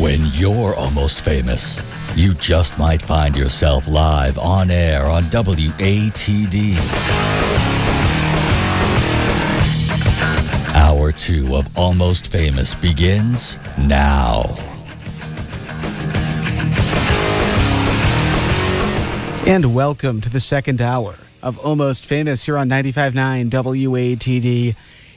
When 0.00 0.24
you're 0.32 0.74
almost 0.76 1.20
famous, 1.20 1.82
you 2.16 2.32
just 2.32 2.78
might 2.78 3.02
find 3.02 3.36
yourself 3.36 3.86
live 3.86 4.38
on 4.38 4.70
air 4.70 5.04
on 5.04 5.24
WATD. 5.24 6.78
Hour 10.74 11.12
two 11.12 11.54
of 11.54 11.68
Almost 11.76 12.28
Famous 12.28 12.74
begins 12.74 13.58
now. 13.76 14.56
And 19.46 19.74
welcome 19.74 20.22
to 20.22 20.30
the 20.30 20.40
second 20.40 20.80
hour 20.80 21.16
of 21.42 21.58
Almost 21.58 22.06
Famous 22.06 22.46
here 22.46 22.56
on 22.56 22.70
95.9 22.70 23.50
WATD, 23.50 24.76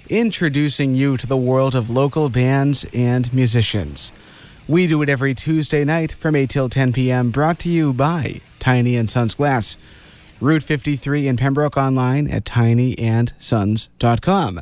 introducing 0.10 0.94
you 0.94 1.16
to 1.16 1.26
the 1.26 1.38
world 1.38 1.74
of 1.74 1.90
local 1.90 2.28
bands 2.28 2.86
and 2.94 3.34
musicians. 3.34 4.12
We 4.68 4.88
do 4.88 5.02
it 5.02 5.10
every 5.10 5.34
Tuesday 5.34 5.84
night 5.84 6.14
from 6.14 6.38
8 6.38 6.50
till 6.50 6.70
10 6.70 6.94
p.m., 6.94 7.32
brought 7.32 7.60
to 7.60 7.70
you 7.70 7.92
by 7.92 8.40
Tiny 8.60 8.96
and 8.96 9.10
Sons 9.10 9.36
Glass. 9.36 9.76
Route 10.40 10.64
53 10.64 11.28
in 11.28 11.36
Pembroke 11.36 11.76
online 11.76 12.30
at 12.30 12.46
tinyandsons.com. 12.46 14.62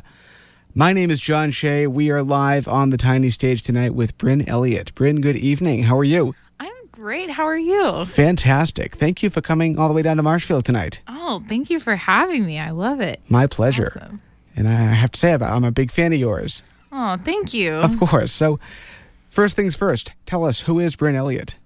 My 0.74 0.92
name 0.92 1.08
is 1.10 1.20
John 1.20 1.52
Shea. 1.52 1.86
We 1.86 2.10
are 2.10 2.22
live 2.22 2.66
on 2.66 2.90
the 2.90 2.96
Tiny 2.96 3.28
stage 3.28 3.62
tonight 3.62 3.94
with 3.94 4.18
Brynn 4.18 4.48
Elliott. 4.48 4.92
Brynn, 4.96 5.22
good 5.22 5.36
evening. 5.36 5.84
How 5.84 5.96
are 5.98 6.04
you? 6.04 6.34
I'm 6.58 6.72
great. 6.90 7.30
How 7.30 7.44
are 7.44 7.56
you? 7.56 8.04
Fantastic. 8.04 8.96
Thank 8.96 9.22
you 9.22 9.30
for 9.30 9.40
coming 9.40 9.78
all 9.78 9.86
the 9.86 9.94
way 9.94 10.02
down 10.02 10.16
to 10.16 10.24
Marshfield 10.24 10.64
tonight. 10.64 11.00
Oh, 11.06 11.44
thank 11.48 11.70
you 11.70 11.78
for 11.78 11.94
having 11.94 12.44
me. 12.44 12.58
I 12.58 12.70
love 12.70 13.00
it. 13.00 13.20
My 13.28 13.46
pleasure. 13.46 13.92
Awesome. 13.96 14.20
And 14.56 14.68
I 14.68 14.72
have 14.72 15.12
to 15.12 15.20
say, 15.20 15.34
I'm 15.34 15.62
a 15.62 15.70
big 15.70 15.92
fan 15.92 16.12
of 16.12 16.18
yours. 16.18 16.64
Oh, 16.90 17.16
thank 17.24 17.54
you. 17.54 17.74
Of 17.74 17.96
course. 17.98 18.32
So, 18.32 18.58
first 19.32 19.56
things 19.56 19.74
first, 19.74 20.12
tell 20.26 20.44
us 20.44 20.60
who 20.62 20.78
is 20.78 20.94
Brynn 20.94 21.14
Elliott? 21.14 21.56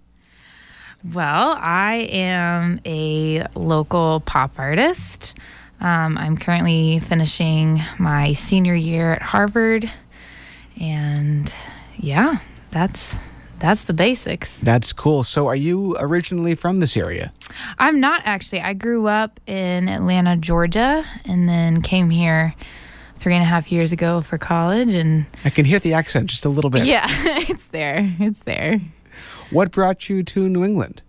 Well, 1.13 1.57
I 1.61 2.09
am 2.11 2.81
a 2.87 3.47
local 3.55 4.21
pop 4.21 4.59
artist. 4.59 5.35
Um, 5.81 6.17
I'm 6.17 6.39
currently 6.39 7.01
finishing 7.01 7.83
my 7.99 8.33
senior 8.33 8.75
year 8.75 9.13
at 9.15 9.23
Harvard, 9.23 9.91
and 10.81 11.53
yeah, 11.99 12.39
that's 12.71 13.19
that's 13.59 13.85
the 13.85 13.93
basics. 13.93 14.57
That's 14.59 14.93
cool. 14.93 15.23
So, 15.23 15.47
are 15.47 15.57
you 15.57 15.97
originally 15.99 16.55
from 16.55 16.81
this 16.81 16.97
area? 16.97 17.33
I'm 17.79 18.01
not 18.01 18.23
actually. 18.25 18.63
I 18.63 18.73
grew 18.73 19.07
up 19.07 19.39
in 19.47 19.89
Atlanta, 19.89 20.37
Georgia, 20.37 21.05
and 21.25 21.49
then 21.49 21.83
came 21.83 22.11
here 22.11 22.55
three 23.19 23.35
and 23.35 23.43
a 23.43 23.47
half 23.47 23.73
years 23.73 23.93
ago 23.93 24.21
for 24.21 24.39
college. 24.39 24.95
And 24.95 25.27
I 25.45 25.51
can 25.51 25.65
hear 25.65 25.79
the 25.79 25.95
accent 25.95 26.31
just 26.31 26.45
a 26.45 26.49
little 26.49 26.71
bit. 26.71 26.85
yeah, 26.85 27.07
it's 27.49 27.67
there. 27.67 28.15
It's 28.21 28.41
there. 28.41 28.81
What 29.51 29.71
brought 29.71 30.09
you 30.09 30.23
to 30.23 30.49
New 30.49 30.65
England? 30.65 31.03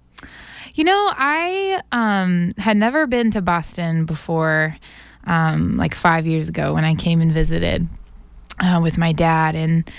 You 0.76 0.84
know, 0.84 1.12
I 1.16 1.82
um, 1.92 2.54
had 2.58 2.78
never 2.78 3.08
been 3.08 3.32
to 3.32 3.42
Boston 3.42 4.06
before, 4.06 4.78
um, 5.24 5.76
like 5.76 5.96
five 5.96 6.28
years 6.28 6.50
ago 6.50 6.74
when 6.74 6.86
I 6.86 6.94
came 6.94 7.20
and 7.20 7.32
visited 7.32 7.88
uh, 8.60 8.80
with 8.82 8.98
my 8.98 9.12
dad, 9.12 9.56
and 9.56 9.90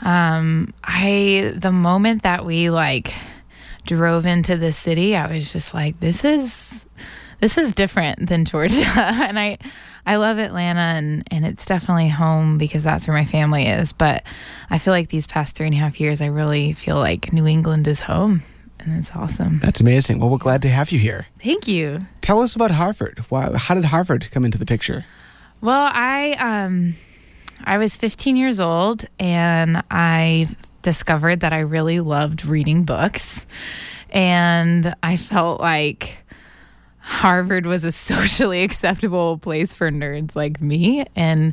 um, 0.00 0.74
I 0.82 1.52
the 1.54 1.70
moment 1.70 2.24
that 2.24 2.44
we 2.44 2.70
like 2.70 3.14
drove 3.86 4.26
into 4.26 4.56
the 4.56 4.72
city, 4.72 5.14
I 5.14 5.32
was 5.32 5.52
just 5.52 5.72
like, 5.72 6.00
this 6.00 6.24
is 6.24 6.83
this 7.44 7.58
is 7.58 7.72
different 7.72 8.26
than 8.26 8.46
Georgia, 8.46 8.86
and 8.96 9.38
I 9.38 9.58
I 10.06 10.16
love 10.16 10.38
Atlanta, 10.38 10.80
and 10.80 11.24
and 11.30 11.44
it's 11.44 11.66
definitely 11.66 12.08
home 12.08 12.56
because 12.56 12.82
that's 12.82 13.06
where 13.06 13.14
my 13.14 13.26
family 13.26 13.66
is. 13.66 13.92
But 13.92 14.22
I 14.70 14.78
feel 14.78 14.94
like 14.94 15.10
these 15.10 15.26
past 15.26 15.54
three 15.54 15.66
and 15.66 15.74
a 15.74 15.78
half 15.78 16.00
years, 16.00 16.22
I 16.22 16.26
really 16.26 16.72
feel 16.72 16.96
like 16.96 17.34
New 17.34 17.46
England 17.46 17.86
is 17.86 18.00
home 18.00 18.42
and 18.78 18.98
it's 18.98 19.14
awesome. 19.14 19.58
That's 19.58 19.78
amazing. 19.78 20.20
Well, 20.20 20.30
we're 20.30 20.38
glad 20.38 20.62
to 20.62 20.70
have 20.70 20.90
you 20.90 20.98
here. 20.98 21.26
Thank 21.42 21.68
you. 21.68 22.00
Tell 22.22 22.40
us 22.40 22.56
about 22.56 22.70
Harvard. 22.70 23.18
Why, 23.28 23.50
how 23.56 23.74
did 23.74 23.84
Harvard 23.84 24.30
come 24.30 24.46
into 24.46 24.56
the 24.56 24.66
picture? 24.66 25.04
Well, 25.60 25.90
I 25.92 26.32
um, 26.38 26.96
I 27.64 27.76
was 27.76 27.94
15 27.94 28.36
years 28.36 28.58
old, 28.58 29.04
and 29.18 29.82
I 29.90 30.48
discovered 30.80 31.40
that 31.40 31.52
I 31.52 31.58
really 31.58 32.00
loved 32.00 32.46
reading 32.46 32.84
books, 32.84 33.44
and 34.08 34.94
I 35.02 35.18
felt 35.18 35.60
like 35.60 36.16
Harvard 37.04 37.66
was 37.66 37.84
a 37.84 37.92
socially 37.92 38.62
acceptable 38.62 39.38
place 39.38 39.72
for 39.72 39.90
nerds 39.90 40.34
like 40.34 40.60
me, 40.60 41.04
and 41.14 41.52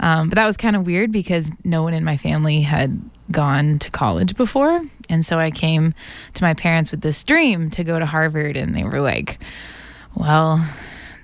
um, 0.00 0.28
but 0.28 0.36
that 0.36 0.46
was 0.46 0.56
kind 0.56 0.74
of 0.74 0.86
weird 0.86 1.12
because 1.12 1.50
no 1.64 1.82
one 1.82 1.94
in 1.94 2.02
my 2.02 2.16
family 2.16 2.62
had 2.62 2.98
gone 3.30 3.78
to 3.78 3.90
college 3.90 4.36
before. 4.36 4.82
And 5.08 5.24
so 5.24 5.38
I 5.38 5.50
came 5.50 5.94
to 6.34 6.44
my 6.44 6.54
parents 6.54 6.90
with 6.90 7.00
this 7.00 7.22
dream 7.24 7.70
to 7.70 7.84
go 7.84 7.98
to 7.98 8.06
Harvard, 8.06 8.56
and 8.56 8.74
they 8.74 8.84
were 8.84 9.00
like, 9.00 9.38
well, 10.14 10.66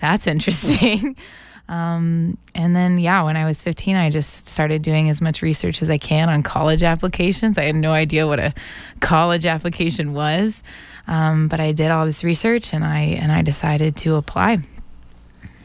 that's 0.00 0.26
interesting. 0.26 1.16
Um, 1.68 2.36
and 2.54 2.76
then, 2.76 2.98
yeah, 2.98 3.22
when 3.22 3.36
I 3.36 3.46
was 3.46 3.62
15, 3.62 3.96
I 3.96 4.10
just 4.10 4.46
started 4.46 4.82
doing 4.82 5.08
as 5.08 5.22
much 5.22 5.40
research 5.40 5.80
as 5.80 5.88
I 5.88 5.96
can 5.96 6.28
on 6.28 6.42
college 6.42 6.82
applications. 6.82 7.56
I 7.56 7.62
had 7.62 7.76
no 7.76 7.92
idea 7.92 8.26
what 8.26 8.40
a 8.40 8.52
college 9.00 9.46
application 9.46 10.12
was, 10.12 10.62
um, 11.06 11.48
but 11.48 11.60
I 11.60 11.72
did 11.72 11.90
all 11.90 12.06
this 12.06 12.24
research 12.24 12.72
and 12.72 12.84
I 12.84 13.00
and 13.00 13.32
I 13.32 13.42
decided 13.42 13.96
to 13.98 14.16
apply. 14.16 14.60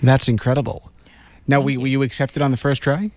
That's 0.01 0.27
incredible. 0.27 0.91
Now, 1.47 1.61
were, 1.61 1.79
were 1.79 1.87
you 1.87 2.03
accepted 2.03 2.41
on 2.41 2.51
the 2.51 2.57
first 2.57 2.81
try? 2.81 3.11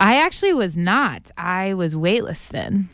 I 0.00 0.16
actually 0.16 0.54
was 0.54 0.76
not. 0.76 1.30
I 1.36 1.74
was 1.74 1.94
waitlisted. 1.94 2.86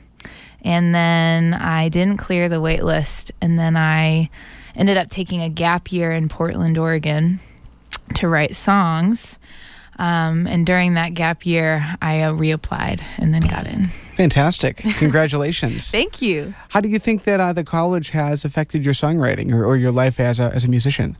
And 0.62 0.94
then 0.94 1.54
I 1.54 1.88
didn't 1.88 2.16
clear 2.16 2.48
the 2.48 2.60
waitlist. 2.60 3.31
And 3.41 3.58
then 3.58 3.76
I 3.76 4.31
ended 4.75 4.97
up 4.97 5.08
taking 5.08 5.42
a 5.42 5.48
gap 5.48 5.92
year 5.92 6.12
in 6.12 6.28
Portland, 6.28 6.76
Oregon 6.76 7.41
to 8.16 8.28
write 8.28 8.56
songs. 8.56 9.38
Um, 9.98 10.47
and 10.47 10.66
during 10.66 10.94
that 10.94 11.14
gap 11.14 11.47
year, 11.47 11.97
I 12.03 12.22
uh, 12.22 12.32
reapplied 12.32 13.03
and 13.16 13.32
then 13.32 13.42
got 13.42 13.66
in. 13.66 13.91
Fantastic. 14.18 14.76
Congratulations. 14.98 15.92
Thank 15.92 16.20
you. 16.20 16.52
How 16.70 16.80
do 16.80 16.88
you 16.88 16.98
think 16.98 17.22
that 17.22 17.38
uh, 17.38 17.52
the 17.52 17.62
college 17.62 18.10
has 18.10 18.44
affected 18.44 18.84
your 18.84 18.92
songwriting 18.92 19.54
or, 19.54 19.64
or 19.64 19.76
your 19.76 19.92
life 19.92 20.18
as 20.18 20.40
a, 20.40 20.52
as 20.52 20.64
a 20.64 20.68
musician? 20.68 21.16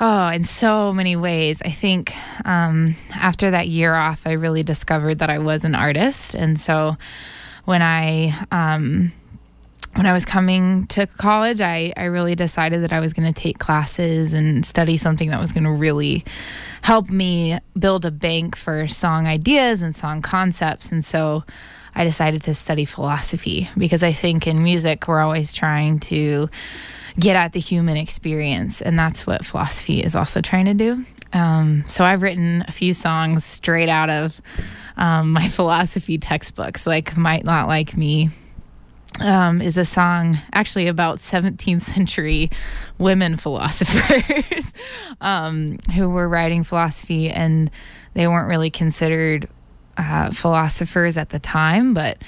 Oh, 0.00 0.26
in 0.26 0.42
so 0.42 0.92
many 0.92 1.14
ways. 1.14 1.62
I 1.64 1.70
think 1.70 2.12
um, 2.44 2.96
after 3.12 3.52
that 3.52 3.68
year 3.68 3.94
off, 3.94 4.26
I 4.26 4.32
really 4.32 4.64
discovered 4.64 5.20
that 5.20 5.30
I 5.30 5.38
was 5.38 5.62
an 5.62 5.76
artist. 5.76 6.34
And 6.34 6.60
so 6.60 6.96
when 7.66 7.82
I 7.82 8.34
um, 8.50 9.12
when 9.94 10.06
I 10.06 10.12
was 10.12 10.24
coming 10.24 10.88
to 10.88 11.06
college, 11.06 11.60
I, 11.60 11.92
I 11.96 12.06
really 12.06 12.34
decided 12.34 12.82
that 12.82 12.92
I 12.92 12.98
was 12.98 13.12
going 13.12 13.32
to 13.32 13.40
take 13.40 13.60
classes 13.60 14.32
and 14.32 14.66
study 14.66 14.96
something 14.96 15.30
that 15.30 15.38
was 15.38 15.52
going 15.52 15.62
to 15.62 15.70
really 15.70 16.24
help 16.82 17.10
me 17.10 17.60
build 17.78 18.04
a 18.04 18.10
bank 18.10 18.56
for 18.56 18.88
song 18.88 19.28
ideas 19.28 19.82
and 19.82 19.94
song 19.94 20.20
concepts. 20.20 20.90
And 20.90 21.04
so 21.04 21.44
I 21.94 22.04
decided 22.04 22.42
to 22.44 22.54
study 22.54 22.84
philosophy 22.84 23.68
because 23.76 24.02
I 24.02 24.12
think 24.12 24.46
in 24.46 24.62
music, 24.62 25.06
we're 25.06 25.20
always 25.20 25.52
trying 25.52 26.00
to 26.00 26.48
get 27.18 27.36
at 27.36 27.52
the 27.52 27.60
human 27.60 27.96
experience. 27.96 28.82
And 28.82 28.98
that's 28.98 29.26
what 29.26 29.44
philosophy 29.44 30.00
is 30.00 30.16
also 30.16 30.40
trying 30.40 30.66
to 30.66 30.74
do. 30.74 31.04
Um, 31.32 31.84
so 31.86 32.04
I've 32.04 32.22
written 32.22 32.64
a 32.66 32.72
few 32.72 32.94
songs 32.94 33.44
straight 33.44 33.88
out 33.88 34.10
of 34.10 34.40
um, 34.96 35.32
my 35.32 35.48
philosophy 35.48 36.18
textbooks, 36.18 36.86
like 36.86 37.16
Might 37.16 37.44
Not 37.44 37.68
Like 37.68 37.96
Me. 37.96 38.30
Um, 39.20 39.62
is 39.62 39.76
a 39.76 39.84
song 39.84 40.38
actually 40.52 40.88
about 40.88 41.20
17th 41.20 41.82
century 41.82 42.50
women 42.98 43.36
philosophers 43.36 44.72
um, 45.20 45.78
who 45.94 46.10
were 46.10 46.28
writing 46.28 46.64
philosophy 46.64 47.30
and 47.30 47.70
they 48.14 48.26
weren't 48.26 48.48
really 48.48 48.70
considered 48.70 49.48
uh, 49.96 50.30
philosophers 50.30 51.16
at 51.16 51.30
the 51.30 51.38
time, 51.38 51.94
but 51.94 52.18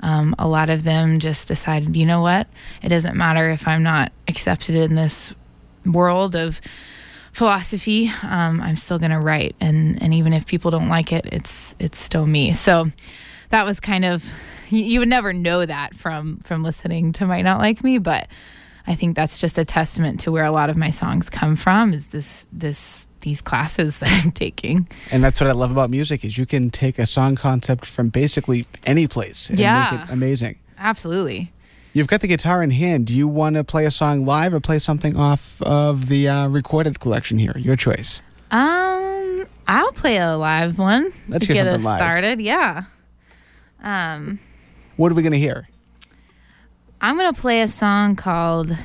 um, 0.00 0.34
a 0.38 0.46
lot 0.46 0.70
of 0.70 0.84
them 0.84 1.18
just 1.18 1.48
decided, 1.48 1.96
you 1.96 2.04
know 2.04 2.20
what? 2.20 2.46
It 2.82 2.90
doesn't 2.90 3.16
matter 3.16 3.50
if 3.50 3.66
I'm 3.66 3.82
not 3.82 4.12
accepted 4.28 4.74
in 4.74 4.94
this 4.94 5.32
world 5.86 6.34
of 6.34 6.60
philosophy. 7.32 8.12
Um, 8.22 8.60
I'm 8.60 8.76
still 8.76 8.98
going 8.98 9.10
to 9.10 9.18
write, 9.18 9.56
and 9.60 10.00
and 10.02 10.14
even 10.14 10.32
if 10.32 10.46
people 10.46 10.70
don't 10.70 10.88
like 10.88 11.12
it, 11.12 11.26
it's 11.32 11.74
it's 11.78 11.98
still 11.98 12.26
me. 12.26 12.52
So 12.52 12.90
that 13.50 13.64
was 13.64 13.80
kind 13.80 14.04
of 14.04 14.24
you, 14.70 15.00
would 15.00 15.08
never 15.08 15.32
know 15.32 15.64
that 15.64 15.94
from 15.94 16.38
from 16.38 16.62
listening 16.62 17.12
to 17.14 17.26
Might 17.26 17.42
Not 17.42 17.58
Like 17.58 17.84
Me, 17.84 17.98
but 17.98 18.28
I 18.86 18.94
think 18.94 19.16
that's 19.16 19.38
just 19.38 19.58
a 19.58 19.64
testament 19.64 20.20
to 20.20 20.32
where 20.32 20.44
a 20.44 20.52
lot 20.52 20.70
of 20.70 20.76
my 20.76 20.90
songs 20.90 21.30
come 21.30 21.56
from. 21.56 21.94
Is 21.94 22.08
this 22.08 22.46
this 22.52 23.06
these 23.24 23.40
classes 23.40 23.98
that 24.00 24.24
I'm 24.24 24.30
taking. 24.32 24.86
And 25.10 25.22
that's 25.24 25.40
what 25.40 25.50
I 25.50 25.52
love 25.52 25.72
about 25.72 25.90
music 25.90 26.24
is 26.24 26.38
you 26.38 26.46
can 26.46 26.70
take 26.70 26.98
a 26.98 27.06
song 27.06 27.34
concept 27.34 27.84
from 27.84 28.08
basically 28.08 28.66
any 28.86 29.06
place 29.08 29.50
and 29.50 29.58
Yeah. 29.58 29.90
make 29.90 30.08
it 30.08 30.12
amazing. 30.12 30.58
Absolutely. 30.78 31.50
You've 31.92 32.06
got 32.08 32.20
the 32.22 32.26
guitar 32.28 32.62
in 32.62 32.70
hand. 32.70 33.06
Do 33.06 33.14
you 33.16 33.26
want 33.28 33.54
to 33.56 33.62
play 33.64 33.84
a 33.84 33.90
song 33.90 34.24
live 34.24 34.52
or 34.54 34.60
play 34.60 34.78
something 34.78 35.16
off 35.16 35.60
of 35.62 36.08
the 36.08 36.28
uh, 36.28 36.48
recorded 36.48 36.98
collection 37.00 37.38
here? 37.38 37.54
Your 37.56 37.76
choice. 37.76 38.20
Um, 38.50 39.46
I'll 39.68 39.92
play 39.92 40.16
a 40.18 40.36
live 40.36 40.78
one 40.78 41.12
Let's 41.28 41.46
get 41.46 41.66
us 41.68 41.82
live. 41.82 41.98
started. 41.98 42.40
Yeah. 42.40 42.84
Um, 43.82 44.38
What 44.96 45.12
are 45.12 45.14
we 45.14 45.22
going 45.22 45.32
to 45.32 45.38
hear? 45.38 45.68
I'm 47.00 47.16
going 47.16 47.32
to 47.34 47.40
play 47.40 47.60
a 47.62 47.68
song 47.68 48.16
called 48.16 48.76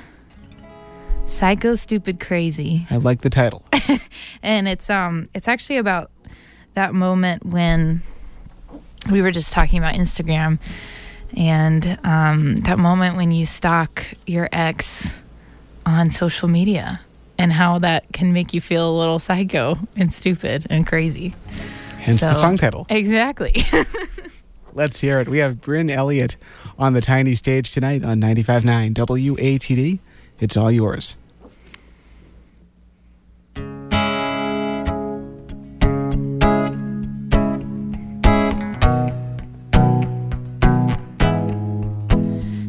Psycho 1.30 1.76
Stupid 1.76 2.20
Crazy. 2.20 2.88
I 2.90 2.98
like 2.98 3.22
the 3.22 3.30
title. 3.30 3.64
and 4.44 4.68
it's 4.68 4.90
um 4.90 5.28
it's 5.34 5.48
actually 5.48 5.78
about 5.78 6.12
that 6.74 6.94
moment 6.94 7.46
when 7.46 8.02
we 9.12 9.22
were 9.22 9.32
just 9.32 9.54
talking 9.54 9.80
about 9.80 9.96
Instagram 9.96 10.60
and 11.36 12.00
um, 12.04 12.58
that 12.58 12.80
moment 12.80 13.16
when 13.16 13.32
you 13.32 13.46
stalk 13.46 14.06
your 14.26 14.50
ex 14.52 15.14
on 15.86 16.12
social 16.12 16.48
media 16.48 17.00
and 17.38 17.54
how 17.54 17.80
that 17.80 18.06
can 18.12 18.34
make 18.34 18.54
you 18.54 18.62
feel 18.62 18.90
a 18.90 18.96
little 18.98 19.20
psycho 19.20 19.78
and 19.96 20.14
stupid 20.14 20.68
and 20.70 20.86
crazy. 20.86 21.34
Hence 21.98 22.22
the 22.22 22.34
song 22.34 22.58
title. 22.58 22.86
Exactly. 22.90 23.64
Let's 24.74 25.00
hear 25.00 25.20
it. 25.20 25.28
We 25.28 25.40
have 25.40 25.56
Brynn 25.56 25.90
Elliott 25.90 26.38
on 26.78 26.94
the 26.94 27.02
tiny 27.02 27.36
stage 27.36 27.72
tonight 27.72 28.04
on 28.04 28.22
95.9 28.22 28.94
WATD. 28.94 30.00
It's 30.42 30.56
all 30.56 30.72
yours. 30.72 31.18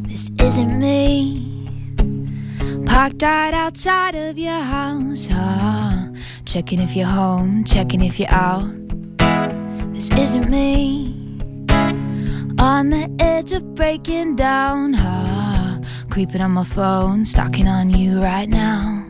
This 0.07 0.29
isn't 0.39 0.79
me. 0.79 1.65
Parked 2.85 3.23
right 3.23 3.53
outside 3.53 4.15
of 4.15 4.37
your 4.37 4.59
house. 4.59 5.27
huh? 5.27 6.07
checking 6.43 6.81
if 6.81 6.95
you're 6.97 7.07
home, 7.07 7.63
checking 7.63 8.01
if 8.01 8.19
you're 8.19 8.29
out. 8.33 8.69
This 9.93 10.11
isn't 10.11 10.49
me. 10.49 11.15
On 12.59 12.89
the 12.89 13.09
edge 13.19 13.53
of 13.53 13.73
breaking 13.75 14.35
down. 14.35 14.91
huh? 14.91 15.40
Creeping 16.11 16.41
on 16.41 16.51
my 16.51 16.63
phone, 16.65 17.23
stalking 17.23 17.69
on 17.69 17.89
you 17.89 18.21
right 18.21 18.49
now. 18.49 19.07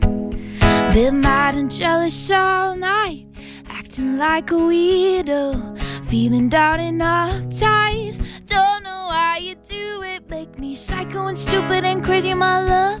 Been 0.94 1.20
mad 1.20 1.56
and 1.56 1.68
jealous 1.68 2.30
all 2.30 2.76
night. 2.76 3.26
Acting 3.66 4.18
like 4.18 4.52
a 4.52 4.54
weirdo. 4.54 5.80
Feeling 6.04 6.48
down 6.48 6.78
and 6.78 7.00
uptight. 7.00 8.24
Don't 8.46 8.84
know 8.84 9.06
why 9.08 9.38
you 9.38 9.56
do 9.56 10.02
it. 10.02 10.30
Make 10.30 10.60
me 10.60 10.76
psycho 10.76 11.26
and 11.26 11.36
stupid 11.36 11.84
and 11.84 12.04
crazy, 12.04 12.34
my 12.34 12.62
love. 12.62 13.00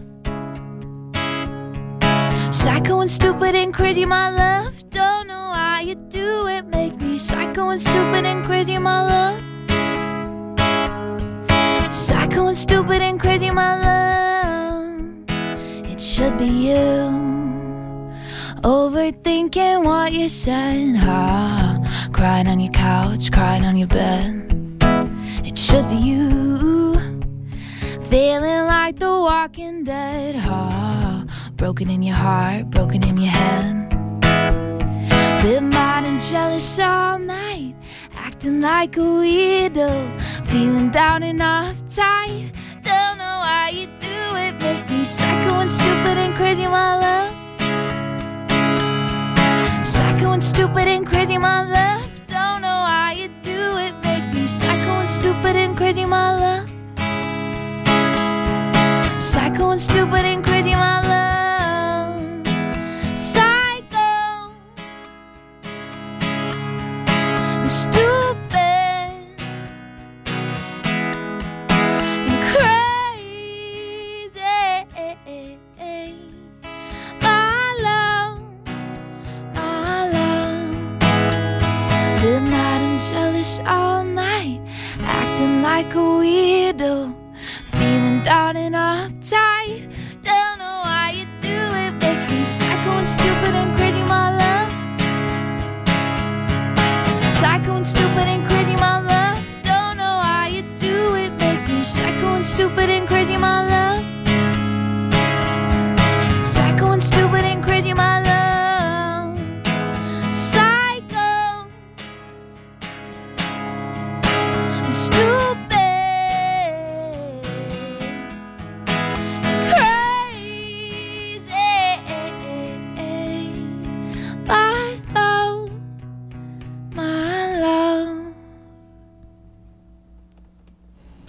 Psycho 2.52 3.00
and 3.00 3.10
stupid 3.10 3.54
and 3.54 3.72
crazy, 3.72 4.04
my 4.04 4.30
love. 4.34 4.90
Don't 4.90 5.28
know 5.28 5.50
why 5.54 5.82
you 5.82 5.94
do 5.94 6.48
it. 6.48 6.66
Make 6.66 7.00
me 7.00 7.18
psycho 7.18 7.68
and 7.68 7.80
stupid 7.80 8.24
and 8.24 8.44
crazy, 8.44 8.78
my 8.78 9.06
love. 9.06 9.51
And 12.34 12.56
stupid 12.56 13.00
and 13.00 13.18
crazy, 13.18 13.50
my 13.50 13.80
love. 13.80 15.00
It 15.86 15.98
should 15.98 16.36
be 16.36 16.46
you. 16.46 18.12
Overthinking 18.62 19.84
what 19.84 20.12
you 20.12 20.28
said, 20.28 20.96
ha. 20.96 21.78
Crying 22.12 22.48
on 22.48 22.60
your 22.60 22.72
couch, 22.72 23.32
crying 23.32 23.64
on 23.64 23.76
your 23.76 23.88
bed. 23.88 24.52
It 25.44 25.56
should 25.56 25.88
be 25.88 25.96
you. 25.96 26.94
Feeling 28.10 28.66
like 28.66 28.98
the 28.98 29.08
walking 29.08 29.84
dead, 29.84 30.34
ha. 30.34 31.24
Broken 31.56 31.88
in 31.88 32.02
your 32.02 32.16
heart, 32.16 32.70
broken 32.70 33.02
in 33.02 33.16
your 33.16 33.30
head. 33.30 33.88
Been 35.42 35.70
mad 35.70 36.04
and 36.04 36.20
jealous 36.20 36.78
all 36.78 37.18
night, 37.18 37.74
acting 38.14 38.60
like 38.60 38.96
a 38.96 39.00
weirdo. 39.00 39.90
Feeling 40.52 40.90
down 40.90 41.22
and 41.22 41.40
uptight. 41.40 42.52
Don't 42.82 43.16
know 43.16 43.38
why 43.40 43.70
you 43.72 43.86
do 43.98 44.36
it. 44.36 44.60
Make 44.60 44.90
me 44.90 45.02
psycho 45.02 45.60
and 45.60 45.70
stupid 45.70 46.18
and 46.18 46.34
crazy, 46.34 46.66
my 46.66 46.98
love. 47.04 47.32
Psycho 49.86 50.32
and 50.32 50.42
stupid 50.42 50.88
and 50.88 51.06
crazy, 51.06 51.38
my 51.38 51.62
love. 51.64 52.04
Don't 52.26 52.60
know 52.60 52.80
why 52.84 53.14
you 53.14 53.28
do 53.40 53.78
it. 53.78 53.94
Make 54.04 54.34
me 54.34 54.46
psycho 54.46 55.00
and 55.00 55.08
stupid 55.08 55.56
and 55.56 55.74
crazy, 55.74 56.04
my 56.04 56.36
love. 56.42 56.68
Psycho 59.22 59.70
and 59.70 59.80
stupid 59.80 60.26
and 60.26 60.44
crazy, 60.44 60.74
my 60.74 61.00
love. 61.00 61.31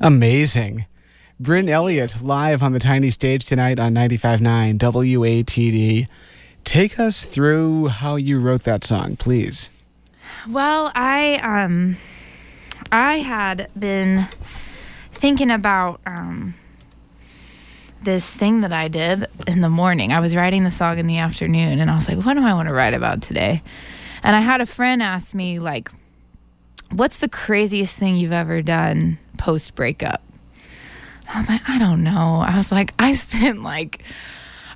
Amazing. 0.04 0.86
Brynn 1.42 1.70
Elliott 1.70 2.22
live 2.22 2.62
on 2.62 2.74
the 2.74 2.80
tiny 2.80 3.10
stage 3.10 3.46
tonight 3.46 3.80
on 3.80 3.94
95.9 3.94 4.78
WATD. 4.78 6.10
Take 6.66 7.00
us 7.00 7.24
through 7.24 7.88
how 7.88 8.18
you 8.18 8.42
wrote 8.42 8.64
that 8.64 8.84
song, 8.84 9.16
please. 9.16 9.70
Well, 10.50 10.92
I 10.94 11.36
um 11.38 11.96
I 12.92 13.20
had 13.20 13.72
been 13.80 14.28
thinking 15.14 15.50
about 15.50 16.02
um 16.06 16.56
this 18.02 18.30
thing 18.30 18.60
that 18.60 18.74
I 18.74 18.90
did 18.90 19.28
in 19.48 19.62
the 19.62 19.70
morning. 19.70 20.12
I 20.12 20.20
was 20.20 20.36
writing 20.36 20.66
the 20.66 20.72
song 20.72 20.98
in 20.98 21.08
the 21.08 21.20
afternoon 21.20 21.80
and 21.80 21.90
I 21.90 21.96
was 21.96 22.10
like, 22.10 22.18
what 22.26 22.34
do 22.34 22.44
I 22.44 22.54
want 22.54 22.68
to 22.68 22.74
write 22.74 22.94
about 22.94 23.22
today? 23.22 23.64
And 24.22 24.36
I 24.36 24.42
had 24.42 24.60
a 24.60 24.66
friend 24.66 25.02
ask 25.02 25.34
me 25.34 25.60
like 25.60 25.90
what's 26.92 27.20
the 27.20 27.30
craziest 27.30 27.96
thing 27.96 28.18
you've 28.18 28.34
ever 28.34 28.62
done 28.62 29.18
post 29.38 29.76
breakup? 29.76 30.22
I 31.34 31.40
was 31.40 31.50
like, 31.50 31.62
I 31.68 31.80
don't 31.80 32.04
know. 32.04 32.44
I 32.46 32.58
was 32.58 32.72
like, 32.72 32.94
I 33.00 33.16
spent 33.16 33.64
like 33.64 34.04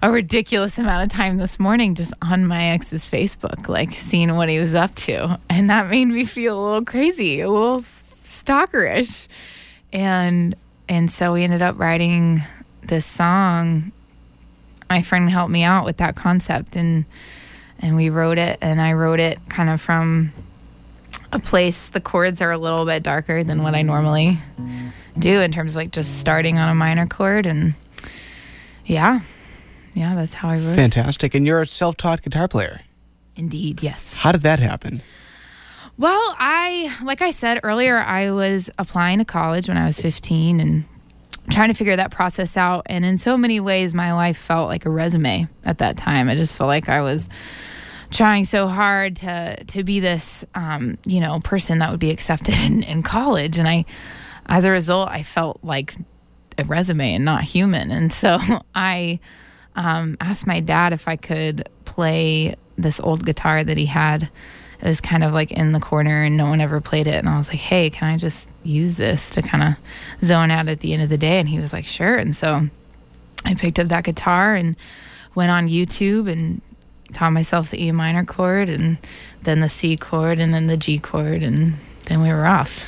a 0.02 0.12
ridiculous 0.12 0.78
amount 0.78 1.04
of 1.04 1.16
time 1.16 1.38
this 1.38 1.60
morning 1.60 1.96
just 1.96 2.14
on 2.22 2.46
my 2.46 2.70
ex's 2.70 3.08
Facebook, 3.08 3.68
like 3.68 3.92
seeing 3.92 4.36
what 4.36 4.50
he 4.50 4.60
was 4.60 4.76
up 4.76 4.94
to. 4.96 5.40
And 5.50 5.70
that 5.70 5.90
made 5.90 6.06
me 6.06 6.26
feel 6.26 6.60
a 6.60 6.64
little 6.64 6.86
crazy, 6.86 7.42
a 7.42 7.50
little 7.50 7.82
stalkerish. 8.26 9.28
And 9.92 10.56
and 10.90 11.12
so 11.12 11.34
we 11.34 11.44
ended 11.44 11.62
up 11.62 11.78
writing 11.80 12.44
this 12.82 13.06
song. 13.06 13.92
My 14.90 15.02
friend 15.02 15.30
helped 15.30 15.52
me 15.52 15.64
out 15.64 15.86
with 15.86 15.98
that 15.98 16.16
concept 16.16 16.76
and 16.76 17.06
and 17.80 17.96
we 17.96 18.10
wrote 18.10 18.38
it 18.38 18.58
and 18.62 18.82
I 18.82 18.94
wrote 18.94 19.20
it 19.20 19.40
kind 19.50 19.70
of 19.70 19.82
from 19.82 20.32
a 21.32 21.40
place 21.40 21.90
the 21.90 22.02
chords 22.02 22.42
are 22.42 22.52
a 22.52 22.58
little 22.58 22.86
bit 22.86 23.04
darker 23.04 23.44
than 23.44 23.64
what 23.64 23.76
I 23.76 23.82
normally 23.82 24.40
do 25.18 25.40
in 25.40 25.52
terms 25.52 25.74
of 25.74 25.78
like 25.78 25.92
just 25.92 26.20
starting 26.20 26.58
on 26.58 26.70
a 26.70 26.76
minor 26.76 27.08
chord 27.08 27.46
and 27.46 27.74
yeah. 28.86 29.22
Yeah, 29.94 30.16
that's 30.16 30.34
how 30.34 30.50
I 30.50 30.58
wrote. 30.58 30.76
Fantastic. 30.76 31.36
And 31.36 31.46
you're 31.46 31.62
a 31.62 31.66
self 31.66 31.98
taught 31.98 32.22
guitar 32.22 32.48
player. 32.48 32.82
Indeed, 33.36 33.84
yes. 33.84 34.14
How 34.14 34.32
did 34.32 34.42
that 34.42 34.60
happen? 34.60 35.02
Well, 35.98 36.36
I, 36.38 36.96
like 37.04 37.22
I 37.22 37.32
said 37.32 37.60
earlier, 37.64 37.98
I 37.98 38.32
was 38.32 38.70
applying 38.78 39.18
to 39.18 39.26
college 39.26 39.68
when 39.68 39.78
I 39.78 39.88
was 39.88 40.00
15 40.00 40.60
and 40.60 40.86
trying 41.50 41.70
to 41.70 41.74
figure 41.74 41.96
that 41.96 42.12
process 42.12 42.56
out. 42.56 42.84
And 42.86 43.04
in 43.04 43.18
so 43.18 43.38
many 43.38 43.60
ways, 43.60 43.94
my 43.94 44.14
life 44.14 44.38
felt 44.38 44.68
like 44.68 44.86
a 44.86 44.90
resume 44.90 45.48
at 45.66 45.80
that 45.80 45.98
time. 45.98 46.30
I 46.30 46.36
just 46.36 46.56
felt 46.56 46.68
like 46.68 46.90
I 46.90 47.02
was 47.02 47.28
trying 48.12 48.44
so 48.46 48.68
hard 48.68 49.18
to 49.18 49.64
to 49.66 49.84
be 49.84 50.00
this, 50.00 50.46
um, 50.56 50.98
you 51.06 51.20
know, 51.20 51.40
person 51.40 51.80
that 51.80 51.92
would 51.92 52.00
be 52.00 52.12
accepted 52.12 52.56
in, 52.64 52.84
in 52.84 53.04
college. 53.04 53.58
And 53.58 53.68
I, 53.68 53.86
as 54.48 54.66
a 54.66 54.72
result, 54.72 55.10
I 55.10 55.24
felt 55.24 55.60
like 55.64 55.96
a 56.58 56.64
resume 56.64 57.14
and 57.14 57.26
not 57.26 57.44
human. 57.44 57.92
And 57.92 58.12
so 58.12 58.40
I 58.76 59.20
um, 59.76 60.18
asked 60.20 60.48
my 60.48 60.60
dad 60.60 60.94
if 60.94 61.08
I 61.08 61.16
could 61.16 61.70
play 61.86 62.56
this 62.78 63.00
old 63.00 63.26
guitar 63.26 63.64
that 63.64 63.78
he 63.78 63.86
had. 63.86 64.30
It 64.80 64.88
was 64.88 65.02
kind 65.02 65.24
of 65.24 65.34
like 65.34 65.52
in 65.52 65.72
the 65.72 65.80
corner 65.80 66.24
and 66.24 66.38
no 66.38 66.46
one 66.46 66.62
ever 66.62 66.80
played 66.80 67.08
it. 67.08 67.16
And 67.16 67.28
I 67.28 67.38
was 67.38 67.48
like, 67.48 67.58
hey, 67.58 67.90
can 67.90 68.14
I 68.14 68.18
just 68.18 68.48
use 68.64 68.96
this 68.96 69.32
to 69.32 69.42
kind 69.42 69.64
of 69.64 70.28
zone 70.28 70.52
out 70.52 70.68
at 70.68 70.82
the 70.82 70.94
end 70.94 71.02
of 71.02 71.10
the 71.10 71.18
day? 71.18 71.40
And 71.40 71.50
he 71.50 71.60
was 71.60 71.74
like, 71.74 71.86
sure. 71.86 72.16
And 72.16 72.36
so 72.36 72.68
I 73.44 73.56
picked 73.56 73.80
up 73.80 73.88
that 73.88 74.04
guitar 74.04 74.54
and 74.54 74.76
went 75.34 75.50
on 75.50 75.68
YouTube 75.68 76.32
and 76.32 76.62
taught 77.14 77.32
myself 77.32 77.72
the 77.72 77.84
E 77.84 77.92
minor 77.92 78.26
chord 78.26 78.70
and 78.70 78.98
then 79.44 79.60
the 79.60 79.70
C 79.70 79.98
chord 79.98 80.40
and 80.40 80.54
then 80.54 80.68
the 80.68 80.78
G 80.78 81.00
chord. 81.00 81.44
And 81.44 81.76
then 82.06 82.22
we 82.22 82.30
were 82.30 82.46
off. 82.46 82.86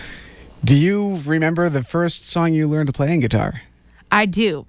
Do 0.64 0.76
you 0.76 1.16
remember 1.26 1.70
the 1.70 1.84
first 1.84 2.26
song 2.26 2.54
you 2.54 2.68
learned 2.68 2.88
to 2.88 2.94
play 2.94 3.14
in 3.14 3.22
guitar? 3.22 3.62
I 4.12 4.26
do. 4.26 4.66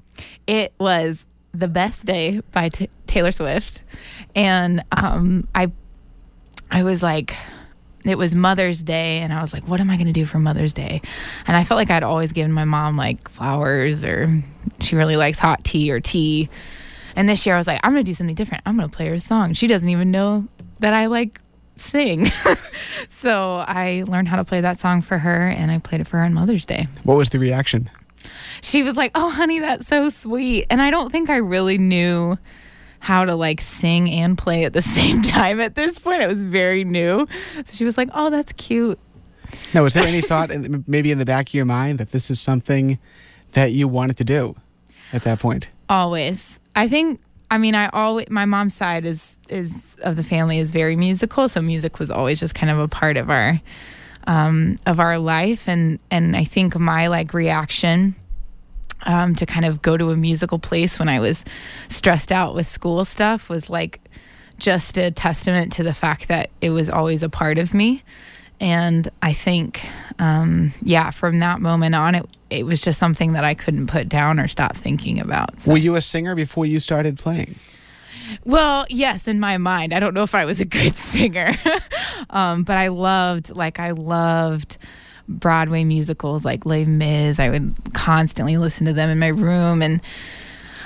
It 0.46 0.72
was 0.78 1.26
the 1.52 1.68
best 1.68 2.04
day 2.04 2.40
by 2.52 2.68
T- 2.68 2.90
Taylor 3.06 3.32
Swift, 3.32 3.82
and 4.36 4.84
um, 4.92 5.48
I, 5.54 5.72
I 6.70 6.84
was 6.84 7.02
like, 7.02 7.34
it 8.04 8.16
was 8.16 8.34
Mother's 8.34 8.82
Day, 8.82 9.18
and 9.18 9.32
I 9.32 9.40
was 9.40 9.52
like, 9.52 9.66
what 9.66 9.80
am 9.80 9.90
I 9.90 9.96
going 9.96 10.06
to 10.06 10.12
do 10.12 10.24
for 10.24 10.38
Mother's 10.38 10.72
Day? 10.72 11.02
And 11.46 11.56
I 11.56 11.64
felt 11.64 11.76
like 11.76 11.90
I'd 11.90 12.04
always 12.04 12.32
given 12.32 12.52
my 12.52 12.64
mom 12.64 12.96
like 12.96 13.28
flowers, 13.30 14.04
or 14.04 14.42
she 14.80 14.94
really 14.94 15.16
likes 15.16 15.38
hot 15.38 15.64
tea 15.64 15.90
or 15.90 16.00
tea. 16.00 16.48
And 17.16 17.28
this 17.28 17.44
year 17.46 17.54
I 17.54 17.58
was 17.58 17.66
like, 17.66 17.80
I'm 17.82 17.92
going 17.92 18.04
to 18.04 18.10
do 18.10 18.14
something 18.14 18.34
different. 18.34 18.62
I'm 18.66 18.76
going 18.76 18.88
to 18.88 18.96
play 18.96 19.06
her 19.08 19.14
a 19.14 19.20
song. 19.20 19.52
She 19.54 19.66
doesn't 19.66 19.88
even 19.88 20.10
know 20.10 20.46
that 20.78 20.94
I 20.94 21.06
like 21.06 21.40
sing. 21.76 22.30
so 23.08 23.56
I 23.66 24.04
learned 24.06 24.28
how 24.28 24.36
to 24.36 24.44
play 24.44 24.60
that 24.60 24.80
song 24.80 25.02
for 25.02 25.18
her, 25.18 25.48
and 25.48 25.70
I 25.70 25.78
played 25.78 26.00
it 26.00 26.06
for 26.06 26.18
her 26.18 26.24
on 26.24 26.34
Mother's 26.34 26.64
Day 26.64 26.88
What 27.04 27.16
was 27.16 27.30
the 27.30 27.38
reaction? 27.38 27.90
she 28.62 28.82
was 28.82 28.96
like, 28.96 29.12
"Oh, 29.14 29.30
honey, 29.30 29.60
that's 29.60 29.86
so 29.86 30.10
sweet." 30.10 30.66
And 30.68 30.82
I 30.82 30.90
don't 30.90 31.10
think 31.10 31.30
I 31.30 31.36
really 31.36 31.78
knew 31.78 32.36
how 32.98 33.24
to 33.24 33.34
like 33.34 33.62
sing 33.62 34.10
and 34.10 34.36
play 34.36 34.64
at 34.64 34.74
the 34.74 34.82
same 34.98 35.22
time 35.22 35.58
at 35.60 35.74
this 35.74 35.98
point. 35.98 36.22
It 36.22 36.26
was 36.28 36.42
very 36.42 36.84
new. 36.84 37.26
So 37.64 37.74
she 37.74 37.84
was 37.84 37.96
like, 37.96 38.10
"Oh, 38.14 38.28
that's 38.30 38.52
cute." 38.52 38.98
Now, 39.74 39.82
was 39.82 39.94
there 39.94 40.06
any 40.06 40.20
thought, 40.20 40.52
in- 40.52 40.84
maybe 40.86 41.10
in 41.10 41.18
the 41.18 41.24
back 41.24 41.48
of 41.48 41.54
your 41.54 41.64
mind, 41.64 41.98
that 41.98 42.12
this 42.12 42.30
is 42.30 42.38
something 42.40 42.98
that 43.52 43.72
you 43.72 43.88
wanted 43.88 44.16
to 44.18 44.24
do 44.24 44.54
at 45.12 45.24
that 45.24 45.40
point? 45.40 45.70
Always. 45.88 46.59
I 46.74 46.88
think 46.88 47.20
I 47.50 47.58
mean, 47.58 47.74
I 47.74 47.88
always 47.88 48.28
my 48.30 48.44
mom's 48.44 48.74
side 48.74 49.04
is 49.04 49.36
is 49.48 49.96
of 50.02 50.16
the 50.16 50.22
family 50.22 50.58
is 50.58 50.70
very 50.72 50.96
musical, 50.96 51.48
so 51.48 51.60
music 51.60 51.98
was 51.98 52.10
always 52.10 52.40
just 52.40 52.54
kind 52.54 52.70
of 52.70 52.78
a 52.78 52.88
part 52.88 53.16
of 53.16 53.30
our 53.30 53.60
um 54.26 54.78
of 54.86 55.00
our 55.00 55.18
life 55.18 55.66
and 55.66 55.98
and 56.10 56.36
I 56.36 56.44
think 56.44 56.78
my 56.78 57.06
like 57.06 57.32
reaction 57.32 58.14
um, 59.02 59.34
to 59.36 59.46
kind 59.46 59.64
of 59.64 59.82
go 59.82 59.96
to 59.96 60.10
a 60.10 60.16
musical 60.16 60.58
place 60.58 60.98
when 60.98 61.08
I 61.08 61.20
was 61.20 61.44
stressed 61.88 62.32
out 62.32 62.54
with 62.54 62.66
school 62.66 63.04
stuff 63.04 63.48
was 63.48 63.70
like 63.70 64.00
just 64.58 64.98
a 64.98 65.10
testament 65.10 65.72
to 65.74 65.82
the 65.82 65.94
fact 65.94 66.28
that 66.28 66.50
it 66.60 66.70
was 66.70 66.90
always 66.90 67.22
a 67.22 67.28
part 67.28 67.58
of 67.58 67.72
me. 67.72 68.02
And 68.60 69.10
I 69.22 69.32
think, 69.32 69.82
um, 70.18 70.72
yeah, 70.82 71.10
from 71.10 71.38
that 71.38 71.60
moment 71.60 71.94
on, 71.94 72.14
it 72.14 72.26
it 72.50 72.64
was 72.66 72.80
just 72.80 72.98
something 72.98 73.32
that 73.32 73.44
I 73.44 73.54
couldn't 73.54 73.86
put 73.86 74.08
down 74.08 74.38
or 74.40 74.48
stop 74.48 74.76
thinking 74.76 75.18
about. 75.20 75.60
So- 75.60 75.70
Were 75.72 75.78
you 75.78 75.96
a 75.96 76.00
singer 76.00 76.34
before 76.34 76.66
you 76.66 76.80
started 76.80 77.18
playing? 77.18 77.54
well, 78.44 78.86
yes, 78.88 79.26
in 79.26 79.40
my 79.40 79.56
mind. 79.58 79.92
I 79.92 79.98
don't 80.00 80.14
know 80.14 80.22
if 80.22 80.34
I 80.34 80.44
was 80.44 80.60
a 80.60 80.64
good 80.64 80.94
singer, 81.14 81.52
um, 82.30 82.62
but 82.64 82.76
I 82.76 82.88
loved, 82.88 83.50
like, 83.54 83.80
I 83.80 83.90
loved 83.90 84.78
Broadway 85.28 85.84
musicals 85.84 86.44
like 86.44 86.66
Les 86.66 86.84
Mis. 86.84 87.38
I 87.38 87.48
would 87.50 87.74
constantly 87.92 88.56
listen 88.56 88.86
to 88.86 88.92
them 88.92 89.10
in 89.10 89.18
my 89.18 89.28
room. 89.28 89.80
And 89.82 90.00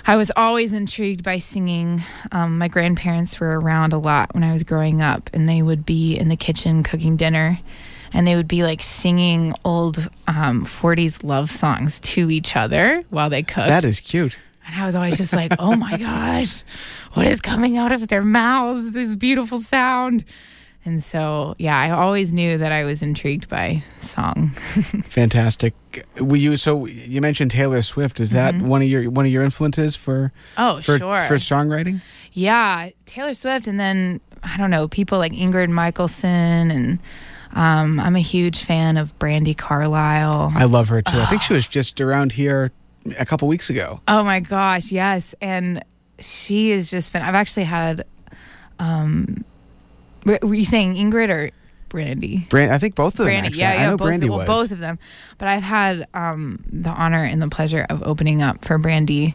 I 0.06 0.16
was 0.16 0.30
always 0.36 0.72
intrigued 0.72 1.22
by 1.24 1.38
singing. 1.38 2.02
Um, 2.32 2.58
my 2.58 2.68
grandparents 2.68 3.40
were 3.40 3.58
around 3.58 3.92
a 3.94 3.98
lot 3.98 4.34
when 4.34 4.44
I 4.44 4.52
was 4.52 4.62
growing 4.62 5.00
up, 5.02 5.30
and 5.32 5.48
they 5.48 5.62
would 5.62 5.84
be 5.86 6.16
in 6.16 6.28
the 6.28 6.36
kitchen 6.36 6.82
cooking 6.82 7.16
dinner. 7.16 7.58
And 8.14 8.26
they 8.26 8.36
would 8.36 8.48
be 8.48 8.62
like 8.62 8.80
singing 8.80 9.54
old 9.64 9.98
um, 10.28 10.64
40s 10.64 11.22
love 11.24 11.50
songs 11.50 11.98
to 12.00 12.30
each 12.30 12.54
other 12.56 13.02
while 13.10 13.28
they 13.28 13.42
cooked. 13.42 13.68
That 13.68 13.84
is 13.84 13.98
cute. 14.00 14.38
And 14.66 14.80
I 14.80 14.86
was 14.86 14.94
always 14.94 15.16
just 15.18 15.32
like, 15.34 15.52
oh 15.58 15.74
my 15.76 15.96
gosh, 15.98 16.62
what 17.12 17.26
is 17.26 17.40
coming 17.42 17.76
out 17.76 17.92
of 17.92 18.08
their 18.08 18.22
mouths? 18.22 18.92
This 18.92 19.14
beautiful 19.16 19.60
sound. 19.60 20.24
And 20.86 21.02
so, 21.02 21.54
yeah, 21.58 21.78
I 21.78 21.90
always 21.90 22.32
knew 22.32 22.56
that 22.58 22.70
I 22.70 22.84
was 22.84 23.02
intrigued 23.02 23.48
by 23.48 23.82
song. 24.00 24.50
Fantastic. 25.08 25.74
Were 26.20 26.36
you 26.36 26.56
so 26.56 26.86
you 26.86 27.20
mentioned 27.20 27.50
Taylor 27.50 27.82
Swift? 27.82 28.20
Is 28.20 28.30
that 28.32 28.54
one 28.56 28.82
of 28.82 28.88
your 28.88 29.10
one 29.10 29.24
of 29.26 29.32
your 29.32 29.42
influences 29.42 29.96
for 29.96 30.32
Oh, 30.58 30.80
for, 30.82 30.98
sure. 30.98 31.20
for 31.22 31.34
songwriting? 31.34 32.00
yeah, 32.32 32.90
Taylor 33.06 33.34
Swift. 33.34 33.66
And 33.66 33.78
then, 33.80 34.20
I 34.42 34.56
don't 34.56 34.70
know, 34.70 34.86
people 34.88 35.18
like 35.18 35.32
Ingrid 35.32 35.70
Michaelson. 35.70 36.70
And 36.70 36.98
um, 37.54 38.00
I'm 38.00 38.16
a 38.16 38.20
huge 38.20 38.62
fan 38.62 38.96
of 38.96 39.16
Brandi 39.18 39.56
Carlile. 39.56 40.52
I 40.54 40.64
love 40.64 40.88
her 40.88 41.02
too. 41.02 41.18
I 41.18 41.26
think 41.26 41.42
she 41.42 41.54
was 41.54 41.66
just 41.66 42.00
around 42.00 42.32
here 42.32 42.72
a 43.18 43.24
couple 43.24 43.48
weeks 43.48 43.70
ago. 43.70 44.00
Oh 44.08 44.22
my 44.22 44.40
gosh, 44.40 44.90
yes. 44.90 45.34
And 45.40 45.84
she 46.18 46.70
has 46.70 46.90
just 46.90 47.12
been, 47.12 47.22
I've 47.22 47.34
actually 47.34 47.64
had, 47.64 48.04
um, 48.78 49.44
were 50.24 50.38
were 50.42 50.54
you 50.54 50.64
saying 50.64 50.96
Ingrid 50.96 51.28
or 51.28 51.50
Brandi? 51.90 52.48
Brand, 52.48 52.72
I 52.72 52.78
think 52.78 52.94
both 52.94 53.18
of 53.18 53.26
them. 53.26 53.34
Brandi, 53.34 53.46
actually. 53.46 53.60
yeah, 53.60 53.72
I 53.72 53.86
know 53.86 53.96
both, 53.96 54.10
Brandi 54.10 54.28
well, 54.28 54.38
was. 54.38 54.46
both 54.46 54.72
of 54.72 54.80
them. 54.80 54.98
But 55.38 55.48
I've 55.48 55.62
had 55.62 56.08
um, 56.14 56.64
the 56.72 56.90
honor 56.90 57.22
and 57.22 57.40
the 57.40 57.48
pleasure 57.48 57.86
of 57.88 58.02
opening 58.02 58.42
up 58.42 58.64
for 58.64 58.78
Brandi 58.78 59.34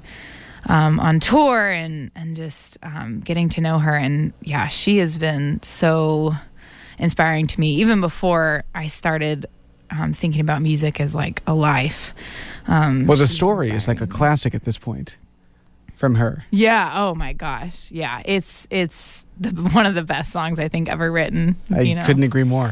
um, 0.68 1.00
on 1.00 1.20
tour 1.20 1.70
and 1.70 2.12
and 2.16 2.36
just 2.36 2.78
um, 2.84 3.22
getting 3.22 3.50
to 3.50 3.62
know 3.62 3.80
her. 3.80 3.96
And 3.96 4.34
yeah, 4.42 4.68
she 4.68 4.98
has 4.98 5.18
been 5.18 5.62
so 5.64 6.34
inspiring 7.00 7.48
to 7.48 7.60
me, 7.60 7.74
even 7.76 8.02
before 8.02 8.64
I 8.76 8.88
started 8.88 9.46
um, 9.92 10.14
thinking 10.14 10.42
about 10.42 10.62
music 10.62 11.00
as 11.00 11.16
like 11.16 11.42
a 11.48 11.54
life. 11.56 12.14
Um, 12.68 13.08
Well, 13.08 13.18
the 13.18 13.26
story 13.28 13.72
is 13.72 13.88
like 13.88 14.02
a 14.02 14.08
classic 14.08 14.54
at 14.54 14.64
this 14.66 14.78
point 14.78 15.18
from 15.96 16.16
her. 16.16 16.44
Yeah. 16.52 16.92
Oh 16.96 17.16
my 17.16 17.34
gosh. 17.34 17.90
Yeah. 17.92 18.22
It's 18.26 18.68
it's 18.70 19.26
the, 19.40 19.50
one 19.50 19.86
of 19.86 19.96
the 19.96 20.04
best 20.04 20.32
songs 20.32 20.60
I 20.60 20.68
think 20.68 20.88
ever 20.90 21.12
written. 21.12 21.56
I 21.74 21.82
you 21.82 21.96
know? 21.96 22.06
couldn't 22.06 22.24
agree 22.24 22.44
more. 22.44 22.72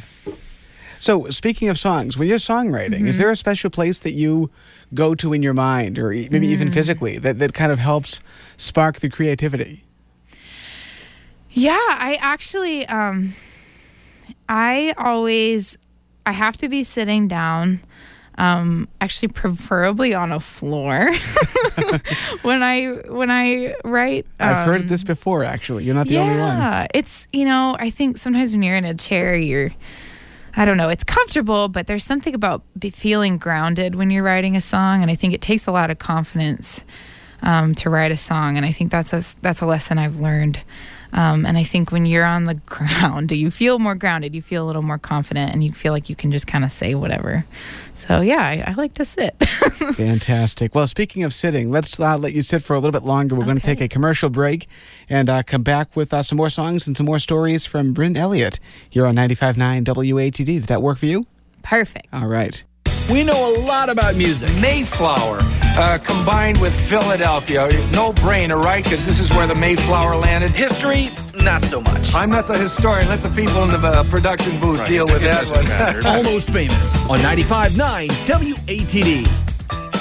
So, 1.00 1.29
speaking 1.29 1.69
of 1.69 1.77
songs, 1.77 2.17
when 2.17 2.27
you're 2.27 2.39
songwriting, 2.39 2.96
Mm-hmm. 2.96 3.07
is 3.07 3.17
there 3.19 3.29
a 3.29 3.36
special 3.36 3.69
place 3.69 4.00
that 4.00 4.13
you 4.13 4.50
go 4.96 5.13
to 5.15 5.31
in 5.34 5.43
your 5.43 5.53
mind, 5.53 6.00
or 6.00 6.10
maybe 6.10 6.48
Mm. 6.48 6.53
even 6.53 6.72
physically, 6.72 7.19
that, 7.19 7.38
that 7.39 7.53
kind 7.53 7.72
of 7.72 7.77
helps 7.79 8.19
spark 8.57 9.00
the 9.00 9.10
creativity? 9.10 9.84
Yeah, 11.51 11.77
I 11.77 12.17
actually 12.22 12.86
um 12.88 13.34
I 14.50 14.94
always 14.98 15.77
I 16.25 16.32
have 16.32 16.58
to 16.58 16.70
be 16.70 16.84
sitting 16.84 17.27
down 17.27 17.82
um 18.39 18.88
actually 19.01 19.30
preferably 19.30 20.13
on 20.13 20.32
a 20.32 20.39
floor 20.39 21.10
when 22.44 22.62
I 22.63 22.86
when 23.10 23.32
I 23.32 23.75
write. 23.84 24.25
I've 24.39 24.66
heard 24.66 24.82
Um, 24.82 24.88
this 24.88 25.04
before, 25.04 25.44
actually. 25.44 25.86
You're 25.86 25.96
not 25.96 26.08
the 26.08 26.16
yeah, 26.16 26.22
only 26.22 26.38
one. 26.39 26.58
Yeah, 26.58 26.88
it's 26.94 27.27
you 27.34 27.46
know, 27.46 27.75
I 27.80 27.89
think 27.89 28.18
sometimes 28.18 28.51
when 28.51 28.63
you're 28.63 28.75
in 28.75 28.86
a 28.86 28.94
chair 28.94 29.36
you're 29.36 29.72
I 30.56 30.66
don't 30.66 30.77
know, 30.77 30.89
it's 30.89 31.04
comfortable, 31.04 31.68
but 31.68 31.86
there's 31.86 32.04
something 32.04 32.34
about 32.34 32.63
be 32.80 32.89
feeling 32.89 33.38
grounded 33.38 33.94
when 33.96 34.10
you're 34.10 34.24
writing 34.24 34.56
a 34.56 34.62
song 34.62 35.01
and 35.01 35.12
I 35.12 35.16
think 35.16 35.34
it 35.34 35.42
takes 35.42 35.68
a 35.68 35.72
lot 35.72 35.92
of 35.92 36.00
confidence 36.00 36.84
um, 37.44 37.75
to 37.75 37.89
write 37.92 38.12
a 38.12 38.18
song 38.18 38.58
and 38.58 38.66
I 38.66 38.72
think 38.72 38.92
that's 38.92 39.13
a 39.13 39.24
that's 39.42 39.62
a 39.62 39.66
lesson 39.66 39.98
I've 39.98 40.20
learned. 40.20 40.60
Um, 41.14 41.46
and 41.46 41.58
I 41.58 41.64
think 41.64 41.92
when 41.92 42.06
you're 42.06 42.26
on 42.26 42.46
the 42.46 42.54
ground, 42.66 43.32
you 43.32 43.50
feel 43.52 43.80
more 43.80 43.96
grounded, 43.96 44.36
you 44.36 44.42
feel 44.42 44.64
a 44.64 44.68
little 44.68 44.82
more 44.82 44.98
confident, 44.98 45.54
and 45.54 45.64
you 45.64 45.74
feel 45.74 45.94
like 45.94 46.10
you 46.10 46.16
can 46.16 46.32
just 46.32 46.48
kind 46.48 46.64
of 46.64 46.72
say 46.72 46.96
whatever. 46.96 47.46
So 47.96 48.22
yeah, 48.22 48.42
I, 48.42 48.64
I 48.68 48.74
like 48.74 48.94
to 48.96 49.06
sit. 49.06 49.36
Fantastic. 49.96 50.76
Well, 50.76 50.88
speaking 50.88 51.24
of 51.24 51.34
sitting, 51.34 51.72
let's 51.72 52.00
uh, 52.00 52.18
let 52.18 52.34
you 52.34 52.42
sit 52.42 52.64
for 52.64 52.76
a 52.76 52.80
little 52.80 52.92
bit 52.92 53.04
longer. 53.04 53.36
We're 53.36 53.46
going 53.46 53.58
to 53.60 53.64
take 53.64 53.82
a 53.82 53.88
commercial 53.88 54.30
break 54.30 54.68
and 55.10 55.30
uh, 55.30 55.44
come 55.44 55.64
back 55.64 55.96
with 55.96 56.14
uh, 56.14 56.24
some 56.24 56.38
more 56.38 56.50
songs 56.50 56.88
and 56.88 56.96
some 56.96 57.06
more 57.06 57.20
stories 57.20 57.66
from 57.66 57.94
Brynn 57.94 58.18
Elliott 58.18 58.60
here 58.90 59.06
on 59.06 59.16
95.9 59.16 59.84
WATD. 59.84 60.46
Does 60.46 60.66
that 60.68 60.82
work 60.82 60.98
for 60.98 61.06
you? 61.06 61.26
Perfect. 61.64 62.08
All 62.14 62.28
right. 62.28 62.64
We 63.10 63.24
know 63.24 63.56
a 63.56 63.60
lot 63.60 63.90
about 63.90 64.16
music. 64.16 64.50
Mayflower 64.60 65.40
uh, 65.42 65.98
combined 66.04 66.60
with 66.60 66.78
Philadelphia. 66.90 67.68
No 67.92 68.12
brainer, 68.12 68.62
right? 68.62 68.84
Because 68.84 69.06
this 69.06 69.20
is 69.20 69.32
where 69.32 69.48
the 69.48 69.56
Mayflower 69.56 70.16
landed. 70.18 70.50
History, 70.56 71.10
not 71.36 71.64
so 71.64 71.80
much. 71.80 72.14
I'm 72.14 72.30
not 72.30 72.48
the 72.48 72.58
historian. 72.58 73.08
Let 73.08 73.24
the 73.24 73.30
people 73.30 73.64
in 73.64 73.70
the 73.70 73.78
uh, 73.78 74.04
production 74.06 74.60
booth 74.60 74.86
deal 74.86 75.06
with 75.06 75.24
it 75.24 75.32
that 75.32 76.04
one. 76.04 76.06
Almost 76.06 76.50
famous 76.50 76.96
on 77.10 77.20
95.9 77.20 78.08
WATD. 78.28 79.47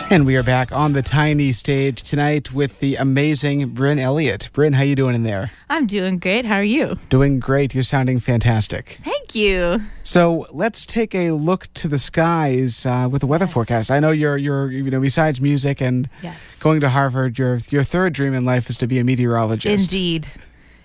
And 0.09 0.25
we 0.25 0.37
are 0.37 0.45
back 0.45 0.71
on 0.71 0.93
the 0.93 1.03
tiny 1.03 1.51
stage 1.51 2.01
tonight 2.03 2.53
with 2.53 2.79
the 2.79 2.95
amazing 2.95 3.71
Brynn 3.71 3.99
Elliott. 3.99 4.49
Brynn, 4.55 4.73
how 4.73 4.85
you 4.85 4.95
doing 4.95 5.17
in 5.17 5.25
there? 5.25 5.51
I'm 5.69 5.89
doing 5.89 6.21
great. 6.21 6.45
How 6.45 6.55
are 6.55 6.63
you? 6.63 6.97
Doing 7.11 7.41
great. 7.41 7.75
You're 7.75 7.83
sounding 7.83 8.21
fantastic. 8.21 9.01
Thank 9.03 9.35
you. 9.35 9.81
So 10.05 10.47
let's 10.53 10.87
take 10.87 11.13
a 11.17 11.33
look 11.33 11.67
to 11.75 11.89
the 11.89 11.99
skies 11.99 12.87
uh, 12.87 13.09
with 13.11 13.21
the 13.23 13.27
weather 13.27 13.49
forecast. 13.49 13.91
I 13.91 13.99
know 13.99 14.13
you're, 14.13 14.37
you're, 14.39 14.71
you 14.71 14.89
know, 14.89 15.01
besides 15.01 15.41
music 15.41 15.83
and 15.83 16.09
Yes. 16.23 16.37
going 16.61 16.79
to 16.81 16.89
Harvard, 16.89 17.37
your 17.37 17.59
your 17.71 17.83
third 17.83 18.13
dream 18.13 18.33
in 18.33 18.45
life 18.45 18.71
is 18.71 18.77
to 18.79 18.87
be 18.87 19.01
a 19.01 19.05
meteorologist. 19.05 19.83
Indeed. 19.93 20.29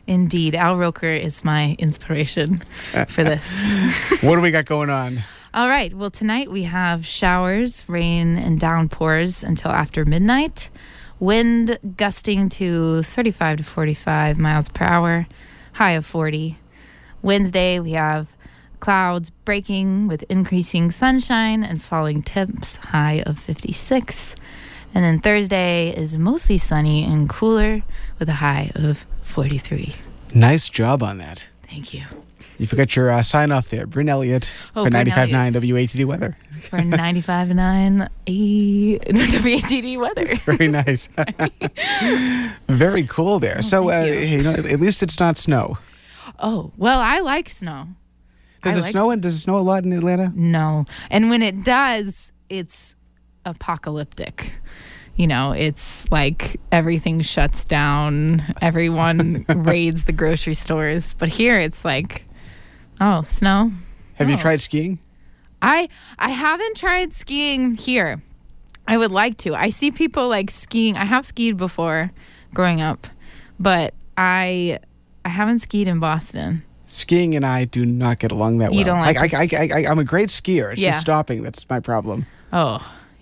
Indeed. 0.08 0.56
Al 0.56 0.78
Roker 0.78 1.06
is 1.14 1.44
my 1.44 1.76
inspiration 1.78 2.58
for 3.08 3.24
this. 3.24 3.46
What 4.24 4.36
do 4.36 4.42
we 4.42 4.50
got 4.50 4.66
going 4.66 4.90
on? 4.90 5.22
All 5.54 5.68
right. 5.68 5.94
Well, 5.94 6.12
tonight 6.12 6.50
we 6.50 6.64
have 6.64 7.06
showers, 7.06 7.84
rain, 7.90 8.38
and 8.38 8.58
downpours 8.58 9.44
until 9.44 9.72
after 9.72 10.06
midnight. 10.06 10.70
Wind 11.20 11.78
gusting 11.98 12.48
to 12.50 13.04
35 13.04 13.58
to 13.58 13.64
45 13.64 14.40
miles 14.40 14.70
per 14.70 14.86
hour, 14.86 15.28
high 15.74 15.92
of 15.92 16.06
40. 16.06 16.58
Wednesday, 17.22 17.82
we 17.82 17.92
have 17.92 18.34
clouds 18.80 19.30
breaking 19.30 20.08
with 20.08 20.24
increasing 20.30 20.90
sunshine 20.90 21.66
and 21.66 21.84
falling 21.84 22.24
temps, 22.24 22.78
high 22.78 23.22
of 23.26 23.38
56. 23.38 24.38
And 24.94 25.04
then 25.04 25.20
Thursday 25.20 25.90
is 25.90 26.18
mostly 26.18 26.58
sunny 26.58 27.04
and 27.04 27.30
cooler 27.30 27.84
with 28.20 28.30
a 28.30 28.36
high 28.36 28.72
of 28.76 29.06
43. 29.22 29.96
Nice 30.34 30.70
job 30.70 31.04
on 31.04 31.18
that. 31.18 31.50
Thank 31.64 31.94
you. 31.94 32.04
You 32.58 32.68
forgot 32.68 32.96
your 32.96 33.10
uh, 33.10 33.24
sign 33.24 33.52
off 33.52 33.70
there, 33.70 33.88
Brynn 33.88 34.08
Elliott 34.10 34.54
Oh, 34.76 34.86
for 34.86 34.92
Brynn 34.92 35.08
95.9 35.08 35.54
WATD 35.54 36.06
weather. 36.06 36.38
For 36.70 36.78
95.9 36.78 38.08
A 38.28 39.00
WATD 39.00 40.00
weather. 40.00 40.36
Very 40.46 40.68
nice. 40.68 41.10
Very 42.68 43.04
cool 43.04 43.40
there. 43.40 43.62
so, 43.62 43.90
uh, 43.90 43.94
Oh, 43.94 44.06
you. 44.06 44.14
you 44.38 44.44
know, 44.44 44.52
at 44.54 44.80
least 44.80 45.02
it's 45.04 45.20
not 45.20 45.38
snow. 45.38 45.78
Oh, 46.40 46.72
well, 46.78 47.00
I 47.00 47.20
like 47.20 47.50
snow. 47.50 47.88
Does 48.64 48.76
I 48.76 48.80
it 48.80 48.82
like 48.84 48.92
snow? 48.92 49.10
And 49.12 49.22
does 49.22 49.36
it 49.36 49.40
snow 49.40 49.58
a 49.58 49.60
lot 49.60 49.84
in 49.84 49.94
Atlanta? 49.94 50.32
No. 50.36 50.86
And 51.10 51.30
when 51.30 51.42
it 51.42 51.64
does, 51.64 52.32
it's 52.50 52.96
apocalyptic. 53.46 54.52
You 55.16 55.28
know, 55.28 55.52
it's 55.52 56.10
like 56.12 56.60
everything 56.72 57.22
shuts 57.22 57.64
down, 57.64 58.44
everyone 58.62 59.46
raids 59.50 60.06
the 60.06 60.14
grocery 60.14 60.54
stores. 60.54 61.14
But 61.16 61.30
here 61.30 61.60
it's 61.60 61.84
like, 61.84 62.26
oh, 63.02 63.22
snow. 63.24 63.72
Have 64.16 64.30
you 64.30 64.36
Oh. 64.36 64.40
tried 64.40 64.62
skiing? 64.62 65.00
I 65.62 65.90
I 66.18 66.30
haven't 66.30 66.78
tried 66.78 67.14
skiing 67.14 67.76
here. 67.76 68.22
I 68.88 68.98
would 68.98 69.12
like 69.12 69.38
to. 69.40 69.54
I 69.56 69.70
see 69.70 69.92
people 69.92 70.28
like 70.28 70.50
skiing. 70.50 70.96
I 70.98 71.06
have 71.06 71.26
skied 71.26 71.58
before 71.58 72.12
growing 72.54 72.82
up, 72.82 73.08
but 73.60 73.94
I 74.18 74.80
I 75.26 75.30
haven't 75.30 75.60
skied 75.60 75.88
in 75.88 76.00
Boston. 76.00 76.64
Skiing 76.88 77.36
and 77.36 77.46
I 77.46 77.66
do 77.66 77.86
not 77.86 78.20
get 78.20 78.32
along 78.32 78.58
that 78.58 78.72
well. 78.72 78.80
You 78.80 78.86
don't 78.86 79.00
like 79.00 79.18
I, 79.18 79.44
I, 79.44 79.48
I, 79.54 79.70
I, 79.82 79.90
I'm 79.92 80.00
a 80.00 80.04
great 80.04 80.30
skier. 80.30 80.72
It's 80.72 80.82
Yeah. 80.82 80.90
just 80.92 81.02
stopping 81.02 81.44
that's 81.44 81.68
my 81.70 81.80
problem. 81.80 82.26
Oh, 82.52 82.80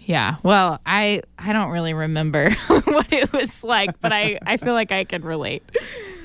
yeah. 0.09 0.37
Well, 0.41 0.81
I 0.87 1.21
I 1.37 1.53
don't 1.53 1.69
really 1.69 1.93
remember 1.93 2.49
what 2.67 3.13
it 3.13 3.31
was 3.31 3.63
like, 3.63 4.01
but 4.01 4.11
I 4.11 4.39
I 4.43 4.57
feel 4.57 4.73
like 4.73 4.91
I 4.91 5.03
can 5.03 5.21
relate. 5.21 5.61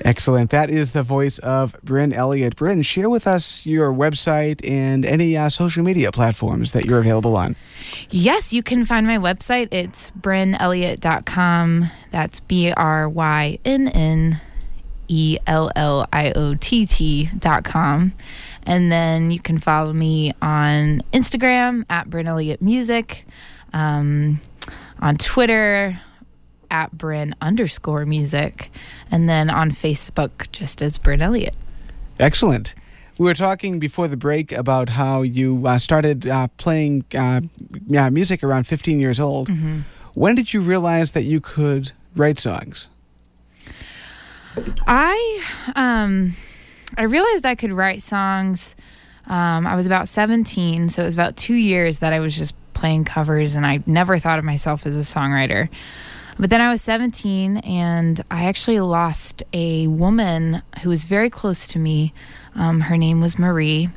Excellent. 0.03 0.49
That 0.49 0.71
is 0.71 0.89
the 0.91 1.03
voice 1.03 1.37
of 1.37 1.79
Brynn 1.85 2.11
Elliott. 2.11 2.55
Brynn, 2.55 2.83
share 2.83 3.11
with 3.11 3.27
us 3.27 3.63
your 3.63 3.93
website 3.93 4.67
and 4.67 5.05
any 5.05 5.37
uh, 5.37 5.49
social 5.49 5.83
media 5.83 6.11
platforms 6.11 6.71
that 6.71 6.85
you're 6.85 6.97
available 6.97 7.37
on. 7.37 7.55
Yes, 8.09 8.51
you 8.51 8.63
can 8.63 8.85
find 8.85 9.05
my 9.05 9.19
website. 9.19 9.71
It's 9.71 10.09
brynnelliott.com. 10.19 11.91
That's 12.09 12.39
B 12.39 12.71
R 12.71 13.07
Y 13.07 13.59
N 13.65 13.87
N 13.89 14.41
E 15.07 15.37
L 15.45 15.69
L 15.75 16.07
I 16.11 16.31
O 16.31 16.55
T 16.55 16.87
T 16.87 17.29
dot 17.37 17.63
com. 17.63 18.13
And 18.63 18.91
then 18.91 19.29
you 19.29 19.39
can 19.39 19.59
follow 19.59 19.93
me 19.93 20.33
on 20.41 21.03
Instagram 21.13 21.85
at 21.87 22.09
Brynn 22.09 22.25
Elliott 22.25 22.63
Music, 22.63 23.27
um, 23.75 24.41
on 24.99 25.17
Twitter 25.17 25.99
at 26.71 26.91
Brynn 26.97 27.33
underscore 27.41 28.05
music, 28.07 28.71
and 29.11 29.29
then 29.29 29.51
on 29.51 29.69
Facebook 29.69 30.51
just 30.51 30.81
as 30.81 30.97
Brynn 30.97 31.21
Elliott. 31.21 31.55
Excellent. 32.19 32.73
We 33.17 33.25
were 33.25 33.35
talking 33.35 33.79
before 33.79 34.07
the 34.07 34.17
break 34.17 34.51
about 34.51 34.89
how 34.89 35.21
you 35.21 35.65
uh, 35.67 35.77
started 35.77 36.27
uh, 36.27 36.47
playing 36.57 37.05
uh, 37.15 37.41
yeah, 37.87 38.09
music 38.09 38.43
around 38.43 38.65
15 38.65 38.99
years 38.99 39.19
old. 39.19 39.49
Mm-hmm. 39.49 39.81
When 40.15 40.35
did 40.35 40.53
you 40.53 40.61
realize 40.61 41.11
that 41.11 41.23
you 41.23 41.39
could 41.39 41.91
write 42.15 42.39
songs? 42.39 42.89
I 44.87 45.43
um 45.75 46.33
I 46.97 47.03
realized 47.03 47.45
I 47.45 47.55
could 47.55 47.73
write 47.73 48.01
songs. 48.01 48.75
Um, 49.27 49.65
I 49.67 49.75
was 49.75 49.85
about 49.85 50.07
17, 50.07 50.89
so 50.89 51.01
it 51.01 51.05
was 51.05 51.13
about 51.13 51.35
two 51.35 51.55
years 51.55 51.97
that 51.99 52.13
I 52.13 52.19
was 52.19 52.37
just 52.37 52.53
playing 52.75 53.05
covers, 53.05 53.55
and 53.55 53.65
I 53.65 53.81
never 53.87 54.19
thought 54.19 54.37
of 54.37 54.45
myself 54.45 54.85
as 54.85 54.95
a 54.95 54.99
songwriter. 54.99 55.69
But 56.37 56.49
then 56.49 56.59
I 56.59 56.69
was 56.69 56.81
17, 56.81 57.57
and 57.57 58.23
I 58.29 58.45
actually 58.45 58.79
lost 58.81 59.41
a 59.53 59.87
woman 59.87 60.61
who 60.81 60.89
was 60.89 61.05
very 61.05 61.29
close 61.29 61.65
to 61.67 61.79
me. 61.79 62.13
Um, 62.55 62.81
her 62.81 62.97
name 62.97 63.21
was 63.21 63.39
Marie, 63.39 63.89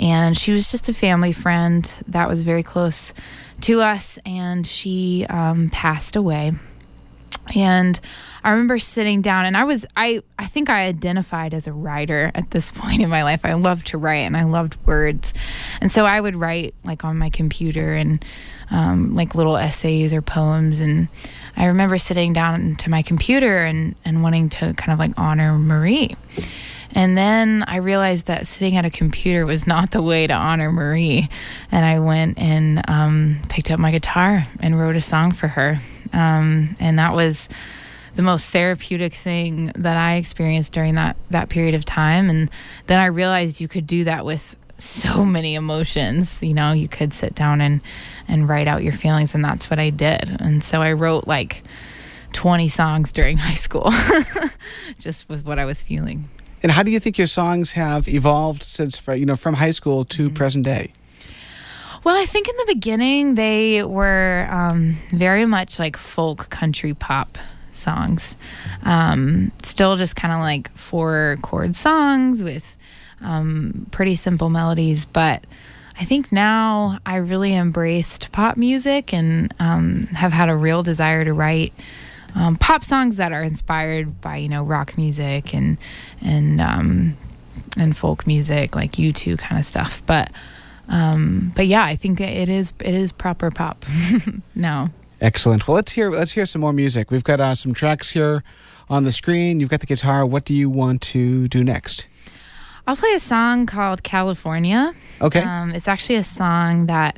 and 0.00 0.38
she 0.38 0.52
was 0.52 0.70
just 0.70 0.88
a 0.88 0.94
family 0.94 1.32
friend 1.32 1.92
that 2.08 2.28
was 2.28 2.42
very 2.42 2.62
close 2.62 3.12
to 3.62 3.80
us, 3.80 4.18
and 4.24 4.66
she 4.66 5.26
um, 5.28 5.70
passed 5.70 6.14
away 6.16 6.52
and 7.54 8.00
i 8.44 8.50
remember 8.50 8.78
sitting 8.78 9.22
down 9.22 9.44
and 9.44 9.56
i 9.56 9.64
was 9.64 9.84
i 9.96 10.22
i 10.38 10.46
think 10.46 10.70
i 10.70 10.82
identified 10.82 11.54
as 11.54 11.66
a 11.66 11.72
writer 11.72 12.30
at 12.34 12.50
this 12.50 12.70
point 12.74 13.02
in 13.02 13.08
my 13.08 13.22
life 13.22 13.44
i 13.44 13.52
loved 13.54 13.86
to 13.86 13.98
write 13.98 14.24
and 14.24 14.36
i 14.36 14.44
loved 14.44 14.76
words 14.86 15.34
and 15.80 15.90
so 15.90 16.04
i 16.04 16.20
would 16.20 16.36
write 16.36 16.74
like 16.84 17.04
on 17.04 17.16
my 17.16 17.30
computer 17.30 17.94
and 17.94 18.24
um, 18.70 19.14
like 19.14 19.34
little 19.34 19.58
essays 19.58 20.14
or 20.14 20.22
poems 20.22 20.80
and 20.80 21.08
i 21.56 21.66
remember 21.66 21.98
sitting 21.98 22.32
down 22.32 22.74
to 22.76 22.88
my 22.88 23.02
computer 23.02 23.58
and 23.58 23.94
and 24.04 24.22
wanting 24.22 24.48
to 24.48 24.72
kind 24.74 24.92
of 24.92 24.98
like 24.98 25.12
honor 25.18 25.58
marie 25.58 26.16
and 26.94 27.16
then 27.16 27.64
I 27.66 27.76
realized 27.76 28.26
that 28.26 28.46
sitting 28.46 28.76
at 28.76 28.84
a 28.84 28.90
computer 28.90 29.46
was 29.46 29.66
not 29.66 29.92
the 29.92 30.02
way 30.02 30.26
to 30.26 30.34
honor 30.34 30.70
Marie. 30.70 31.28
And 31.70 31.84
I 31.86 31.98
went 32.00 32.38
and 32.38 32.88
um, 32.88 33.40
picked 33.48 33.70
up 33.70 33.78
my 33.78 33.90
guitar 33.90 34.46
and 34.60 34.78
wrote 34.78 34.96
a 34.96 35.00
song 35.00 35.32
for 35.32 35.48
her. 35.48 35.80
Um, 36.12 36.76
and 36.80 36.98
that 36.98 37.14
was 37.14 37.48
the 38.14 38.22
most 38.22 38.48
therapeutic 38.48 39.14
thing 39.14 39.72
that 39.74 39.96
I 39.96 40.16
experienced 40.16 40.72
during 40.72 40.94
that, 40.96 41.16
that 41.30 41.48
period 41.48 41.74
of 41.74 41.84
time. 41.84 42.28
And 42.28 42.50
then 42.86 42.98
I 42.98 43.06
realized 43.06 43.60
you 43.60 43.68
could 43.68 43.86
do 43.86 44.04
that 44.04 44.24
with 44.24 44.56
so 44.78 45.24
many 45.24 45.54
emotions. 45.54 46.36
You 46.42 46.54
know, 46.54 46.72
you 46.72 46.88
could 46.88 47.14
sit 47.14 47.34
down 47.34 47.60
and, 47.60 47.80
and 48.28 48.48
write 48.48 48.68
out 48.68 48.82
your 48.82 48.92
feelings. 48.92 49.34
And 49.34 49.44
that's 49.44 49.70
what 49.70 49.78
I 49.78 49.90
did. 49.90 50.36
And 50.40 50.62
so 50.62 50.82
I 50.82 50.92
wrote 50.92 51.26
like 51.26 51.62
20 52.34 52.68
songs 52.68 53.12
during 53.12 53.36
high 53.38 53.54
school 53.54 53.90
just 54.98 55.28
with 55.28 55.46
what 55.46 55.58
I 55.58 55.64
was 55.64 55.82
feeling. 55.82 56.28
And 56.62 56.70
how 56.70 56.82
do 56.82 56.90
you 56.90 57.00
think 57.00 57.18
your 57.18 57.26
songs 57.26 57.72
have 57.72 58.06
evolved 58.08 58.62
since, 58.62 59.00
you 59.08 59.26
know, 59.26 59.36
from 59.36 59.54
high 59.54 59.72
school 59.72 60.04
to 60.06 60.26
Mm-hmm. 60.26 60.34
present 60.34 60.64
day? 60.64 60.92
Well, 62.04 62.20
I 62.20 62.26
think 62.26 62.48
in 62.48 62.56
the 62.56 62.74
beginning 62.74 63.36
they 63.36 63.84
were 63.84 64.48
um, 64.50 64.96
very 65.10 65.46
much 65.46 65.78
like 65.78 65.96
folk 65.96 66.48
country 66.50 66.94
pop 66.94 67.38
songs. 67.72 68.36
Um, 68.82 69.52
still 69.62 69.96
just 69.96 70.16
kind 70.16 70.34
of 70.34 70.40
like 70.40 70.74
four 70.76 71.38
chord 71.42 71.76
songs 71.76 72.42
with 72.42 72.76
um, 73.20 73.86
pretty 73.92 74.16
simple 74.16 74.50
melodies. 74.50 75.04
But 75.04 75.44
I 75.98 76.04
think 76.04 76.32
now 76.32 76.98
I 77.06 77.16
really 77.16 77.54
embraced 77.54 78.32
pop 78.32 78.56
music 78.56 79.14
and 79.14 79.54
um, 79.60 80.06
have 80.08 80.32
had 80.32 80.48
a 80.48 80.56
real 80.56 80.82
desire 80.82 81.24
to 81.24 81.32
write. 81.32 81.72
Um, 82.34 82.56
pop 82.56 82.82
songs 82.82 83.16
that 83.16 83.30
are 83.30 83.42
inspired 83.42 84.20
by 84.22 84.38
you 84.38 84.48
know 84.48 84.64
rock 84.64 84.96
music 84.96 85.54
and 85.54 85.76
and 86.20 86.60
um, 86.60 87.16
and 87.76 87.96
folk 87.96 88.26
music 88.26 88.74
like 88.74 88.98
U 88.98 89.12
two 89.12 89.36
kind 89.36 89.60
of 89.60 89.64
stuff, 89.66 90.02
but 90.06 90.32
um, 90.88 91.52
but 91.54 91.66
yeah, 91.66 91.84
I 91.84 91.96
think 91.96 92.20
it 92.20 92.48
is 92.48 92.72
it 92.80 92.94
is 92.94 93.12
proper 93.12 93.50
pop 93.50 93.84
now. 94.54 94.90
Excellent. 95.20 95.68
Well, 95.68 95.76
let's 95.76 95.92
hear 95.92 96.10
let's 96.10 96.32
hear 96.32 96.46
some 96.46 96.60
more 96.60 96.72
music. 96.72 97.10
We've 97.10 97.24
got 97.24 97.40
uh, 97.40 97.54
some 97.54 97.72
tracks 97.72 98.10
here 98.10 98.42
on 98.90 99.04
the 99.04 99.12
screen. 99.12 99.60
You've 99.60 99.70
got 99.70 99.80
the 99.80 99.86
guitar. 99.86 100.26
What 100.26 100.44
do 100.44 100.54
you 100.54 100.68
want 100.68 101.00
to 101.02 101.48
do 101.48 101.62
next? 101.62 102.06
I'll 102.86 102.96
play 102.96 103.12
a 103.14 103.20
song 103.20 103.66
called 103.66 104.02
California. 104.02 104.92
Okay. 105.20 105.40
Um, 105.40 105.72
it's 105.72 105.86
actually 105.86 106.16
a 106.16 106.24
song 106.24 106.86
that 106.86 107.16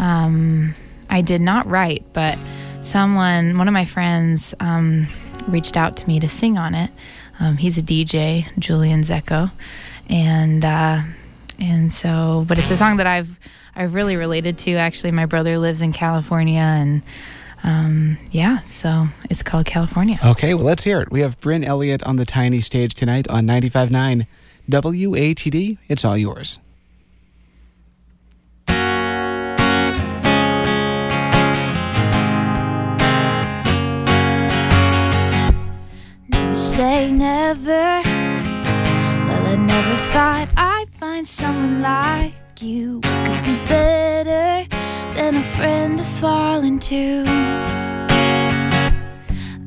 um, 0.00 0.74
I 1.08 1.20
did 1.20 1.40
not 1.40 1.68
write, 1.68 2.04
but 2.12 2.36
someone, 2.80 3.56
one 3.58 3.68
of 3.68 3.74
my 3.74 3.84
friends, 3.84 4.54
um, 4.58 5.06
reached 5.46 5.76
out 5.76 5.96
to 5.98 6.08
me 6.08 6.18
to 6.18 6.28
sing 6.28 6.58
on 6.58 6.74
it. 6.74 6.90
Um, 7.38 7.56
he's 7.56 7.78
a 7.78 7.82
DJ, 7.82 8.46
Julian 8.58 9.02
Zecco, 9.02 9.52
and 10.08 10.64
uh, 10.64 11.02
and 11.58 11.92
so, 11.92 12.44
but 12.46 12.58
it's 12.58 12.70
a 12.70 12.76
song 12.76 12.98
that 12.98 13.06
I've 13.06 13.38
I've 13.74 13.94
really 13.94 14.16
related 14.16 14.58
to. 14.58 14.74
Actually, 14.74 15.12
my 15.12 15.26
brother 15.26 15.58
lives 15.58 15.82
in 15.82 15.92
California, 15.92 16.60
and 16.60 17.02
um, 17.64 18.18
yeah, 18.30 18.58
so 18.58 19.08
it's 19.30 19.42
called 19.42 19.66
California. 19.66 20.18
Okay, 20.24 20.54
well, 20.54 20.64
let's 20.64 20.84
hear 20.84 21.00
it. 21.00 21.10
We 21.10 21.20
have 21.20 21.40
Brynn 21.40 21.64
Elliott 21.64 22.02
on 22.04 22.16
the 22.16 22.24
tiny 22.24 22.60
stage 22.60 22.94
tonight 22.94 23.28
on 23.28 23.46
95.9 23.46 24.26
WATD. 24.70 25.78
It's 25.88 26.04
all 26.04 26.16
yours. 26.16 26.60
Never 36.28 36.56
say 36.56 37.10
never. 37.10 38.02
Well, 39.26 39.46
I 39.46 39.56
never 39.56 39.96
thought 40.12 40.48
I'd 40.56 40.77
find 41.08 41.26
someone 41.26 41.80
like 41.80 42.34
you 42.60 43.00
could 43.00 43.44
be 43.44 43.56
better 43.66 44.66
than 45.16 45.36
a 45.36 45.42
friend 45.56 45.96
to 45.96 46.04
fall 46.20 46.60
into. 46.62 47.24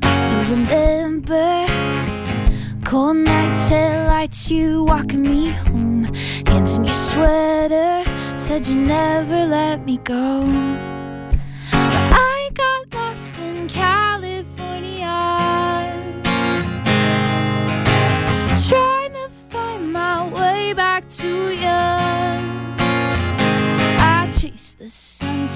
I 0.02 0.10
still 0.22 0.44
remember 0.56 1.66
cold 2.84 3.16
nights, 3.16 3.68
headlights, 3.68 4.50
you 4.52 4.84
walking 4.84 5.22
me 5.22 5.50
home, 5.66 6.04
hands 6.46 6.78
in 6.78 6.84
your 6.84 7.00
sweater, 7.10 8.04
said 8.36 8.68
you 8.68 8.76
never 8.76 9.44
let 9.46 9.84
me 9.84 9.98
go. 9.98 10.26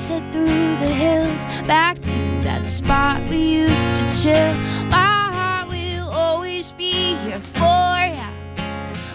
Sunset 0.06 0.32
through 0.32 0.46
the 0.86 0.92
hills, 0.94 1.44
back 1.66 1.98
to 1.98 2.18
that 2.42 2.64
spot 2.64 3.20
we 3.28 3.36
used 3.36 3.96
to 3.96 4.04
chill. 4.22 4.54
My 4.88 5.30
heart 5.32 5.68
will 5.68 6.08
always 6.08 6.70
be 6.72 7.16
here 7.24 7.40
for 7.40 7.98
ya. 8.18 8.28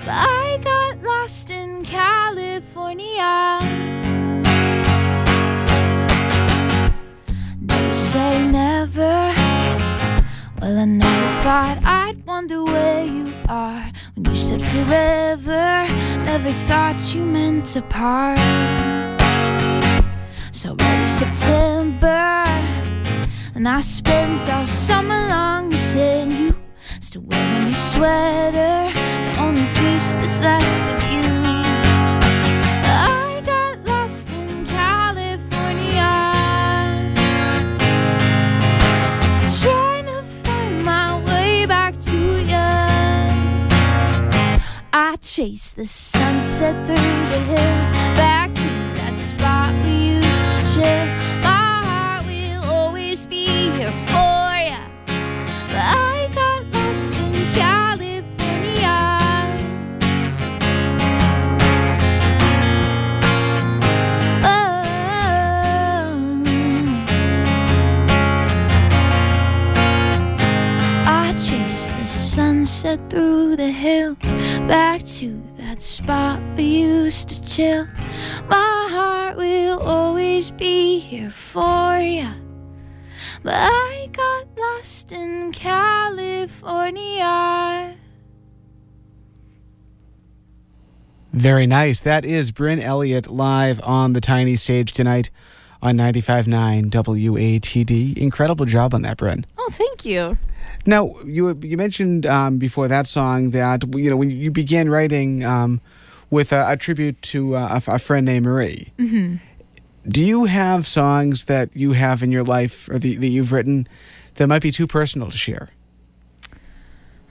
But 0.06 0.18
I 0.18 0.60
got 0.64 1.02
lost 1.02 1.50
in 1.50 1.86
California. 1.86 3.60
Never 7.62 7.94
say 7.94 8.48
never. 8.48 9.34
Well, 10.60 10.78
I 10.78 10.86
never 10.86 11.44
thought 11.44 11.78
I'd 11.86 12.26
wonder 12.26 12.64
where 12.64 13.06
you 13.06 13.34
are 13.48 13.90
when 14.16 14.26
you 14.26 14.36
said 14.36 14.62
forever. 14.62 15.88
Never 16.26 16.52
thought 16.68 17.16
you 17.16 17.24
meant 17.24 17.66
to 17.68 17.82
part. 17.84 19.11
So 20.62 20.76
early 20.80 21.08
September, 21.08 22.44
and 23.56 23.68
I 23.68 23.82
spent 23.82 24.48
all 24.48 24.64
summer 24.64 25.28
long 25.28 25.70
missing 25.70 26.30
you. 26.32 26.56
Still 27.00 27.24
wearing 27.24 27.66
your 27.66 27.74
sweater, 27.74 28.92
the 28.94 29.42
only 29.42 29.66
piece 29.74 30.14
that's 30.22 30.40
left 30.40 30.64
of 30.94 31.02
you. 31.14 31.32
I 32.86 33.42
got 33.44 33.84
lost 33.88 34.30
in 34.30 34.68
California. 34.68 36.14
Trying 39.64 40.06
to 40.06 40.22
find 40.44 40.86
my 40.86 41.24
way 41.26 41.66
back 41.66 41.98
to 42.02 42.18
you. 42.38 42.68
I 44.94 45.18
chased 45.22 45.76
the 45.76 45.88
sunset 45.88 46.76
through 46.86 46.96
the 47.34 47.40
hills, 47.50 47.92
back 48.16 48.54
to 48.54 48.70
that 48.98 49.18
spot 49.18 49.74
we 49.84 50.01
My 50.78 51.82
heart 51.84 52.26
will 52.26 52.64
always 52.64 53.26
be 53.26 53.46
here 53.46 53.92
for. 53.92 54.42
But 55.68 55.84
I 55.84 56.30
got 56.34 56.64
lost 56.74 57.14
in 57.20 57.34
California. 57.54 59.00
Oh. 64.44 64.82
I 71.06 71.34
chase 71.34 71.90
the 71.90 72.08
sunset 72.08 73.00
through 73.10 73.58
the 73.58 73.72
hills, 73.72 74.18
back 74.70 75.04
to 75.20 75.42
that 75.58 75.82
spot 75.82 76.40
we 76.56 76.64
used 76.64 77.28
to 77.30 77.44
chill. 77.46 77.88
My 78.50 78.88
heart 78.90 79.38
will 79.38 79.80
always 79.80 80.52
be 80.52 81.00
here 81.00 81.30
for 81.30 82.00
ya. 82.00 82.34
But 83.44 83.54
I 83.56 84.10
got 84.12 84.48
lost 84.58 85.12
in 85.12 85.52
California. 85.52 87.98
Very 91.34 91.66
nice. 91.66 92.02
That 92.02 92.26
is 92.26 92.52
Brynn 92.52 92.82
Elliott 92.82 93.32
live 93.32 93.82
on 93.84 94.14
the 94.14 94.22
tiny 94.22 94.56
stage 94.56 94.92
tonight 94.92 95.30
on 95.82 95.98
95.9 95.98 96.90
WATD. 96.90 98.18
Incredible 98.18 98.66
job 98.66 98.94
on 98.94 99.02
that, 99.04 99.18
Brynn. 99.18 99.46
Oh, 99.58 99.70
thank 99.72 100.06
you. 100.06 100.38
Now, 100.86 101.14
you 101.26 101.58
you 101.62 101.78
mentioned 101.78 102.26
um, 102.26 102.58
before 102.58 102.88
that 102.88 103.08
song 103.08 103.52
that 103.52 103.84
you 103.96 104.10
know 104.10 104.18
when 104.18 104.32
you 104.32 104.52
began 104.52 104.90
writing 104.90 105.46
um, 105.46 105.80
with 106.32 106.52
a, 106.52 106.72
a 106.72 106.78
tribute 106.78 107.22
to 107.22 107.56
uh, 107.56 107.80
a, 107.88 107.96
a 107.96 108.00
friend 108.00 108.26
named 108.26 108.46
Marie. 108.46 108.92
Mm-hmm. 108.98 109.36
Do 110.10 110.26
you 110.26 110.46
have 110.46 110.88
songs 110.88 111.44
that 111.44 111.76
you 111.76 111.92
have 111.92 112.24
in 112.24 112.32
your 112.32 112.44
life 112.44 112.90
or 112.90 112.98
the, 112.98 113.16
that 113.18 113.28
you've 113.28 113.52
written 113.52 113.88
that 114.36 114.48
might 114.48 114.64
be 114.64 114.72
too 114.72 114.88
personal 114.88 115.30
to 115.30 115.38
share? 115.38 115.70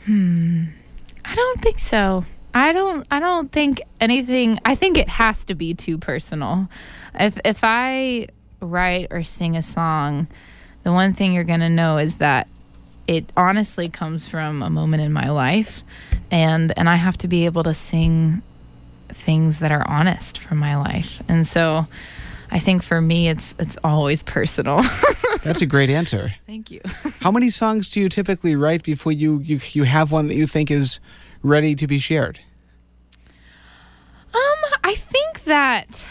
Hmm. 0.04 0.66
I 1.24 1.34
don't 1.34 1.60
think 1.60 1.78
so. 1.78 2.24
I 2.54 2.72
don't 2.72 3.06
I 3.10 3.20
don't 3.20 3.50
think 3.50 3.82
anything 4.00 4.58
I 4.64 4.74
think 4.74 4.98
it 4.98 5.08
has 5.08 5.44
to 5.46 5.54
be 5.54 5.74
too 5.74 5.98
personal. 5.98 6.68
If 7.18 7.38
if 7.44 7.60
I 7.62 8.28
write 8.60 9.08
or 9.10 9.22
sing 9.22 9.56
a 9.56 9.62
song, 9.62 10.26
the 10.82 10.92
one 10.92 11.14
thing 11.14 11.32
you're 11.32 11.44
going 11.44 11.60
to 11.60 11.68
know 11.68 11.98
is 11.98 12.16
that 12.16 12.48
it 13.06 13.30
honestly 13.36 13.88
comes 13.88 14.28
from 14.28 14.62
a 14.62 14.70
moment 14.70 15.02
in 15.02 15.12
my 15.12 15.30
life 15.30 15.84
and 16.30 16.76
and 16.76 16.88
I 16.88 16.96
have 16.96 17.18
to 17.18 17.28
be 17.28 17.44
able 17.44 17.62
to 17.64 17.74
sing 17.74 18.42
things 19.20 19.58
that 19.60 19.70
are 19.70 19.86
honest 19.88 20.38
from 20.38 20.58
my 20.58 20.76
life. 20.76 21.22
And 21.28 21.46
so 21.46 21.86
I 22.50 22.58
think 22.58 22.82
for 22.82 23.00
me 23.00 23.28
it's 23.28 23.54
it's 23.58 23.76
always 23.84 24.22
personal. 24.22 24.82
That's 25.44 25.62
a 25.62 25.66
great 25.66 25.90
answer. 25.90 26.34
Thank 26.46 26.70
you. 26.70 26.80
How 27.20 27.30
many 27.30 27.50
songs 27.50 27.88
do 27.88 28.00
you 28.00 28.08
typically 28.08 28.56
write 28.56 28.82
before 28.82 29.12
you, 29.12 29.38
you, 29.40 29.60
you 29.70 29.84
have 29.84 30.10
one 30.10 30.26
that 30.26 30.34
you 30.34 30.46
think 30.46 30.70
is 30.70 31.00
ready 31.42 31.74
to 31.76 31.86
be 31.86 31.98
shared? 31.98 32.40
Um, 34.34 34.58
I 34.84 34.94
think 34.96 35.44
that 35.44 36.04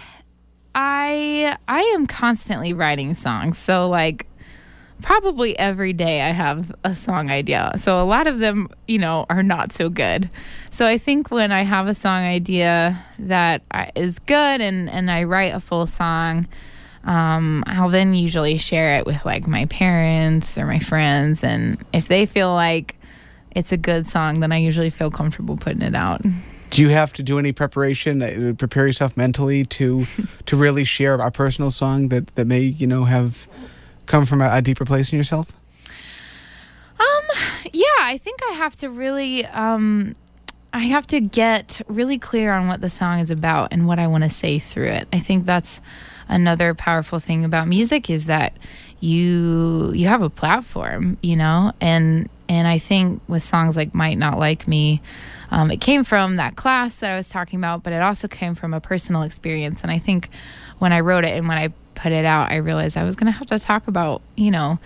I 0.75 1.57
I 1.67 1.81
am 1.81 2.07
constantly 2.07 2.73
writing 2.73 3.15
songs. 3.15 3.57
So 3.57 3.89
like 3.89 4.25
probably 5.01 5.57
every 5.57 5.93
day 5.93 6.21
I 6.21 6.31
have 6.31 6.73
a 6.83 6.95
song 6.95 7.29
idea. 7.29 7.71
So 7.77 8.01
a 8.01 8.03
lot 8.03 8.27
of 8.27 8.39
them, 8.39 8.69
you 8.87 8.97
know, 8.97 9.25
are 9.29 9.43
not 9.43 9.71
so 9.71 9.89
good. 9.89 10.29
So 10.71 10.85
I 10.85 10.97
think 10.97 11.31
when 11.31 11.51
I 11.51 11.63
have 11.63 11.87
a 11.87 11.93
song 11.93 12.23
idea 12.23 13.01
that 13.19 13.63
is 13.95 14.19
good 14.19 14.61
and 14.61 14.89
and 14.89 15.09
I 15.09 15.23
write 15.23 15.53
a 15.53 15.59
full 15.59 15.85
song, 15.85 16.47
um, 17.05 17.63
I'll 17.67 17.89
then 17.89 18.13
usually 18.13 18.57
share 18.57 18.97
it 18.97 19.05
with 19.05 19.25
like 19.25 19.47
my 19.47 19.65
parents 19.65 20.57
or 20.57 20.65
my 20.65 20.79
friends, 20.79 21.43
and 21.43 21.83
if 21.93 22.07
they 22.07 22.25
feel 22.25 22.53
like 22.53 22.95
it's 23.51 23.71
a 23.71 23.77
good 23.77 24.07
song, 24.07 24.41
then 24.41 24.51
I 24.51 24.57
usually 24.57 24.89
feel 24.89 25.09
comfortable 25.09 25.57
putting 25.57 25.81
it 25.81 25.95
out. 25.95 26.21
Do 26.69 26.83
you 26.83 26.89
have 26.89 27.13
to 27.13 27.23
do 27.23 27.39
any 27.39 27.51
preparation, 27.51 28.21
uh, 28.21 28.53
prepare 28.57 28.85
yourself 28.85 29.17
mentally 29.17 29.65
to 29.65 30.05
to 30.45 30.55
really 30.57 30.83
share 30.83 31.15
a 31.15 31.31
personal 31.31 31.71
song 31.71 32.09
that, 32.09 32.27
that 32.35 32.45
may, 32.45 32.61
you 32.61 32.85
know, 32.85 33.05
have 33.05 33.47
come 34.09 34.25
from 34.25 34.41
a, 34.41 34.49
a 34.51 34.61
deeper 34.61 34.83
place 34.83 35.13
in 35.13 35.17
yourself? 35.17 35.51
Um, 36.99 37.23
yeah, 37.71 37.85
I 38.01 38.19
think 38.21 38.41
I 38.49 38.53
have 38.53 38.75
to 38.77 38.89
really 38.89 39.45
um 39.45 40.13
I 40.73 40.79
have 40.79 41.07
to 41.07 41.21
get 41.21 41.81
really 41.87 42.19
clear 42.19 42.53
on 42.53 42.67
what 42.67 42.81
the 42.81 42.89
song 42.89 43.19
is 43.19 43.31
about 43.31 43.69
and 43.71 43.87
what 43.87 43.97
I 43.97 44.07
want 44.07 44.23
to 44.23 44.29
say 44.29 44.59
through 44.59 44.89
it. 44.89 45.07
I 45.11 45.19
think 45.19 45.45
that's 45.45 45.81
another 46.27 46.75
powerful 46.75 47.17
thing 47.17 47.43
about 47.43 47.67
music 47.67 48.09
is 48.09 48.27
that 48.27 48.53
you 48.99 49.91
you 49.93 50.07
have 50.07 50.21
a 50.21 50.29
platform, 50.29 51.17
you 51.21 51.35
know, 51.35 51.71
and 51.79 52.29
and 52.49 52.67
I 52.67 52.79
think 52.79 53.21
with 53.27 53.43
songs 53.43 53.77
like 53.77 53.93
Might 53.93 54.17
Not 54.17 54.37
Like 54.37 54.67
Me, 54.67 55.01
um, 55.51 55.71
it 55.71 55.81
came 55.81 56.03
from 56.03 56.35
that 56.35 56.55
class 56.55 56.97
that 56.97 57.11
I 57.11 57.15
was 57.15 57.29
talking 57.29 57.59
about, 57.59 57.83
but 57.83 57.93
it 57.93 58.01
also 58.01 58.27
came 58.27 58.55
from 58.55 58.73
a 58.73 58.81
personal 58.81 59.21
experience. 59.21 59.81
And 59.81 59.91
I 59.91 59.99
think 59.99 60.29
when 60.79 60.91
I 60.91 60.99
wrote 61.01 61.25
it 61.25 61.37
and 61.37 61.47
when 61.47 61.57
I 61.57 61.69
put 61.99 62.11
it 62.11 62.25
out, 62.25 62.51
I 62.51 62.57
realized 62.57 62.97
I 62.97 63.03
was 63.03 63.15
going 63.15 63.31
to 63.31 63.37
have 63.37 63.47
to 63.47 63.59
talk 63.59 63.87
about, 63.87 64.21
you 64.35 64.51
know, 64.51 64.79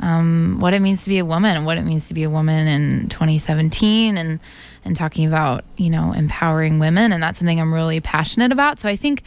um, 0.00 0.58
what 0.60 0.74
it 0.74 0.80
means 0.80 1.02
to 1.04 1.08
be 1.08 1.18
a 1.18 1.24
woman 1.24 1.56
and 1.56 1.66
what 1.66 1.78
it 1.78 1.82
means 1.84 2.08
to 2.08 2.14
be 2.14 2.22
a 2.22 2.30
woman 2.30 2.68
in 2.68 3.08
2017 3.08 4.16
and 4.16 4.40
and 4.84 4.96
talking 4.96 5.26
about 5.26 5.64
you 5.76 5.90
know 5.90 6.12
empowering 6.12 6.78
women. 6.78 7.12
And 7.12 7.22
that's 7.22 7.38
something 7.38 7.60
I'm 7.60 7.74
really 7.74 8.00
passionate 8.00 8.52
about. 8.52 8.78
So 8.78 8.88
I 8.88 8.96
think 8.96 9.22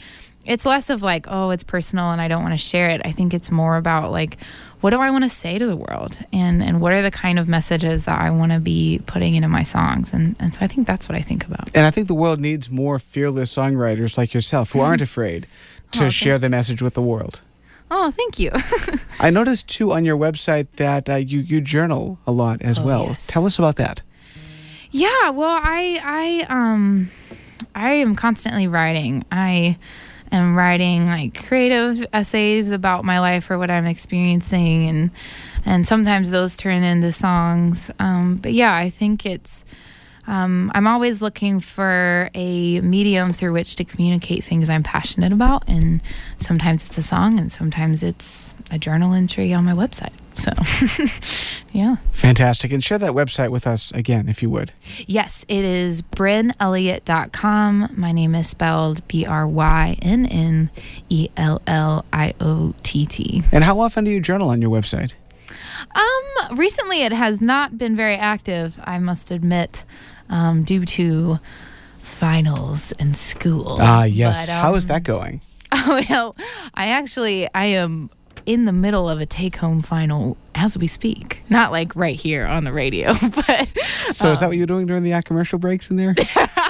it's 0.46 0.66
less 0.66 0.90
of 0.90 1.04
like, 1.04 1.26
oh, 1.28 1.52
it's 1.52 1.64
personal 1.64 2.12
and 2.12 2.22
I 2.22 2.28
don't 2.28 2.42
want 2.42 2.54
to 2.54 2.58
share 2.58 2.90
it. 2.90 3.02
I 3.06 3.12
think 3.12 3.34
it's 3.34 3.52
more 3.52 3.76
about 3.76 4.12
like, 4.12 4.38
what 4.80 4.90
do 4.90 5.00
I 5.00 5.12
want 5.12 5.24
to 5.24 5.30
say 5.30 5.60
to 5.60 5.66
the 5.66 5.76
world, 5.76 6.18
and 6.34 6.64
and 6.64 6.82
what 6.82 6.94
are 6.94 7.02
the 7.02 7.12
kind 7.12 7.38
of 7.38 7.48
messages 7.48 8.06
that 8.06 8.20
I 8.20 8.32
want 8.32 8.52
to 8.52 8.60
be 8.60 9.02
putting 9.06 9.36
into 9.36 9.48
my 9.48 9.64
songs, 9.64 10.14
and 10.14 10.36
and 10.40 10.54
so 10.54 10.60
I 10.62 10.68
think 10.68 10.88
that's 10.88 11.08
what 11.08 11.18
I 11.18 11.22
think 11.22 11.46
about. 11.46 11.70
And 11.76 11.86
I 11.86 11.92
think 11.92 12.08
the 12.08 12.16
world 12.16 12.40
needs 12.40 12.70
more 12.70 12.98
fearless 12.98 13.54
songwriters 13.54 14.18
like 14.18 14.34
yourself 14.34 14.72
who 14.72 14.80
aren't 14.80 15.02
afraid 15.10 15.48
to 15.92 16.06
Oh, 16.06 16.10
share 16.10 16.34
thank 16.34 16.42
the 16.42 16.50
message 16.50 16.82
with 16.82 16.94
the 16.94 17.02
world. 17.02 17.42
Oh, 17.94 18.10
thank 18.12 18.40
you. 18.40 18.52
I 19.20 19.30
noticed 19.30 19.68
too 19.68 19.92
on 19.92 20.06
your 20.06 20.18
website 20.18 20.68
that 20.78 21.10
uh, 21.10 21.16
you 21.16 21.40
you 21.40 21.60
journal 21.62 22.20
a 22.26 22.32
lot 22.32 22.62
as 22.62 22.80
Oh, 22.80 22.84
well. 22.84 23.06
yes. 23.08 23.28
Tell 23.28 23.46
us 23.46 23.60
about 23.60 23.76
that. 23.76 24.02
Yeah, 24.92 25.30
well, 25.30 25.60
I 25.62 26.00
I 26.04 26.46
um 26.54 27.10
I 27.76 27.94
am 27.94 28.16
constantly 28.16 28.68
writing. 28.68 29.24
I 29.32 29.78
am 30.32 30.56
writing 30.56 31.08
like 31.08 31.46
creative 31.48 32.06
essays 32.14 32.72
about 32.72 33.04
my 33.06 33.20
life 33.20 33.50
or 33.52 33.58
what 33.58 33.70
I'm 33.70 33.86
experiencing 33.86 34.88
and 34.88 35.12
and 35.66 35.88
sometimes 35.88 36.30
those 36.30 36.56
turn 36.56 36.84
into 36.84 37.12
songs. 37.12 37.92
Um 38.00 38.36
but 38.38 38.54
yeah, 38.54 38.74
I 38.76 38.90
think 38.90 39.26
it's 39.26 39.64
um, 40.28 40.72
I'm 40.74 40.88
always 40.88 41.22
looking 41.22 41.60
for 41.60 42.30
a 42.34 42.80
medium 42.82 43.34
through 43.34 43.54
which 43.54 43.76
to 43.78 43.84
communicate 43.84 44.44
things 44.44 44.70
I'm 44.70 44.84
passionate 44.84 45.32
about, 45.32 45.68
and 45.68 46.02
sometimes 46.38 46.88
it's 46.88 46.98
a 46.98 47.04
song, 47.04 47.40
and 47.40 47.52
sometimes 47.52 48.04
it's 48.04 48.56
a 48.72 48.78
journal 48.78 49.14
entry 49.14 49.54
on 49.54 49.66
my 49.66 49.74
website. 49.74 50.14
So, 50.36 50.52
yeah. 51.74 51.98
Fantastic. 52.12 52.72
And 52.72 52.84
share 52.84 52.98
that 52.98 53.12
website 53.12 53.50
with 53.50 53.68
us 53.68 53.92
again, 53.92 54.30
if 54.30 54.42
you 54.42 54.50
would. 54.50 54.72
Yes, 55.06 55.46
it 55.48 55.66
is 55.66 56.02
brynnelliott.com. 56.02 57.94
My 57.96 58.12
name 58.12 58.34
is 58.36 58.50
spelled 58.50 59.06
B 59.08 59.26
R 59.26 59.48
Y 59.48 59.98
N 60.02 60.26
N 60.26 60.70
E 61.10 61.30
L 61.36 61.62
L 61.68 62.06
I 62.14 62.34
O 62.40 62.74
T 62.84 63.06
T. 63.06 63.44
And 63.52 63.64
how 63.64 63.80
often 63.80 64.04
do 64.06 64.12
you 64.12 64.22
journal 64.22 64.50
on 64.50 64.62
your 64.62 64.72
website? 64.72 65.14
Um, 65.96 66.58
recently 66.58 67.02
it 67.04 67.12
has 67.12 67.42
not 67.42 67.78
been 67.78 67.96
very 67.96 68.16
active, 68.16 68.80
I 68.84 69.00
must 69.00 69.32
admit, 69.32 69.84
um, 70.32 70.64
due 70.64 70.86
to 70.86 71.40
finals 72.00 72.92
and 72.94 73.16
school. 73.16 73.78
Ah, 73.80 74.06
yes. 74.06 74.48
But, 74.48 74.54
how 74.54 74.76
is 74.76 74.86
um, 74.86 74.90
that 74.90 75.04
going? 75.04 75.42
Oh, 75.74 76.04
well, 76.10 76.36
I 76.74 76.88
actually 76.88 77.48
I 77.56 77.64
am 77.68 78.10
in 78.46 78.66
the 78.66 78.74
middle 78.74 79.08
of 79.08 79.22
a 79.22 79.26
take-home 79.26 79.82
final 79.82 80.36
as 80.54 80.78
we 80.78 80.86
speak. 80.86 81.44
Not 81.50 81.72
like 81.72 81.96
right 81.96 82.20
here 82.20 82.46
on 82.46 82.66
the 82.66 82.74
radio, 82.74 83.14
but 83.48 83.70
So 84.12 84.34
is 84.34 84.42
that 84.42 84.48
what 84.48 84.58
you're 84.58 84.68
doing 84.68 84.86
during 84.86 85.04
the 85.04 85.14
uh, 85.14 85.22
commercial 85.22 85.60
breaks 85.60 85.90
in 85.90 85.96
there? 85.96 86.14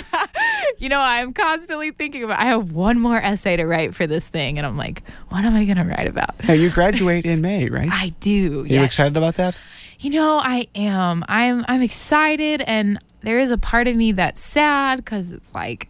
you 0.78 0.88
know, 0.88 1.00
I'm 1.00 1.34
constantly 1.34 1.90
thinking 1.90 2.24
about 2.24 2.40
I 2.40 2.46
have 2.46 2.74
one 2.74 3.00
more 3.00 3.18
essay 3.18 3.56
to 3.56 3.66
write 3.66 3.96
for 3.96 4.06
this 4.06 4.28
thing 4.28 4.60
and 4.60 4.68
I'm 4.68 4.78
like, 4.78 5.02
what 5.30 5.46
am 5.46 5.56
I 5.56 5.66
going 5.66 5.78
to 5.78 5.84
write 5.84 6.08
about? 6.08 6.40
hey, 6.42 6.58
you 6.58 6.70
graduate 6.70 7.26
in 7.26 7.42
May, 7.42 7.70
right? 7.70 7.90
I 7.92 8.10
do. 8.20 8.64
Are 8.64 8.68
you 8.68 8.84
excited 8.84 9.18
about 9.18 9.36
that? 9.36 9.60
You 10.00 10.12
know, 10.12 10.40
I 10.40 10.68
am. 10.76 11.24
I'm 11.28 11.66
I'm 11.68 11.82
excited 11.82 12.62
and 12.62 13.00
there 13.22 13.40
is 13.40 13.52
a 13.52 13.58
part 13.58 13.88
of 13.88 13.96
me 13.96 14.12
that's 14.12 14.44
sad 14.44 15.06
cuz 15.06 15.32
it's 15.32 15.54
like 15.54 15.90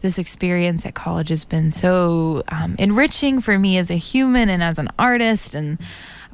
this 0.00 0.18
experience 0.18 0.84
at 0.84 0.94
college 0.94 1.28
has 1.28 1.44
been 1.44 1.70
so 1.70 2.42
um, 2.48 2.74
enriching 2.78 3.40
for 3.40 3.58
me 3.58 3.78
as 3.78 3.90
a 3.90 3.94
human 3.94 4.48
and 4.48 4.62
as 4.62 4.78
an 4.78 4.88
artist 4.98 5.54
and 5.54 5.78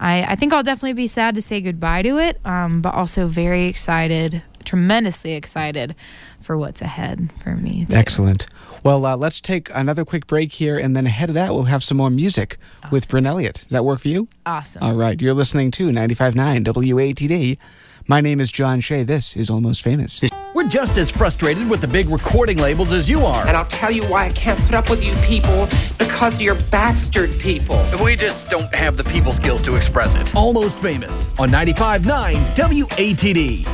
I, 0.00 0.22
I 0.22 0.36
think 0.36 0.52
I'll 0.52 0.62
definitely 0.62 0.92
be 0.94 1.08
sad 1.08 1.34
to 1.34 1.42
say 1.42 1.60
goodbye 1.60 2.02
to 2.02 2.18
it, 2.18 2.38
um, 2.44 2.80
but 2.82 2.94
also 2.94 3.26
very 3.26 3.66
excited, 3.66 4.42
tremendously 4.64 5.32
excited 5.32 5.94
for 6.40 6.56
what's 6.56 6.80
ahead 6.80 7.30
for 7.42 7.56
me. 7.56 7.86
Excellent. 7.90 8.46
Well, 8.84 9.04
uh, 9.04 9.16
let's 9.16 9.40
take 9.40 9.70
another 9.74 10.04
quick 10.04 10.26
break 10.26 10.52
here, 10.52 10.78
and 10.78 10.94
then 10.94 11.06
ahead 11.06 11.30
of 11.30 11.34
that, 11.34 11.50
we'll 11.50 11.64
have 11.64 11.82
some 11.82 11.96
more 11.96 12.10
music 12.10 12.58
with 12.92 13.08
Brynn 13.08 13.26
Elliott. 13.26 13.54
Does 13.54 13.68
that 13.70 13.84
work 13.84 14.00
for 14.00 14.08
you? 14.08 14.28
Awesome. 14.46 14.82
All 14.82 14.94
right. 14.94 15.20
You're 15.20 15.34
listening 15.34 15.70
to 15.72 15.90
95.9 15.90 16.64
WATD. 16.64 17.58
My 18.06 18.20
name 18.20 18.40
is 18.40 18.50
John 18.52 18.80
Shea. 18.80 19.02
This 19.02 19.36
is 19.36 19.50
Almost 19.50 19.82
Famous. 19.82 20.22
We're 20.58 20.66
just 20.66 20.98
as 20.98 21.08
frustrated 21.08 21.70
with 21.70 21.80
the 21.80 21.86
big 21.86 22.08
recording 22.08 22.58
labels 22.58 22.92
as 22.92 23.08
you 23.08 23.24
are. 23.24 23.46
And 23.46 23.56
I'll 23.56 23.64
tell 23.66 23.92
you 23.92 24.02
why 24.08 24.24
I 24.24 24.30
can't 24.30 24.58
put 24.62 24.74
up 24.74 24.90
with 24.90 25.04
you 25.04 25.14
people 25.24 25.68
because 26.00 26.42
you're 26.42 26.56
bastard 26.72 27.30
people. 27.38 27.80
We 28.02 28.16
just 28.16 28.48
don't 28.48 28.74
have 28.74 28.96
the 28.96 29.04
people 29.04 29.30
skills 29.30 29.62
to 29.62 29.76
express 29.76 30.16
it. 30.16 30.34
Almost 30.34 30.80
famous 30.80 31.28
on 31.38 31.50
95.9 31.50 32.56
WATD. 32.56 33.68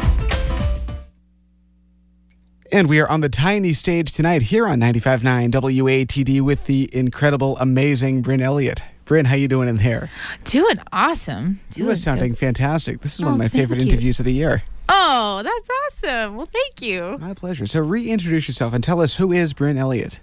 And 2.71 2.87
we 2.91 3.01
are 3.01 3.09
on 3.09 3.23
the 3.23 3.31
tiny 3.31 3.73
stage 3.73 4.13
tonight 4.13 4.43
here 4.43 4.67
on 4.67 4.79
95.9 4.79 5.53
WATD 5.53 6.43
with 6.43 6.67
the 6.67 6.91
incredible, 6.95 7.57
amazing 7.61 8.23
Brynn 8.23 8.43
Elliott. 8.43 8.83
Brynn, 9.07 9.25
how 9.25 9.37
you 9.37 9.49
doing 9.49 9.71
in 9.71 9.77
there? 9.77 10.11
Doing 10.45 10.79
awesome. 10.93 11.61
You 11.77 11.85
Doing 11.85 11.93
are 11.93 11.97
so- 11.97 12.03
sounding 12.03 12.35
fantastic. 12.35 13.01
This 13.01 13.15
is 13.15 13.23
oh, 13.23 13.25
one 13.25 13.33
Oh, 13.33 13.37
of 13.37 13.39
my 13.39 13.49
favorite 13.49 13.79
you. 13.79 13.85
interviews 13.87 14.19
of 14.19 14.27
the 14.27 14.35
year. 14.35 14.63
Oh, 14.89 15.43
that's 15.43 16.05
awesome. 16.05 16.37
Well, 16.37 16.47
thank 16.47 16.83
you. 16.83 17.17
My 17.21 17.35
pleasure. 17.35 17.67
So 17.67 17.81
reintroduce 17.81 18.49
yourself 18.49 18.75
and 18.75 18.83
tell 18.85 19.01
us 19.01 19.17
who 19.17 19.33
is 19.33 19.55
Brynn 19.55 19.77
Elliott. 19.77 20.21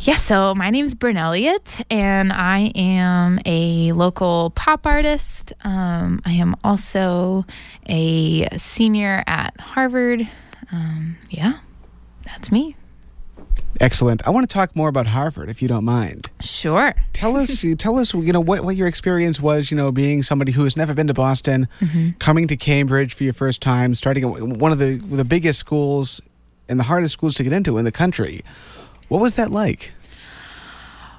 Yes, 0.00 0.22
so 0.22 0.54
my 0.54 0.70
name 0.70 0.84
is 0.84 0.94
Brynn 0.94 1.16
Elliott, 1.16 1.80
and 1.90 2.32
I 2.32 2.72
am 2.74 3.38
a 3.46 3.92
local 3.92 4.50
pop 4.50 4.86
artist. 4.86 5.52
Um, 5.62 6.20
I 6.26 6.32
am 6.32 6.56
also 6.64 7.46
a 7.86 8.48
senior 8.58 9.22
at 9.26 9.58
Harvard. 9.60 10.28
Um, 10.72 11.16
yeah, 11.30 11.60
that's 12.24 12.50
me. 12.52 12.76
Excellent. 13.80 14.26
I 14.26 14.30
want 14.30 14.48
to 14.48 14.52
talk 14.52 14.74
more 14.76 14.88
about 14.88 15.06
Harvard, 15.06 15.50
if 15.50 15.60
you 15.60 15.68
don't 15.68 15.84
mind. 15.84 16.30
Sure. 16.40 16.94
Tell 17.12 17.36
us, 17.36 17.64
tell 17.78 17.98
us, 17.98 18.14
you 18.14 18.32
know, 18.32 18.40
what, 18.40 18.64
what 18.64 18.76
your 18.76 18.86
experience 18.86 19.40
was, 19.40 19.70
you 19.70 19.76
know, 19.76 19.90
being 19.90 20.22
somebody 20.22 20.52
who 20.52 20.64
has 20.64 20.76
never 20.76 20.94
been 20.94 21.08
to 21.08 21.14
Boston, 21.14 21.68
coming 22.18 22.46
to 22.48 22.56
Cambridge 22.56 23.14
for 23.14 23.24
your 23.24 23.32
first 23.32 23.60
time, 23.60 23.94
starting 23.94 24.24
at 24.24 24.42
one 24.42 24.72
of 24.72 24.78
the 24.78 24.96
the 24.96 25.24
biggest 25.24 25.58
schools 25.58 26.20
and 26.68 26.78
the 26.78 26.84
hardest 26.84 27.12
schools 27.12 27.34
to 27.34 27.42
get 27.42 27.52
into 27.52 27.78
in 27.78 27.84
the 27.84 27.92
country. 27.92 28.42
What 29.08 29.20
was 29.20 29.34
that 29.34 29.50
like? 29.50 29.92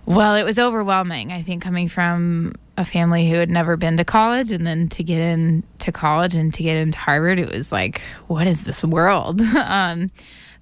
Well, 0.05 0.35
it 0.35 0.43
was 0.43 0.59
overwhelming. 0.59 1.31
I 1.31 1.41
think 1.41 1.63
coming 1.63 1.87
from 1.87 2.53
a 2.77 2.85
family 2.85 3.27
who 3.27 3.35
had 3.35 3.49
never 3.49 3.75
been 3.75 3.97
to 3.97 4.05
college 4.05 4.51
and 4.51 4.65
then 4.65 4.87
to 4.89 5.03
get 5.03 5.19
into 5.19 5.91
college 5.91 6.35
and 6.35 6.53
to 6.53 6.63
get 6.63 6.77
into 6.77 6.97
Harvard, 6.97 7.39
it 7.39 7.49
was 7.49 7.71
like, 7.71 8.01
what 8.27 8.45
is 8.45 8.65
this 8.65 8.83
world? 8.83 9.41
um, 9.63 10.11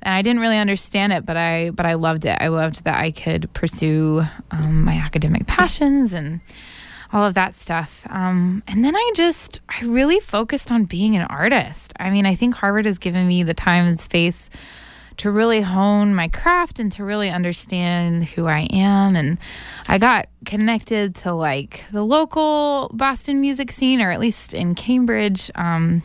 and 0.03 0.13
I 0.13 0.21
didn't 0.21 0.41
really 0.41 0.57
understand 0.57 1.13
it, 1.13 1.25
but 1.25 1.37
I 1.37 1.71
but 1.71 1.85
I 1.85 1.95
loved 1.95 2.25
it. 2.25 2.37
I 2.39 2.49
loved 2.49 2.83
that 2.83 2.99
I 2.99 3.11
could 3.11 3.51
pursue 3.53 4.23
um, 4.51 4.83
my 4.83 4.95
academic 4.95 5.47
passions 5.47 6.13
and 6.13 6.41
all 7.13 7.25
of 7.25 7.35
that 7.35 7.55
stuff. 7.55 8.05
Um, 8.09 8.63
and 8.67 8.83
then 8.83 8.95
I 8.95 9.11
just 9.15 9.61
I 9.69 9.85
really 9.85 10.19
focused 10.19 10.71
on 10.71 10.85
being 10.85 11.15
an 11.15 11.23
artist. 11.23 11.93
I 11.99 12.11
mean, 12.11 12.25
I 12.25 12.35
think 12.35 12.55
Harvard 12.55 12.85
has 12.85 12.97
given 12.97 13.27
me 13.27 13.43
the 13.43 13.53
time 13.53 13.85
and 13.85 13.99
space 13.99 14.49
to 15.17 15.31
really 15.31 15.61
hone 15.61 16.15
my 16.15 16.27
craft 16.27 16.79
and 16.79 16.91
to 16.91 17.03
really 17.03 17.29
understand 17.29 18.25
who 18.25 18.47
I 18.47 18.67
am. 18.71 19.15
And 19.15 19.37
I 19.87 19.99
got 19.99 20.27
connected 20.45 21.15
to 21.17 21.33
like 21.33 21.85
the 21.91 22.03
local 22.03 22.89
Boston 22.93 23.39
music 23.39 23.71
scene, 23.71 24.01
or 24.01 24.11
at 24.11 24.19
least 24.19 24.53
in 24.53 24.75
Cambridge, 24.75 25.51
um, 25.55 26.03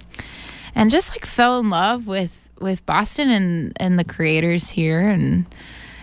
and 0.74 0.90
just 0.90 1.10
like 1.10 1.26
fell 1.26 1.58
in 1.58 1.70
love 1.70 2.06
with 2.06 2.47
with 2.60 2.84
Boston 2.86 3.30
and 3.30 3.72
and 3.76 3.98
the 3.98 4.04
creators 4.04 4.70
here. 4.70 5.08
And 5.08 5.46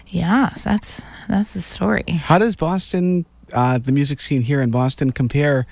yeah, 0.08 0.54
that's 0.64 1.02
that's 1.28 1.54
the 1.54 1.62
story. 1.62 2.04
How 2.10 2.38
does 2.38 2.56
Boston, 2.56 3.26
uh, 3.54 3.78
the 3.78 3.92
music 3.92 4.22
scene 4.22 4.42
here 4.42 4.62
in 4.62 4.72
Boston, 4.72 5.12
compare 5.12 5.66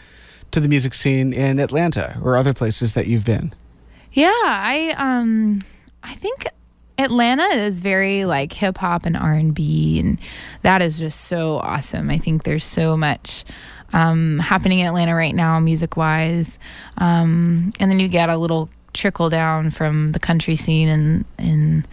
to 0.52 0.60
the 0.60 0.68
music 0.68 0.94
scene 0.94 1.34
in 1.34 1.60
Atlanta 1.60 2.20
or 2.22 2.38
other 2.38 2.54
places 2.54 2.94
that 2.94 3.08
you've 3.08 3.26
been? 3.26 3.54
Yeah, 4.12 4.32
I 4.32 4.96
um 4.98 5.60
I 6.04 6.14
think 6.16 6.46
Atlanta 6.98 7.48
is 7.56 7.82
very 7.82 8.26
like 8.26 8.54
hip 8.54 8.78
hop 8.78 9.06
and 9.06 9.18
R 9.18 9.34
and 9.34 9.54
B, 9.54 10.00
and 10.00 10.20
that 10.62 10.82
is 10.82 11.00
just 11.00 11.22
so 11.22 11.58
awesome. 11.58 12.10
I 12.10 12.18
think 12.18 12.44
there's 12.44 12.64
so 12.64 12.96
much 12.96 13.44
um, 13.94 14.40
happening 14.40 14.80
in 14.80 14.88
Atlanta 14.88 15.16
right 15.16 15.36
now, 15.36 15.60
music 15.60 15.98
wise, 15.98 16.60
um, 16.98 17.72
and 17.80 17.90
then 17.90 18.00
you 18.00 18.08
get 18.08 18.30
a 18.30 18.38
little 18.38 18.70
trickle 18.94 19.30
down 19.30 19.70
from 19.70 20.12
the 20.12 20.20
country 20.20 20.56
scene 20.56 20.88
in 20.88 21.26
in 21.38 21.86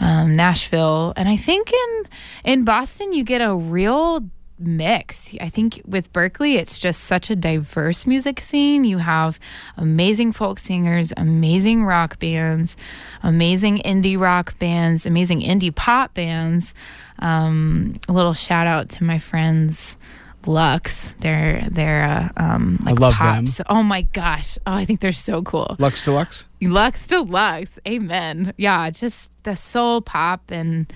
um, 0.00 0.36
Nashville, 0.36 1.12
and 1.16 1.28
I 1.28 1.36
think 1.36 1.72
in 1.72 2.04
in 2.44 2.64
Boston 2.64 3.12
you 3.12 3.24
get 3.24 3.40
a 3.40 3.54
real 3.54 4.22
mix. 4.58 5.34
I 5.40 5.48
think 5.48 5.80
with 5.86 6.12
Berklee, 6.12 6.56
it's 6.56 6.78
just 6.78 7.04
such 7.04 7.30
a 7.30 7.36
diverse 7.36 8.06
music 8.06 8.40
scene. 8.40 8.84
You 8.84 8.98
have 8.98 9.38
amazing 9.76 10.32
folk 10.32 10.58
singers, 10.58 11.12
amazing 11.16 11.84
rock 11.84 12.18
bands, 12.18 12.76
amazing 13.22 13.78
indie 13.78 14.18
rock 14.18 14.58
bands, 14.58 15.06
amazing 15.06 15.40
indie 15.40 15.74
pop 15.74 16.14
bands. 16.14 16.74
Um, 17.18 17.94
a 18.08 18.12
little 18.12 18.34
shout 18.34 18.66
out 18.66 18.88
to 18.90 19.04
my 19.04 19.18
friends. 19.18 19.96
Lux, 20.46 21.14
they're 21.20 21.66
they're 21.70 22.04
uh, 22.04 22.28
um, 22.36 22.78
like 22.84 22.98
love 22.98 23.18
them. 23.18 23.46
Oh 23.68 23.82
my 23.82 24.02
gosh! 24.02 24.58
Oh, 24.66 24.74
I 24.74 24.84
think 24.84 25.00
they're 25.00 25.12
so 25.12 25.42
cool. 25.42 25.76
Lux 25.78 26.04
Deluxe? 26.04 26.46
Lux 26.60 27.06
to 27.08 27.22
Lux. 27.22 27.78
Amen. 27.86 28.52
Yeah, 28.56 28.90
just 28.90 29.30
the 29.42 29.56
soul 29.56 30.00
pop 30.00 30.50
and 30.50 30.92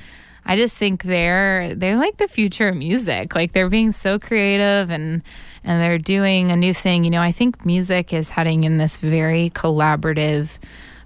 I 0.48 0.54
just 0.54 0.76
think 0.76 1.02
they're 1.02 1.74
they're 1.74 1.96
like 1.96 2.18
the 2.18 2.28
future 2.28 2.68
of 2.68 2.76
music. 2.76 3.34
Like 3.34 3.52
they're 3.52 3.68
being 3.68 3.92
so 3.92 4.18
creative 4.18 4.90
and 4.90 5.22
and 5.64 5.82
they're 5.82 5.98
doing 5.98 6.52
a 6.52 6.56
new 6.56 6.72
thing. 6.72 7.04
You 7.04 7.10
know, 7.10 7.20
I 7.20 7.32
think 7.32 7.66
music 7.66 8.12
is 8.12 8.30
heading 8.30 8.64
in 8.64 8.78
this 8.78 8.98
very 8.98 9.50
collaborative 9.50 10.58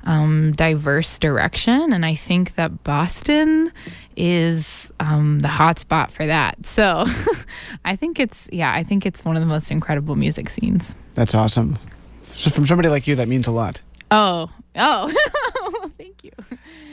um, 0.05 0.53
diverse 0.53 1.19
direction. 1.19 1.93
And 1.93 2.05
I 2.07 2.15
think 2.15 2.55
that 2.55 2.85
Boston 2.85 3.71
is 4.17 4.93
um, 5.01 5.41
the 5.41 5.49
hotspot 5.49 6.11
for 6.11 6.27
that. 6.27 6.65
So 6.67 7.07
I 7.85 7.97
think 7.97 8.19
it's, 8.21 8.49
yeah, 8.53 8.73
I 8.73 8.83
think 8.83 9.07
it's 9.07 9.25
one 9.25 9.37
of 9.37 9.41
the 9.41 9.47
most 9.47 9.71
incredible 9.71 10.17
music 10.17 10.49
scenes. 10.49 10.95
That's 11.15 11.35
awesome. 11.35 11.79
So, 12.23 12.51
from 12.51 12.65
somebody 12.65 12.89
like 12.89 13.07
you, 13.07 13.17
that 13.17 13.29
means 13.29 13.47
a 13.47 13.51
lot. 13.51 13.83
Oh, 14.11 14.51
oh, 14.77 15.91
thank 15.99 16.25
you. 16.25 16.31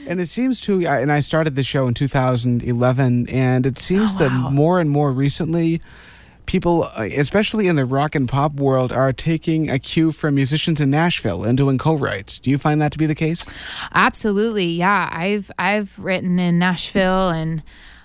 And 0.08 0.20
it 0.20 0.28
seems 0.28 0.60
to, 0.62 0.86
and 0.86 1.12
I 1.12 1.20
started 1.22 1.56
the 1.56 1.63
show 1.63 1.88
in 1.88 1.93
2011, 1.93 3.30
and 3.30 3.65
it 3.65 3.78
seems 3.78 4.15
Oh, 4.15 4.20
that 4.20 4.30
more 4.30 4.80
and 4.80 4.89
more 4.89 5.12
recently, 5.12 5.82
people, 6.47 6.86
uh, 6.95 7.07
especially 7.15 7.67
in 7.67 7.75
the 7.75 7.86
rock 7.86 8.15
and 8.15 8.27
pop 8.27 8.53
world, 8.53 8.91
are 8.91 9.13
taking 9.13 9.69
a 9.69 9.77
cue 9.77 10.12
from 10.12 10.36
musicians 10.36 10.81
in 10.81 10.89
Nashville 10.89 11.43
and 11.43 11.57
doing 11.57 11.77
co-writes. 11.77 12.39
Do 12.39 12.49
you 12.49 12.57
find 12.57 12.81
that 12.81 12.91
to 12.93 12.97
be 12.97 13.05
the 13.05 13.15
case? 13.15 13.45
Absolutely, 13.93 14.65
yeah. 14.65 15.10
I've 15.12 15.51
I've 15.60 15.97
written 15.99 16.39
in 16.39 16.57
Nashville, 16.57 17.29
and 17.29 17.62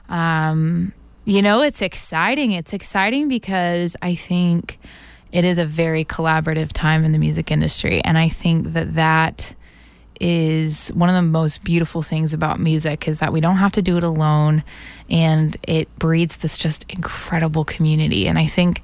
um, 0.08 0.92
you 1.24 1.40
know, 1.40 1.62
it's 1.62 1.80
exciting. 1.80 2.52
It's 2.52 2.72
exciting 2.72 3.28
because 3.28 3.96
I 4.02 4.14
think 4.14 4.78
it 5.30 5.44
is 5.44 5.56
a 5.56 5.64
very 5.64 6.04
collaborative 6.04 6.72
time 6.72 7.04
in 7.04 7.12
the 7.12 7.18
music 7.18 7.50
industry, 7.50 8.02
and 8.04 8.18
I 8.18 8.28
think 8.28 8.74
that 8.74 8.94
that 8.94 9.54
is 10.22 10.88
one 10.94 11.08
of 11.08 11.14
the 11.14 11.22
most 11.22 11.64
beautiful 11.64 12.00
things 12.00 12.32
about 12.32 12.60
music 12.60 13.08
is 13.08 13.18
that 13.18 13.32
we 13.32 13.40
don't 13.40 13.56
have 13.56 13.72
to 13.72 13.82
do 13.82 13.96
it 13.96 14.04
alone 14.04 14.62
and 15.10 15.56
it 15.64 15.94
breeds 15.98 16.36
this 16.38 16.56
just 16.56 16.86
incredible 16.88 17.64
community 17.64 18.28
and 18.28 18.38
i 18.38 18.46
think 18.46 18.82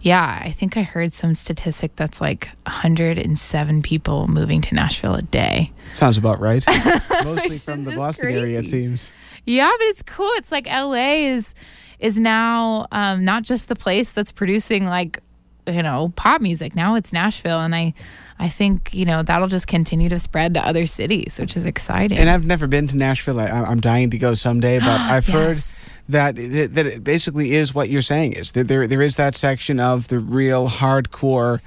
yeah 0.00 0.40
i 0.42 0.50
think 0.50 0.76
i 0.76 0.82
heard 0.82 1.12
some 1.12 1.34
statistic 1.36 1.94
that's 1.94 2.20
like 2.20 2.48
107 2.66 3.82
people 3.82 4.26
moving 4.26 4.60
to 4.60 4.74
nashville 4.74 5.14
a 5.14 5.22
day 5.22 5.70
Sounds 5.92 6.16
about 6.18 6.40
right. 6.40 6.64
Mostly 7.24 7.58
from 7.58 7.84
the 7.84 7.92
just 7.92 7.96
Boston 7.98 8.30
area, 8.30 8.60
it 8.60 8.66
seems. 8.66 9.10
Yeah, 9.44 9.70
but 9.70 9.84
it's 9.86 10.02
cool. 10.02 10.30
It's 10.34 10.52
like 10.52 10.66
LA 10.66 11.14
is 11.34 11.54
is 11.98 12.18
now 12.18 12.86
um, 12.92 13.24
not 13.24 13.42
just 13.42 13.68
the 13.68 13.76
place 13.76 14.12
that's 14.12 14.32
producing 14.32 14.86
like 14.86 15.18
you 15.66 15.82
know 15.82 16.12
pop 16.16 16.40
music. 16.40 16.74
Now 16.76 16.94
it's 16.94 17.12
Nashville, 17.12 17.60
and 17.60 17.74
I 17.74 17.94
I 18.40 18.48
think 18.48 18.94
you 18.94 19.04
know 19.04 19.22
that'll 19.22 19.48
just 19.48 19.66
continue 19.66 20.08
to 20.08 20.18
spread 20.18 20.54
to 20.54 20.66
other 20.66 20.86
cities, 20.86 21.36
which 21.38 21.58
is 21.58 21.66
exciting. 21.66 22.18
And 22.18 22.30
I've 22.30 22.46
never 22.46 22.66
been 22.66 22.88
to 22.88 22.96
Nashville. 22.96 23.38
I, 23.38 23.48
I'm 23.48 23.80
dying 23.80 24.08
to 24.10 24.18
go 24.18 24.34
someday, 24.34 24.78
but 24.78 24.88
I've 25.00 25.26
heard 25.26 25.62
that 26.08 26.36
that 26.36 26.86
it 26.86 27.04
basically 27.04 27.52
is 27.52 27.74
what 27.74 27.90
you're 27.90 28.00
saying 28.00 28.32
is 28.32 28.52
that 28.52 28.66
there 28.66 28.86
there 28.86 29.02
is 29.02 29.16
that 29.16 29.36
section 29.36 29.78
of 29.78 30.08
the 30.08 30.18
real 30.18 30.68
hardcore 30.68 31.60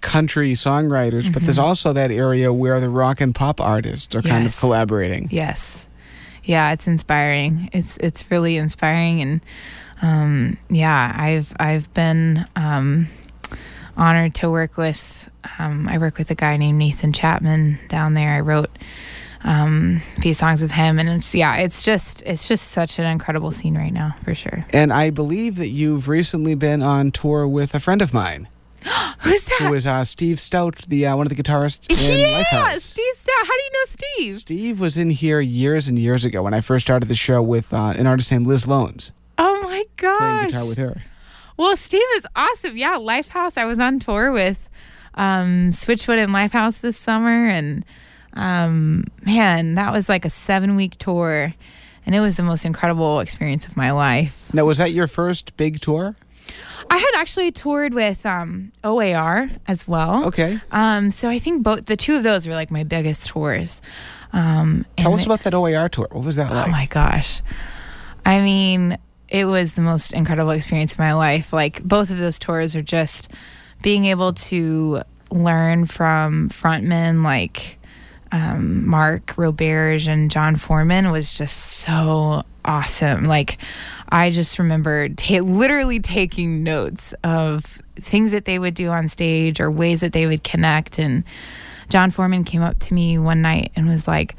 country 0.00 0.52
songwriters, 0.52 1.30
but 1.32 1.42
there's 1.42 1.58
also 1.58 1.92
that 1.92 2.10
area 2.10 2.52
where 2.52 2.80
the 2.80 2.90
rock 2.90 3.20
and 3.20 3.34
pop 3.34 3.60
artists 3.60 4.14
are 4.14 4.22
kind 4.22 4.46
of 4.46 4.58
collaborating. 4.58 5.28
Yes. 5.30 5.86
Yeah, 6.42 6.72
it's 6.72 6.86
inspiring. 6.86 7.68
It's 7.72 7.98
it's 7.98 8.30
really 8.30 8.56
inspiring 8.56 9.20
and 9.20 9.40
um 10.00 10.56
yeah, 10.70 11.14
I've 11.16 11.54
I've 11.60 11.92
been 11.92 12.46
um 12.56 13.08
honored 13.96 14.34
to 14.36 14.50
work 14.50 14.76
with 14.76 15.28
um 15.58 15.88
I 15.88 15.98
work 15.98 16.18
with 16.18 16.30
a 16.30 16.34
guy 16.34 16.56
named 16.56 16.78
Nathan 16.78 17.12
Chapman 17.12 17.78
down 17.88 18.14
there. 18.14 18.34
I 18.34 18.40
wrote 18.40 18.70
um 19.42 20.00
a 20.16 20.20
few 20.22 20.32
songs 20.34 20.62
with 20.62 20.70
him 20.72 20.98
and 20.98 21.08
it's 21.08 21.34
yeah, 21.34 21.56
it's 21.56 21.82
just 21.82 22.22
it's 22.22 22.48
just 22.48 22.68
such 22.68 22.98
an 22.98 23.06
incredible 23.06 23.52
scene 23.52 23.76
right 23.76 23.92
now, 23.92 24.16
for 24.24 24.34
sure. 24.34 24.64
And 24.72 24.92
I 24.92 25.10
believe 25.10 25.56
that 25.56 25.68
you've 25.68 26.08
recently 26.08 26.54
been 26.54 26.82
on 26.82 27.10
tour 27.10 27.46
with 27.46 27.74
a 27.74 27.80
friend 27.80 28.00
of 28.02 28.14
mine, 28.14 28.48
Who's 29.20 29.44
that? 29.44 29.56
who 29.60 29.74
is 29.74 29.86
uh, 29.86 30.04
Steve 30.04 30.40
Stout, 30.40 30.76
the 30.88 31.06
uh, 31.06 31.16
one 31.16 31.26
of 31.26 31.34
the 31.34 31.40
guitarists 31.42 31.90
in 31.90 32.18
yeah, 32.18 32.42
Lifehouse. 32.42 32.80
Steve 32.80 33.14
Stout. 33.16 33.46
How 33.46 33.52
do 33.56 33.62
you 33.62 33.70
know 33.72 33.84
Steve? 33.88 34.34
Steve 34.36 34.80
was 34.80 34.96
in 34.98 35.10
here 35.10 35.40
years 35.40 35.88
and 35.88 35.98
years 35.98 36.24
ago 36.24 36.42
when 36.42 36.54
I 36.54 36.60
first 36.60 36.86
started 36.86 37.08
the 37.08 37.14
show 37.14 37.42
with 37.42 37.72
uh, 37.74 37.92
an 37.96 38.06
artist 38.06 38.30
named 38.32 38.46
Liz 38.46 38.66
Loans, 38.66 39.12
Oh 39.38 39.60
my 39.62 39.84
god! 39.96 40.18
playing 40.18 40.46
guitar 40.46 40.66
with 40.66 40.78
her. 40.78 41.02
Well, 41.56 41.76
Steve 41.76 42.02
is 42.16 42.26
awesome. 42.34 42.76
Yeah, 42.76 42.96
Lifehouse. 42.96 43.56
I 43.56 43.64
was 43.64 43.78
on 43.78 44.00
tour 44.00 44.32
with 44.32 44.68
um, 45.14 45.70
Switchfoot 45.70 46.18
and 46.18 46.32
Lifehouse 46.32 46.80
this 46.80 46.96
summer, 46.96 47.46
and 47.46 47.84
um, 48.32 49.04
man, 49.24 49.76
that 49.76 49.92
was 49.92 50.08
like 50.08 50.24
a 50.24 50.30
seven 50.30 50.76
week 50.76 50.96
tour, 50.98 51.54
and 52.04 52.14
it 52.14 52.20
was 52.20 52.36
the 52.36 52.42
most 52.42 52.64
incredible 52.64 53.20
experience 53.20 53.66
of 53.66 53.76
my 53.76 53.92
life. 53.92 54.52
Now, 54.52 54.64
was 54.64 54.78
that 54.78 54.92
your 54.92 55.06
first 55.06 55.56
big 55.56 55.80
tour? 55.80 56.16
I 56.90 56.98
had 56.98 57.12
actually 57.16 57.50
toured 57.50 57.94
with 57.94 58.26
um, 58.26 58.72
OAR 58.82 59.48
as 59.66 59.88
well. 59.88 60.26
Okay. 60.26 60.60
Um, 60.70 61.10
so 61.10 61.28
I 61.28 61.38
think 61.38 61.62
both 61.62 61.86
the 61.86 61.96
two 61.96 62.16
of 62.16 62.22
those 62.22 62.46
were 62.46 62.52
like 62.52 62.70
my 62.70 62.84
biggest 62.84 63.26
tours. 63.26 63.80
Um, 64.32 64.84
Tell 64.96 65.14
us 65.14 65.24
about 65.24 65.40
that 65.40 65.54
OAR 65.54 65.88
tour. 65.88 66.08
What 66.10 66.24
was 66.24 66.36
that 66.36 66.52
like? 66.52 66.66
Oh 66.66 66.70
my 66.70 66.86
gosh. 66.86 67.40
I 68.26 68.40
mean, 68.40 68.98
it 69.34 69.46
was 69.46 69.72
the 69.72 69.82
most 69.82 70.12
incredible 70.12 70.52
experience 70.52 70.92
of 70.92 71.00
my 71.00 71.12
life. 71.12 71.52
Like 71.52 71.82
both 71.82 72.10
of 72.10 72.18
those 72.18 72.38
tours 72.38 72.76
are 72.76 72.82
just 72.82 73.32
being 73.82 74.04
able 74.04 74.32
to 74.32 75.02
learn 75.32 75.86
from 75.86 76.50
frontmen 76.50 77.24
like 77.24 77.80
um, 78.30 78.86
Marc 78.86 79.34
Roberge 79.34 80.06
and 80.06 80.30
Jon 80.30 80.54
Foreman 80.54 81.10
was 81.10 81.34
just 81.34 81.56
so 81.56 82.44
awesome. 82.64 83.24
Like 83.24 83.58
I 84.08 84.30
just 84.30 84.60
remember 84.60 85.08
ta- 85.08 85.40
literally 85.40 85.98
taking 85.98 86.62
notes 86.62 87.12
of 87.24 87.82
things 87.96 88.30
that 88.30 88.44
they 88.44 88.60
would 88.60 88.74
do 88.74 88.90
on 88.90 89.08
stage 89.08 89.58
or 89.58 89.68
ways 89.68 89.98
that 89.98 90.12
they 90.12 90.28
would 90.28 90.44
connect. 90.44 91.00
And 91.00 91.24
Jon 91.88 92.12
Foreman 92.12 92.44
came 92.44 92.62
up 92.62 92.78
to 92.78 92.94
me 92.94 93.18
one 93.18 93.42
night 93.42 93.72
and 93.74 93.88
was 93.88 94.06
like, 94.06 94.36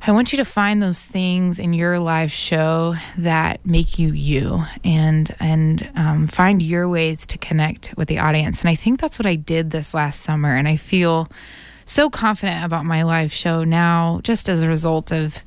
I 0.00 0.12
want 0.12 0.32
you 0.32 0.36
to 0.38 0.44
find 0.44 0.82
those 0.82 1.00
things 1.00 1.58
in 1.58 1.72
your 1.72 1.98
live 1.98 2.30
show 2.30 2.94
that 3.18 3.64
make 3.66 3.98
you 3.98 4.12
you, 4.12 4.64
and 4.84 5.34
and 5.40 5.90
um, 5.96 6.28
find 6.28 6.62
your 6.62 6.88
ways 6.88 7.26
to 7.26 7.38
connect 7.38 7.94
with 7.96 8.08
the 8.08 8.20
audience. 8.20 8.60
And 8.60 8.70
I 8.70 8.74
think 8.74 9.00
that's 9.00 9.18
what 9.18 9.26
I 9.26 9.34
did 9.34 9.70
this 9.70 9.94
last 9.94 10.20
summer, 10.20 10.54
and 10.54 10.68
I 10.68 10.76
feel 10.76 11.28
so 11.84 12.10
confident 12.10 12.64
about 12.64 12.84
my 12.84 13.02
live 13.02 13.32
show 13.32 13.64
now, 13.64 14.20
just 14.22 14.48
as 14.48 14.62
a 14.62 14.68
result 14.68 15.12
of 15.12 15.42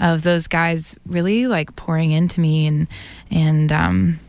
of 0.00 0.22
those 0.22 0.48
guys 0.48 0.96
really 1.06 1.46
like 1.46 1.76
pouring 1.76 2.10
into 2.10 2.40
me 2.40 2.66
and 2.66 2.88
and 3.30 3.70
um, 3.70 4.20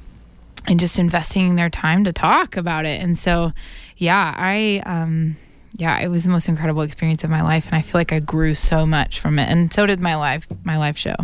and 0.68 0.80
just 0.80 1.00
investing 1.00 1.56
their 1.56 1.70
time 1.70 2.04
to 2.04 2.14
talk 2.14 2.58
about 2.58 2.86
it. 2.86 3.02
And 3.02 3.18
so, 3.18 3.54
yeah, 3.98 4.34
I 4.38 4.84
um, 4.86 5.36
yeah, 5.74 6.00
it 6.00 6.08
was 6.08 6.24
the 6.24 6.30
most 6.30 6.48
incredible 6.48 6.82
experience 6.82 7.24
of 7.24 7.30
my 7.30 7.42
life, 7.42 7.66
and 7.68 7.76
I 7.76 7.82
feel 7.82 8.00
like 8.00 8.14
I 8.14 8.20
grew 8.20 8.54
so 8.54 8.86
much 8.86 9.20
from 9.20 9.40
it, 9.40 9.50
and 9.50 9.74
so 9.74 9.86
did 9.86 10.00
my 10.00 10.16
live 10.16 10.48
my 10.64 10.78
live 10.78 10.98
show. 10.98 11.16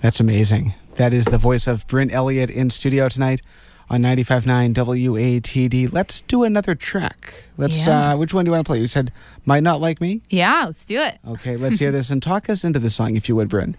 That's 0.00 0.20
amazing. 0.20 0.74
That 0.96 1.12
is 1.12 1.26
the 1.26 1.38
voice 1.38 1.66
of 1.66 1.86
Brynn 1.86 2.12
Elliott 2.12 2.50
in 2.50 2.70
studio 2.70 3.08
tonight 3.08 3.42
on 3.90 4.02
95.9 4.02 4.74
WATD. 4.74 5.92
Let's 5.92 6.22
do 6.22 6.42
another 6.44 6.74
track. 6.74 7.44
Let's. 7.56 7.86
Yeah. 7.86 8.12
Uh, 8.12 8.16
which 8.16 8.34
one 8.34 8.44
do 8.44 8.48
you 8.48 8.52
want 8.52 8.66
to 8.66 8.70
play? 8.70 8.80
You 8.80 8.86
said 8.86 9.12
"Might 9.44 9.62
Not 9.62 9.80
Like 9.80 10.00
Me." 10.00 10.22
Yeah, 10.28 10.64
let's 10.64 10.84
do 10.84 11.00
it. 11.00 11.18
Okay, 11.26 11.56
let's 11.56 11.78
hear 11.78 11.92
this 11.92 12.10
and 12.10 12.22
talk 12.22 12.50
us 12.50 12.64
into 12.64 12.78
the 12.78 12.90
song, 12.90 13.16
if 13.16 13.28
you 13.28 13.36
would, 13.36 13.48
Brynn. 13.48 13.74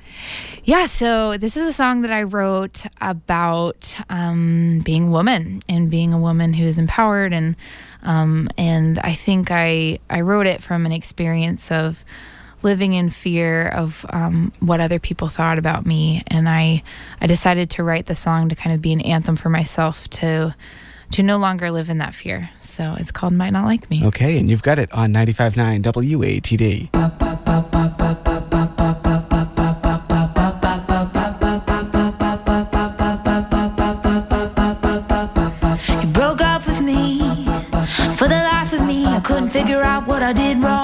Yeah, 0.64 0.86
so 0.86 1.38
this 1.38 1.58
is 1.58 1.68
a 1.68 1.74
song 1.74 2.02
that 2.02 2.12
I 2.12 2.24
wrote 2.24 2.86
about 3.02 3.96
um, 4.10 4.82
being 4.86 5.08
a 5.08 5.12
woman 5.12 5.62
and 5.68 5.90
being 5.90 6.14
a 6.14 6.20
woman 6.20 6.54
who 6.54 6.66
is 6.66 6.78
empowered, 6.78 7.34
and 7.34 7.56
um, 8.04 8.50
and 8.58 9.00
I 9.00 9.14
think 9.14 9.52
I 9.52 10.00
I 10.10 10.22
wrote 10.22 10.48
it 10.48 10.64
from 10.64 10.86
an 10.86 10.92
experience 10.92 11.72
of 11.72 12.06
living 12.66 12.96
in 12.96 13.12
fear 13.12 13.68
of 13.70 14.06
um, 14.10 14.52
what 14.60 14.82
other 14.82 15.00
people 15.00 15.30
thought 15.30 15.58
about 15.58 15.86
me, 15.86 16.24
and 16.28 16.50
I 16.50 16.84
I 17.22 17.28
decided 17.28 17.70
to 17.72 17.84
write 17.84 18.08
the 18.08 18.16
song 18.16 18.50
to 18.50 18.56
kind 18.56 18.76
of 18.76 18.82
be 18.82 18.92
an 18.92 19.02
anthem 19.02 19.38
for 19.38 19.50
myself 19.50 20.10
to 20.22 20.54
to 21.12 21.24
no 21.24 21.38
longer 21.38 21.70
live 21.72 21.90
in 21.90 22.00
that 22.00 22.14
fear. 22.16 22.50
So 22.60 22.96
it's 23.00 23.12
called 23.12 23.34
"Might 23.34 23.54
Not 23.54 23.66
Like 23.66 23.90
Me." 23.90 24.04
Okay, 24.06 24.38
and 24.40 24.50
you've 24.50 24.64
got 24.64 24.80
it 24.80 24.92
on 24.92 25.14
95.9 25.14 25.84
WATD. 25.84 26.90
You 36.02 36.08
broke 36.12 36.42
up 36.42 36.66
with 36.68 36.82
me. 36.82 37.20
For 38.18 38.28
the 38.28 38.42
life 38.52 38.74
of 38.74 38.84
me, 38.88 39.06
I 39.06 39.20
couldn't 39.20 39.50
figure 39.50 39.82
out 39.82 40.08
what 40.08 40.24
I 40.24 40.34
did 40.34 40.58
wrong. 40.64 40.75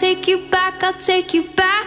take 0.00 0.26
you 0.26 0.48
back, 0.48 0.82
I'll 0.82 0.94
take 0.94 1.34
you 1.34 1.42
back. 1.50 1.79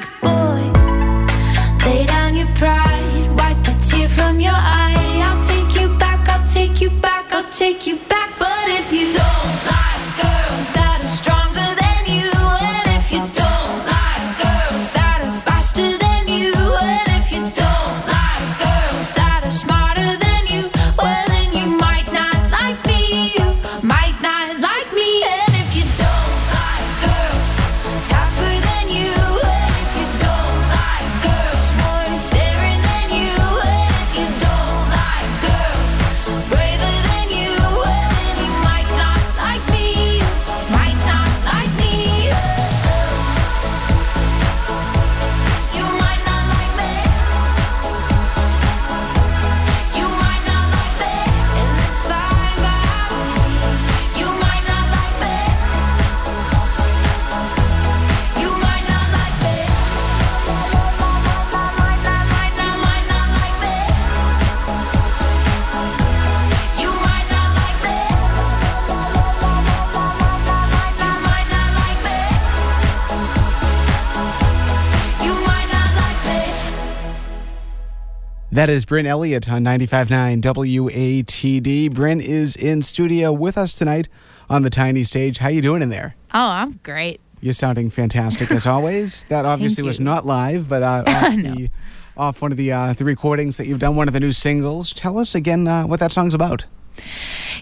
That 78.53 78.69
is 78.69 78.85
Brynn 78.85 79.07
Elliott 79.07 79.49
on 79.49 79.63
95.9 79.63 80.39
WATD. 80.39 81.89
Brynn 81.89 82.21
is 82.21 82.55
in 82.55 82.83
studio 82.83 83.33
with 83.33 83.57
us 83.57 83.73
tonight 83.73 84.07
on 84.47 84.61
the 84.61 84.69
tiny 84.69 85.01
stage. 85.01 85.39
How 85.39 85.47
you 85.47 85.59
doing 85.59 85.81
in 85.81 85.89
there? 85.89 86.13
Oh, 86.35 86.39
I'm 86.39 86.79
great. 86.83 87.19
You're 87.41 87.55
sounding 87.55 87.89
fantastic 87.89 88.51
as 88.51 88.67
always. 88.67 89.25
That 89.29 89.45
obviously 89.47 89.83
was 89.83 89.99
not 89.99 90.27
live, 90.27 90.69
but 90.69 90.83
uh, 90.83 91.03
off, 91.07 91.33
no. 91.33 91.55
the, 91.55 91.69
off, 92.15 92.43
one 92.43 92.51
of 92.51 92.59
the 92.59 92.71
uh, 92.71 92.93
the 92.93 93.05
recordings 93.05 93.57
that 93.57 93.65
you've 93.65 93.79
done, 93.79 93.95
one 93.95 94.07
of 94.07 94.13
the 94.13 94.19
new 94.19 94.31
singles. 94.31 94.93
Tell 94.93 95.17
us 95.17 95.33
again 95.33 95.67
uh, 95.67 95.85
what 95.85 95.99
that 95.99 96.11
song's 96.11 96.35
about. 96.35 96.65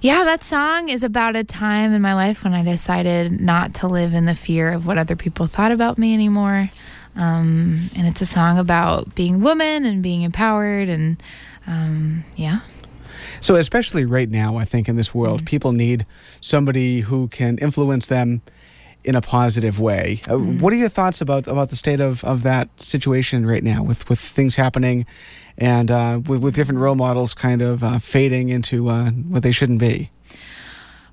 Yeah, 0.02 0.26
that 0.26 0.44
song 0.44 0.90
is 0.90 1.04
about 1.04 1.38
a 1.38 1.46
time 1.46 1.94
in 1.94 2.02
my 2.02 2.16
life 2.16 2.44
when 2.44 2.54
I 2.54 2.66
decided 2.66 3.40
not 3.40 3.76
to 3.76 3.88
live 3.88 4.14
in 4.14 4.26
the 4.26 4.36
fear 4.36 4.74
of 4.74 4.88
what 4.88 4.98
other 4.98 5.16
people 5.16 5.48
thought 5.48 5.72
about 5.72 5.98
me 5.98 6.14
anymore. 6.14 6.70
Um, 7.16 7.90
and 7.96 8.08
it's 8.08 8.22
a 8.22 8.26
song 8.26 8.58
about 8.58 9.14
being 9.16 9.42
woman 9.42 9.86
and 9.86 10.02
being 10.02 10.22
empowered 10.22 10.90
and 10.90 11.22
um, 11.68 12.24
yeah. 12.36 12.62
So, 13.40 13.56
especially 13.56 14.06
right 14.06 14.30
now, 14.30 14.58
I 14.58 14.66
think 14.66 14.88
in 14.88 14.96
this 14.96 15.14
world, 15.14 15.40
mm-hmm. 15.40 15.48
people 15.48 15.72
need 15.72 16.06
somebody 16.42 17.02
who 17.02 17.28
can 17.28 17.58
influence 17.58 18.08
them 18.08 18.42
in 19.04 19.16
a 19.16 19.22
positive 19.22 19.80
way. 19.80 20.22
Uh, 20.28 20.34
mm-hmm. 20.34 20.60
What 20.60 20.74
are 20.74 20.76
your 20.78 20.90
thoughts 20.90 21.22
about 21.22 21.48
about 21.48 21.70
the 21.70 21.76
state 21.76 22.00
of, 22.00 22.24
of 22.24 22.44
that 22.44 22.70
situation 22.80 23.46
right 23.46 23.64
now, 23.64 23.84
with 23.84 24.08
with 24.10 24.20
things 24.20 24.56
happening, 24.56 25.06
and 25.58 25.90
uh, 25.90 26.22
with, 26.26 26.42
with 26.42 26.56
different 26.56 26.80
role 26.80 26.96
models 26.96 27.34
kind 27.34 27.62
of 27.62 27.84
uh, 27.84 28.00
fading 28.00 28.50
into 28.50 28.90
uh, 28.90 29.12
what 29.12 29.44
they 29.44 29.52
shouldn't 29.52 29.80
be? 29.80 30.10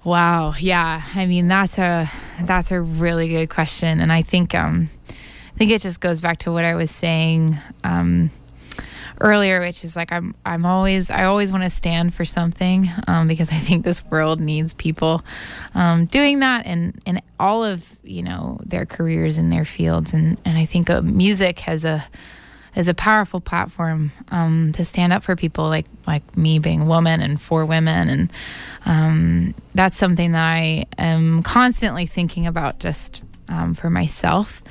Wow, 0.04 0.54
yeah. 0.58 1.02
I 1.14 1.26
mean, 1.26 1.48
that's 1.48 1.78
a 1.78 2.10
that's 2.42 2.70
a 2.70 2.80
really 2.80 3.28
good 3.28 3.50
question, 3.50 4.00
and 4.00 4.12
I 4.12 4.22
think 4.22 4.54
um, 4.54 4.90
think 5.58 5.72
it 5.72 5.82
just 5.82 6.00
goes 6.00 6.20
back 6.20 6.38
to 6.38 6.52
what 6.52 6.64
I 6.64 6.76
was 6.76 6.90
saying 6.90 7.58
um, 7.82 8.30
earlier, 9.20 9.60
which 9.60 9.84
is 9.84 9.96
like 9.96 10.12
I'm 10.12 10.34
I'm 10.46 10.64
always 10.64 11.10
I 11.10 11.24
always 11.24 11.50
want 11.50 11.64
to 11.64 11.70
stand 11.70 12.14
for 12.14 12.24
something 12.24 12.88
um, 13.08 13.26
because 13.26 13.50
I 13.50 13.56
think 13.56 13.84
this 13.84 14.04
world 14.04 14.40
needs 14.40 14.72
people 14.72 15.24
um, 15.74 16.06
doing 16.06 16.38
that 16.40 16.64
and 16.64 17.00
and 17.06 17.20
all 17.40 17.64
of 17.64 17.98
you 18.04 18.22
know 18.22 18.60
their 18.64 18.86
careers 18.86 19.36
in 19.36 19.50
their 19.50 19.64
fields. 19.64 20.14
And 20.14 20.40
and 20.44 20.56
I 20.56 20.64
think 20.64 20.88
uh, 20.90 21.02
music 21.02 21.58
has 21.60 21.84
a 21.84 22.06
is 22.76 22.86
a 22.86 22.94
powerful 22.94 23.40
platform 23.40 24.12
um, 24.28 24.70
to 24.74 24.84
stand 24.84 25.12
up 25.12 25.24
for 25.24 25.34
people 25.34 25.64
like 25.64 25.86
like 26.06 26.36
me 26.36 26.60
being 26.60 26.82
a 26.82 26.86
woman 26.86 27.20
and 27.20 27.42
for 27.42 27.66
women. 27.66 28.08
And 28.08 28.32
um, 28.86 29.54
that's 29.74 29.96
something 29.96 30.30
that 30.32 30.44
I 30.44 30.86
am 30.98 31.42
constantly 31.42 32.06
thinking 32.06 32.46
about 32.46 32.78
just 32.78 33.22
um, 33.48 33.74
for 33.74 33.90
myself 33.90 34.62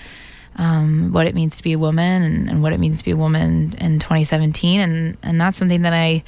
um, 0.58 1.12
what 1.14 1.28
it 1.28 1.36
means 1.36 1.58
to 1.58 1.64
be 1.64 1.74
a 1.74 1.80
woman 1.80 2.24
and, 2.24 2.50
and, 2.50 2.64
what 2.64 2.74
it 2.74 2.80
means 2.80 2.98
to 2.98 3.04
be 3.04 3.12
a 3.12 3.18
woman 3.18 3.76
in 3.80 4.00
2017, 4.00 4.80
and 4.80 5.18
and 5.22 5.40
that's 5.40 5.58
something 5.58 5.84
that 5.84 5.94
I 5.94 6.24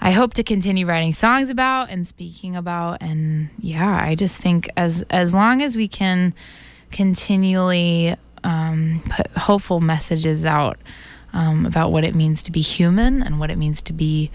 I 0.00 0.10
hope 0.10 0.34
to 0.34 0.42
continue 0.42 0.86
writing 0.86 1.12
songs 1.12 1.48
about 1.48 1.90
and 1.90 2.06
speaking 2.06 2.54
about. 2.54 2.98
And 3.00 3.48
yeah, 3.58 3.98
I 4.02 4.14
just 4.14 4.36
think 4.36 4.68
as 4.76 5.02
as 5.10 5.32
long 5.32 5.62
as 5.62 5.76
we 5.76 5.88
can 5.88 6.34
continually 6.90 8.14
um, 8.44 9.02
put 9.08 9.28
hopeful 9.36 9.80
messages 9.80 10.44
out 10.44 10.78
um, 11.32 11.66
about 11.66 11.92
what 11.92 12.04
it 12.04 12.14
means 12.14 12.42
to 12.44 12.52
be 12.52 12.60
human 12.60 13.22
and 13.22 13.40
what 13.40 13.50
it 13.50 13.56
means 13.56 13.80
to 13.82 13.92
be 13.92 14.30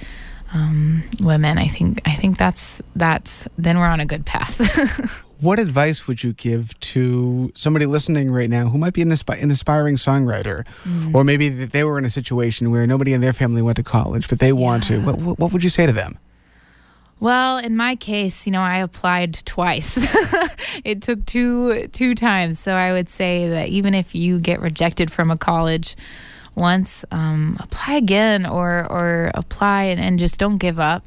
um, 0.53 1.03
women, 1.19 1.57
I 1.57 1.67
think 1.67 2.01
I 2.05 2.13
think 2.15 2.37
that's 2.37 2.81
that's 2.95 3.47
then 3.57 3.77
we're 3.77 3.85
on 3.85 3.99
a 3.99 4.05
good 4.05 4.25
path. 4.25 5.23
What 5.41 5.59
advice 5.59 6.07
would 6.07 6.23
you 6.23 6.33
give 6.33 6.79
to 6.81 7.51
somebody 7.55 7.87
listening 7.87 8.29
right 8.31 8.49
now 8.49 8.69
who 8.69 8.77
might 8.77 8.93
be 8.93 9.01
an, 9.01 9.11
an 9.11 9.51
aspiring 9.51 9.95
songwriter, 9.95 10.65
Mm. 10.87 11.15
or 11.15 11.23
maybe 11.23 11.49
that 11.49 11.71
they 11.71 11.83
were 11.83 11.97
in 11.97 12.05
a 12.05 12.09
situation 12.11 12.69
where 12.69 12.85
nobody 12.85 13.11
in 13.11 13.21
their 13.21 13.33
family 13.33 13.61
went 13.63 13.77
to 13.77 13.83
college, 13.83 14.29
but 14.29 14.37
they 14.39 14.53
want 14.53 14.83
to? 14.83 14.99
What, 14.99 15.17
what, 15.17 15.39
what 15.39 15.51
would 15.51 15.63
you 15.63 15.69
say 15.69 15.87
to 15.87 15.91
them? 15.91 16.19
Well, 17.19 17.57
in 17.57 17.75
my 17.75 17.95
case, 17.95 18.45
you 18.45 18.51
know, 18.51 18.61
I 18.61 18.77
applied 18.77 19.33
twice. 19.45 19.97
it 20.83 21.01
took 21.01 21.25
two 21.25 21.87
two 21.89 22.15
times, 22.15 22.59
so 22.59 22.73
I 22.75 22.91
would 22.93 23.09
say 23.09 23.47
that 23.49 23.69
even 23.69 23.93
if 23.93 24.15
you 24.15 24.39
get 24.39 24.59
rejected 24.59 25.11
from 25.11 25.29
a 25.29 25.37
college 25.37 25.95
once, 26.55 27.05
um, 27.11 27.57
apply 27.59 27.93
again 27.95 28.45
or 28.47 28.87
or 28.91 29.31
apply 29.35 29.83
and, 29.83 29.99
and 29.99 30.17
just 30.19 30.37
don't 30.39 30.57
give 30.57 30.79
up. 30.79 31.03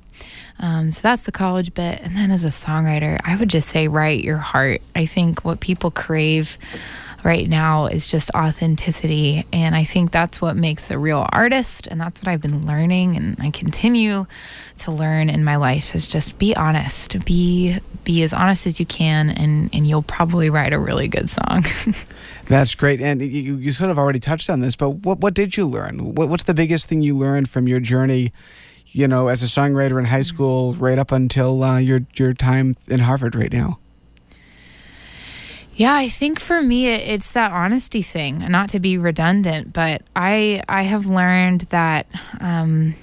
Um, 0.60 0.92
so 0.92 1.00
that's 1.02 1.22
the 1.22 1.32
college 1.32 1.74
bit, 1.74 2.00
and 2.00 2.16
then 2.16 2.30
as 2.30 2.44
a 2.44 2.48
songwriter, 2.48 3.20
I 3.24 3.36
would 3.36 3.48
just 3.48 3.68
say 3.68 3.88
write 3.88 4.22
your 4.22 4.36
heart. 4.36 4.82
I 4.94 5.06
think 5.06 5.44
what 5.44 5.60
people 5.60 5.90
crave 5.90 6.56
right 7.24 7.48
now 7.48 7.86
is 7.86 8.06
just 8.06 8.30
authenticity. 8.34 9.46
And 9.52 9.74
I 9.74 9.84
think 9.84 10.12
that's 10.12 10.40
what 10.40 10.56
makes 10.56 10.90
a 10.90 10.98
real 10.98 11.26
artist. 11.32 11.86
And 11.86 12.00
that's 12.00 12.20
what 12.20 12.28
I've 12.28 12.42
been 12.42 12.66
learning 12.66 13.16
and 13.16 13.36
I 13.40 13.50
continue 13.50 14.26
to 14.78 14.92
learn 14.92 15.30
in 15.30 15.42
my 15.42 15.56
life 15.56 15.94
is 15.94 16.06
just 16.06 16.38
be 16.38 16.54
honest. 16.54 17.24
Be 17.24 17.78
be 18.04 18.22
as 18.22 18.34
honest 18.34 18.66
as 18.66 18.78
you 18.78 18.84
can 18.84 19.30
and, 19.30 19.70
and 19.72 19.86
you'll 19.86 20.02
probably 20.02 20.50
write 20.50 20.74
a 20.74 20.78
really 20.78 21.08
good 21.08 21.30
song. 21.30 21.64
That's 22.46 22.74
great. 22.74 23.00
And 23.00 23.22
you, 23.22 23.56
you 23.56 23.72
sort 23.72 23.90
of 23.90 23.98
already 23.98 24.20
touched 24.20 24.50
on 24.50 24.60
this, 24.60 24.76
but 24.76 24.90
what, 24.90 25.20
what 25.20 25.32
did 25.32 25.56
you 25.56 25.64
learn? 25.64 26.14
What, 26.14 26.28
what's 26.28 26.44
the 26.44 26.52
biggest 26.52 26.86
thing 26.86 27.00
you 27.00 27.16
learned 27.16 27.48
from 27.48 27.66
your 27.66 27.80
journey, 27.80 28.34
you 28.94 29.08
know, 29.08 29.26
as 29.26 29.42
a 29.42 29.46
songwriter 29.46 29.98
in 29.98 30.04
high 30.04 30.22
school, 30.22 30.72
right 30.74 30.98
up 30.98 31.10
until 31.10 31.62
uh, 31.64 31.78
your, 31.78 32.00
your 32.14 32.32
time 32.32 32.74
in 32.86 33.00
Harvard 33.00 33.34
right 33.34 33.52
now? 33.52 33.80
Yeah, 35.74 35.94
I 35.94 36.08
think 36.08 36.38
for 36.38 36.62
me 36.62 36.86
it's 36.86 37.32
that 37.32 37.50
honesty 37.50 38.02
thing. 38.02 38.38
Not 38.38 38.68
to 38.70 38.80
be 38.80 38.96
redundant, 38.96 39.72
but 39.72 40.02
I 40.14 40.62
I 40.68 40.82
have 40.82 41.06
learned 41.06 41.62
that 41.70 42.06
um, 42.38 42.94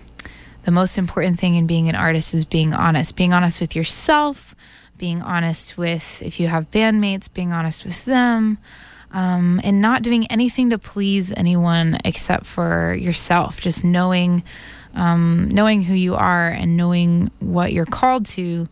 the 0.64 0.72
most 0.72 0.98
important 0.98 1.38
thing 1.38 1.56
in 1.56 1.68
being 1.68 1.90
an 1.90 1.96
artist 1.96 2.34
is 2.34 2.46
being 2.46 2.74
honest. 2.74 3.18
Being 3.18 3.34
honest 3.34 3.60
with 3.60 3.76
yourself, 3.76 4.56
being 4.98 5.22
honest 5.22 5.78
with 5.78 6.22
if 6.22 6.40
you 6.40 6.48
have 6.48 6.72
bandmates, 6.72 7.32
being 7.32 7.52
honest 7.52 7.84
with 7.84 8.06
them, 8.06 8.58
um, 9.12 9.60
and 9.66 9.82
not 9.82 10.02
doing 10.02 10.26
anything 10.28 10.70
to 10.70 10.78
please 10.78 11.34
anyone 11.36 11.98
except 12.06 12.46
for 12.46 12.94
yourself. 12.94 13.60
Just 13.60 13.84
knowing 13.84 14.44
um, 14.94 15.50
knowing 15.52 15.82
who 15.82 15.94
you 15.94 16.16
are 16.16 16.48
and 16.48 16.78
knowing 16.78 17.32
what 17.40 17.74
you're 17.74 17.86
called 17.86 18.26
to 18.28 18.68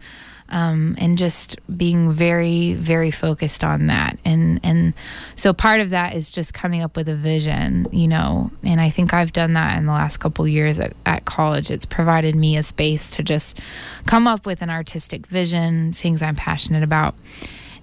um, 0.50 0.96
and 0.98 1.18
just 1.18 1.58
being 1.78 2.12
very 2.12 2.74
very 2.74 3.12
focused 3.12 3.64
on 3.64 3.88
that. 3.88 4.18
And 4.26 4.60
and 4.64 4.94
so 5.36 5.54
part 5.54 5.80
of 5.80 5.92
that 5.92 6.16
is 6.16 6.30
just 6.30 6.54
coming 6.54 6.82
up 6.82 6.96
with 6.96 7.08
a 7.08 7.16
vision 7.16 7.88
you 7.92 8.08
know 8.08 8.52
and 8.64 8.82
i 8.82 8.90
think 8.90 9.14
i've 9.14 9.32
done 9.32 9.54
that 9.54 9.78
in 9.78 9.86
the 9.86 9.92
last 9.92 10.18
couple 10.18 10.48
years 10.48 10.80
at, 10.80 10.94
at 11.06 11.26
college. 11.26 11.72
It's 11.72 11.86
provided 11.86 12.36
me 12.36 12.58
a 12.58 12.64
space 12.64 13.12
to 13.12 13.24
just 13.24 13.60
come 14.06 14.28
up 14.28 14.46
with 14.46 14.62
an 14.62 14.70
artistic 14.70 15.28
vision 15.28 15.94
things 15.94 16.22
i'm 16.22 16.36
passionate 16.36 16.84
about 16.84 17.16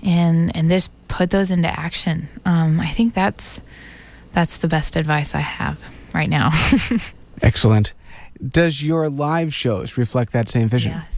and 0.03 0.55
and 0.57 0.69
just 0.69 0.91
put 1.09 1.31
those 1.31 1.51
into 1.51 1.69
action. 1.69 2.29
Um, 2.45 2.81
i 2.81 2.89
think 2.89 3.15
that's 3.15 3.61
that's 4.33 4.59
the 4.59 4.69
best 4.69 4.97
advice 4.97 5.35
i 5.35 5.41
have 5.41 5.81
right 6.13 6.29
now. 6.29 6.51
Excellent. 7.43 7.93
Does 8.49 8.83
your 8.83 9.09
live 9.09 9.55
shows 9.55 9.97
reflect 9.97 10.33
that 10.33 10.49
same 10.49 10.69
vision? 10.69 10.93
Yes. 10.93 11.17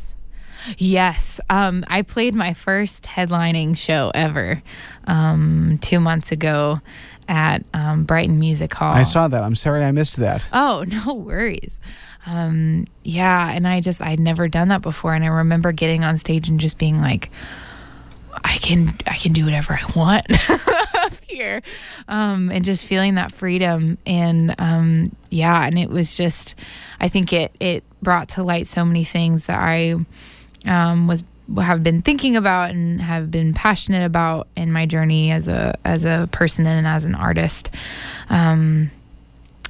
Yes. 0.76 1.40
Um, 1.48 1.84
I 1.88 2.02
played 2.02 2.34
my 2.34 2.52
first 2.52 3.04
headlining 3.04 3.76
show 3.76 4.10
ever 4.14 4.62
um, 5.06 5.78
two 5.80 6.00
months 6.00 6.32
ago 6.32 6.80
at 7.28 7.64
um, 7.74 8.04
Brighton 8.04 8.38
Music 8.38 8.72
Hall. 8.74 8.92
I 8.92 9.02
saw 9.02 9.28
that. 9.28 9.42
I'm 9.42 9.54
sorry 9.54 9.82
I 9.82 9.92
missed 9.92 10.16
that. 10.16 10.48
Oh, 10.52 10.84
no 11.06 11.14
worries. 11.14 11.78
Um, 12.26 12.86
yeah, 13.04 13.50
and 13.50 13.66
I 13.66 13.80
just 13.80 14.02
I'd 14.02 14.20
never 14.20 14.48
done 14.48 14.68
that 14.68 14.82
before, 14.82 15.14
and 15.14 15.24
I 15.24 15.28
remember 15.28 15.72
getting 15.72 16.04
on 16.04 16.18
stage 16.18 16.48
and 16.48 16.60
just 16.60 16.76
being 16.76 17.00
like, 17.00 17.30
I 18.44 18.58
can 18.58 18.96
I 19.06 19.16
can 19.16 19.32
do 19.32 19.44
whatever 19.44 19.74
I 19.74 19.92
want 19.96 20.26
up 20.96 21.12
here, 21.22 21.62
um, 22.08 22.50
and 22.50 22.64
just 22.64 22.84
feeling 22.84 23.16
that 23.16 23.32
freedom, 23.32 23.98
and 24.06 24.54
um, 24.58 25.14
yeah, 25.30 25.64
and 25.64 25.78
it 25.78 25.90
was 25.90 26.16
just 26.16 26.54
I 27.00 27.08
think 27.08 27.32
it 27.32 27.54
it 27.60 27.84
brought 28.02 28.30
to 28.30 28.42
light 28.42 28.66
so 28.66 28.84
many 28.84 29.04
things 29.04 29.46
that 29.46 29.58
I 29.58 29.96
um, 30.66 31.06
was 31.06 31.24
have 31.56 31.82
been 31.82 32.02
thinking 32.02 32.36
about 32.36 32.70
and 32.70 33.00
have 33.00 33.30
been 33.30 33.54
passionate 33.54 34.04
about 34.04 34.48
in 34.54 34.70
my 34.72 34.86
journey 34.86 35.30
as 35.30 35.48
a 35.48 35.78
as 35.84 36.04
a 36.04 36.28
person 36.32 36.66
and 36.66 36.86
as 36.86 37.04
an 37.04 37.14
artist. 37.14 37.70
Um, 38.28 38.90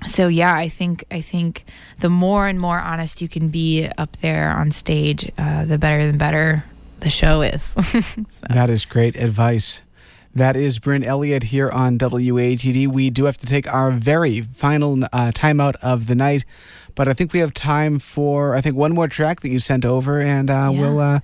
so 0.06 0.28
yeah, 0.28 0.54
I 0.54 0.68
think 0.68 1.04
I 1.10 1.20
think 1.20 1.64
the 2.00 2.10
more 2.10 2.46
and 2.46 2.60
more 2.60 2.78
honest 2.78 3.20
you 3.20 3.28
can 3.28 3.48
be 3.48 3.88
up 3.98 4.16
there 4.18 4.50
on 4.50 4.70
stage, 4.70 5.30
uh, 5.38 5.64
the 5.64 5.78
better 5.78 5.98
and 5.98 6.18
better 6.18 6.64
the 7.00 7.10
show 7.10 7.42
is. 7.42 7.62
So, 8.28 8.46
That 8.50 8.70
is 8.70 8.84
great 8.84 9.16
advice. 9.16 9.82
That 10.34 10.56
is 10.56 10.78
Brynn 10.78 11.04
Elliott 11.04 11.44
here 11.44 11.68
on 11.70 11.98
WATD. 11.98 12.86
We 12.88 13.10
do 13.10 13.24
have 13.24 13.36
to 13.38 13.46
take 13.46 13.72
our 13.72 13.90
very 13.90 14.42
final 14.42 15.02
uh, 15.04 15.32
timeout 15.34 15.74
of 15.82 16.06
the 16.06 16.14
night, 16.14 16.44
but 16.94 17.08
I 17.08 17.12
think 17.14 17.32
we 17.32 17.38
have 17.40 17.52
time 17.54 17.98
for 17.98 18.54
I 18.54 18.60
think 18.60 18.76
one 18.76 18.92
more 18.94 19.08
track 19.08 19.40
that 19.40 19.48
you 19.50 19.58
sent 19.58 19.84
over, 19.84 20.20
and 20.20 20.48
uh, 20.50 20.70
Yeah. 20.72 20.80
we'll 20.80 21.00
uh, 21.00 21.20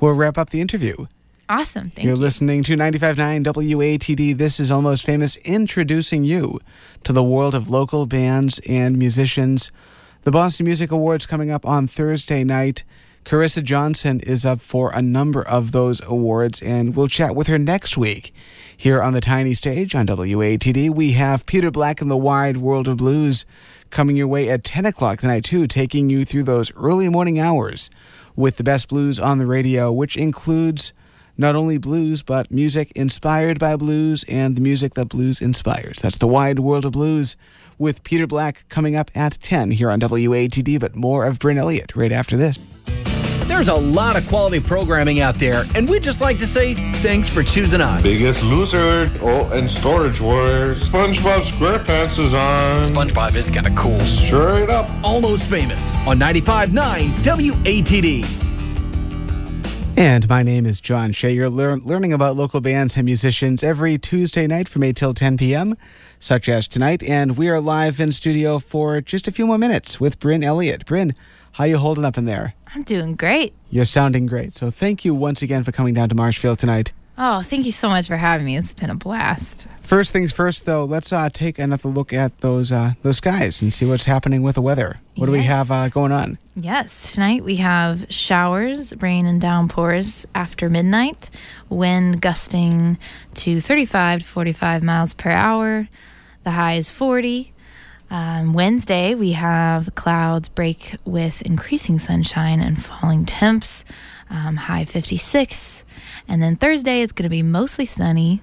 we'll 0.00 0.14
wrap 0.14 0.36
up 0.38 0.50
the 0.50 0.60
interview. 0.60 1.06
awesome, 1.48 1.90
thank 1.90 2.04
You're 2.06 2.16
you. 2.16 2.20
listening 2.20 2.62
to 2.64 2.76
95.9 2.76 3.44
WATD. 3.44 4.36
This 4.36 4.58
is 4.58 4.70
Almost 4.70 5.04
Famous, 5.04 5.36
introducing 5.44 6.24
you 6.24 6.58
to 7.04 7.12
the 7.12 7.22
world 7.22 7.54
of 7.54 7.70
local 7.70 8.06
bands 8.06 8.58
and 8.68 8.98
musicians. 8.98 9.70
The 10.22 10.32
Boston 10.32 10.64
Music 10.66 10.90
Awards 10.90 11.24
coming 11.26 11.52
up 11.52 11.64
on 11.64 11.86
Thursday 11.86 12.42
night. 12.42 12.82
Carissa 13.26 13.60
Johnson 13.60 14.20
is 14.20 14.46
up 14.46 14.60
for 14.60 14.92
a 14.94 15.02
number 15.02 15.42
of 15.42 15.72
those 15.72 16.00
awards, 16.06 16.62
and 16.62 16.94
we'll 16.94 17.08
chat 17.08 17.34
with 17.34 17.48
her 17.48 17.58
next 17.58 17.98
week. 17.98 18.32
Here 18.76 19.02
on 19.02 19.14
the 19.14 19.20
tiny 19.20 19.52
stage 19.52 19.96
on 19.96 20.06
WATD, 20.06 20.90
we 20.90 21.10
have 21.12 21.44
Peter 21.44 21.72
Black 21.72 22.00
and 22.00 22.08
the 22.08 22.16
Wide 22.16 22.58
World 22.58 22.86
of 22.86 22.98
Blues 22.98 23.44
coming 23.90 24.16
your 24.16 24.28
way 24.28 24.48
at 24.48 24.62
10 24.62 24.86
o'clock 24.86 25.18
tonight, 25.18 25.42
too, 25.42 25.66
taking 25.66 26.08
you 26.08 26.24
through 26.24 26.44
those 26.44 26.72
early 26.76 27.08
morning 27.08 27.40
hours 27.40 27.90
with 28.36 28.58
the 28.58 28.62
best 28.62 28.86
blues 28.86 29.18
on 29.18 29.38
the 29.38 29.46
radio, 29.46 29.90
which 29.90 30.16
includes 30.16 30.92
not 31.36 31.56
only 31.56 31.78
blues, 31.78 32.22
but 32.22 32.52
music 32.52 32.92
inspired 32.94 33.58
by 33.58 33.74
blues 33.74 34.24
and 34.28 34.54
the 34.54 34.60
music 34.60 34.94
that 34.94 35.08
blues 35.08 35.42
inspires. 35.42 35.96
That's 36.00 36.18
the 36.18 36.28
wide 36.28 36.60
world 36.60 36.84
of 36.84 36.92
blues 36.92 37.36
with 37.76 38.04
Peter 38.04 38.28
Black 38.28 38.68
coming 38.68 38.94
up 38.94 39.10
at 39.16 39.32
10 39.42 39.72
here 39.72 39.90
on 39.90 39.98
WATD, 39.98 40.78
but 40.78 40.94
more 40.94 41.26
of 41.26 41.40
Brynn 41.40 41.56
Elliott 41.56 41.96
right 41.96 42.12
after 42.12 42.36
this. 42.36 42.60
There's 43.46 43.68
a 43.68 43.74
lot 43.74 44.16
of 44.16 44.26
quality 44.26 44.58
programming 44.58 45.20
out 45.20 45.36
there, 45.36 45.64
and 45.76 45.88
we'd 45.88 46.02
just 46.02 46.20
like 46.20 46.38
to 46.38 46.48
say 46.48 46.74
thanks 46.94 47.28
for 47.28 47.44
choosing 47.44 47.80
us. 47.80 48.02
Biggest 48.02 48.42
Loser, 48.42 49.08
oh, 49.22 49.48
and 49.52 49.70
Storage 49.70 50.20
Wars. 50.20 50.90
SpongeBob 50.90 51.42
SquarePants 51.42 52.18
is 52.18 52.34
on. 52.34 52.82
SpongeBob 52.82 53.36
is 53.36 53.48
kind 53.48 53.68
of 53.68 53.76
cool. 53.76 54.00
Straight 54.00 54.68
up. 54.68 54.90
Almost 55.04 55.44
famous 55.44 55.94
on 56.08 56.18
95.9 56.18 56.72
WATD. 57.22 58.26
And 59.96 60.28
my 60.28 60.42
name 60.42 60.66
is 60.66 60.80
John 60.80 61.12
Shea. 61.12 61.32
You're 61.32 61.48
lear- 61.48 61.76
learning 61.76 62.12
about 62.12 62.34
local 62.34 62.60
bands 62.60 62.96
and 62.96 63.04
musicians 63.04 63.62
every 63.62 63.96
Tuesday 63.96 64.48
night 64.48 64.68
from 64.68 64.82
8 64.82 64.96
till 64.96 65.14
10 65.14 65.36
p.m., 65.38 65.76
such 66.18 66.48
as 66.48 66.66
tonight. 66.66 67.00
And 67.04 67.36
we 67.38 67.48
are 67.48 67.60
live 67.60 68.00
in 68.00 68.10
studio 68.10 68.58
for 68.58 69.00
just 69.00 69.28
a 69.28 69.32
few 69.32 69.46
more 69.46 69.56
minutes 69.56 70.00
with 70.00 70.18
Brynn 70.18 70.44
Elliott. 70.44 70.84
Brynn, 70.84 71.14
how 71.52 71.64
you 71.64 71.78
holding 71.78 72.04
up 72.04 72.18
in 72.18 72.26
there? 72.26 72.54
I'm 72.76 72.82
doing 72.82 73.16
great. 73.16 73.54
You're 73.70 73.86
sounding 73.86 74.26
great. 74.26 74.54
So 74.54 74.70
thank 74.70 75.02
you 75.02 75.14
once 75.14 75.40
again 75.40 75.64
for 75.64 75.72
coming 75.72 75.94
down 75.94 76.10
to 76.10 76.14
Marshfield 76.14 76.58
tonight. 76.58 76.92
Oh, 77.16 77.40
thank 77.40 77.64
you 77.64 77.72
so 77.72 77.88
much 77.88 78.06
for 78.06 78.18
having 78.18 78.44
me. 78.44 78.58
It's 78.58 78.74
been 78.74 78.90
a 78.90 78.94
blast. 78.94 79.66
First 79.80 80.12
things 80.12 80.30
first, 80.30 80.66
though, 80.66 80.84
let's 80.84 81.10
uh, 81.10 81.30
take 81.32 81.58
another 81.58 81.88
look 81.88 82.12
at 82.12 82.36
those 82.40 82.72
uh, 82.72 82.92
those 83.00 83.16
skies 83.16 83.62
and 83.62 83.72
see 83.72 83.86
what's 83.86 84.04
happening 84.04 84.42
with 84.42 84.56
the 84.56 84.60
weather. 84.60 84.98
What 85.14 85.24
do 85.24 85.32
we 85.32 85.44
have 85.44 85.70
uh, 85.70 85.88
going 85.88 86.12
on? 86.12 86.38
Yes, 86.54 87.14
tonight 87.14 87.44
we 87.44 87.56
have 87.56 88.04
showers, 88.10 88.94
rain, 89.00 89.24
and 89.24 89.40
downpours 89.40 90.26
after 90.34 90.68
midnight, 90.68 91.30
wind 91.70 92.20
gusting 92.20 92.98
to 93.36 93.58
35 93.58 94.20
to 94.20 94.26
45 94.26 94.82
miles 94.82 95.14
per 95.14 95.30
hour. 95.30 95.88
The 96.44 96.50
high 96.50 96.74
is 96.74 96.90
40. 96.90 97.54
Um, 98.10 98.52
Wednesday, 98.52 99.14
we 99.14 99.32
have 99.32 99.94
clouds 99.94 100.48
break 100.48 100.96
with 101.04 101.42
increasing 101.42 101.98
sunshine 101.98 102.60
and 102.60 102.82
falling 102.82 103.24
temps, 103.24 103.84
um, 104.30 104.56
high 104.56 104.84
56. 104.84 105.84
And 106.28 106.42
then 106.42 106.56
Thursday, 106.56 107.02
it's 107.02 107.12
going 107.12 107.24
to 107.24 107.28
be 107.28 107.42
mostly 107.42 107.84
sunny 107.84 108.40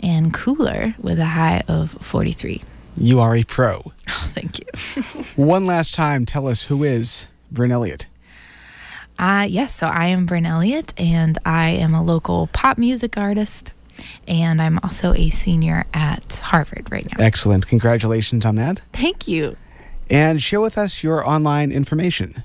and 0.00 0.32
cooler 0.32 0.94
with 0.98 1.18
a 1.18 1.26
high 1.26 1.62
of 1.68 1.92
43. 2.00 2.62
You 2.96 3.20
are 3.20 3.34
a 3.36 3.44
pro. 3.44 3.92
Oh, 4.08 4.30
thank 4.34 4.58
you. 4.58 5.02
One 5.36 5.64
last 5.66 5.94
time, 5.94 6.26
tell 6.26 6.46
us 6.46 6.64
who 6.64 6.82
is 6.84 7.26
Brynn 7.52 7.70
Elliott. 7.70 8.06
Uh, 9.18 9.46
yes, 9.48 9.74
so 9.74 9.86
I 9.86 10.06
am 10.08 10.26
Brynn 10.26 10.46
Elliott, 10.46 10.92
and 10.98 11.38
I 11.44 11.70
am 11.70 11.94
a 11.94 12.02
local 12.02 12.48
pop 12.48 12.78
music 12.78 13.16
artist, 13.16 13.72
and 14.26 14.60
I'm 14.60 14.80
also 14.82 15.14
a 15.14 15.30
senior 15.30 15.84
at 15.94 16.34
Harvard 16.36 16.90
right 16.90 17.06
now. 17.06 17.24
Excellent. 17.24 17.66
Congratulations 17.66 18.44
on 18.44 18.56
that. 18.56 18.82
Thank 18.92 19.28
you. 19.28 19.56
And 20.10 20.42
share 20.42 20.60
with 20.60 20.76
us 20.76 21.02
your 21.02 21.26
online 21.26 21.72
information. 21.72 22.44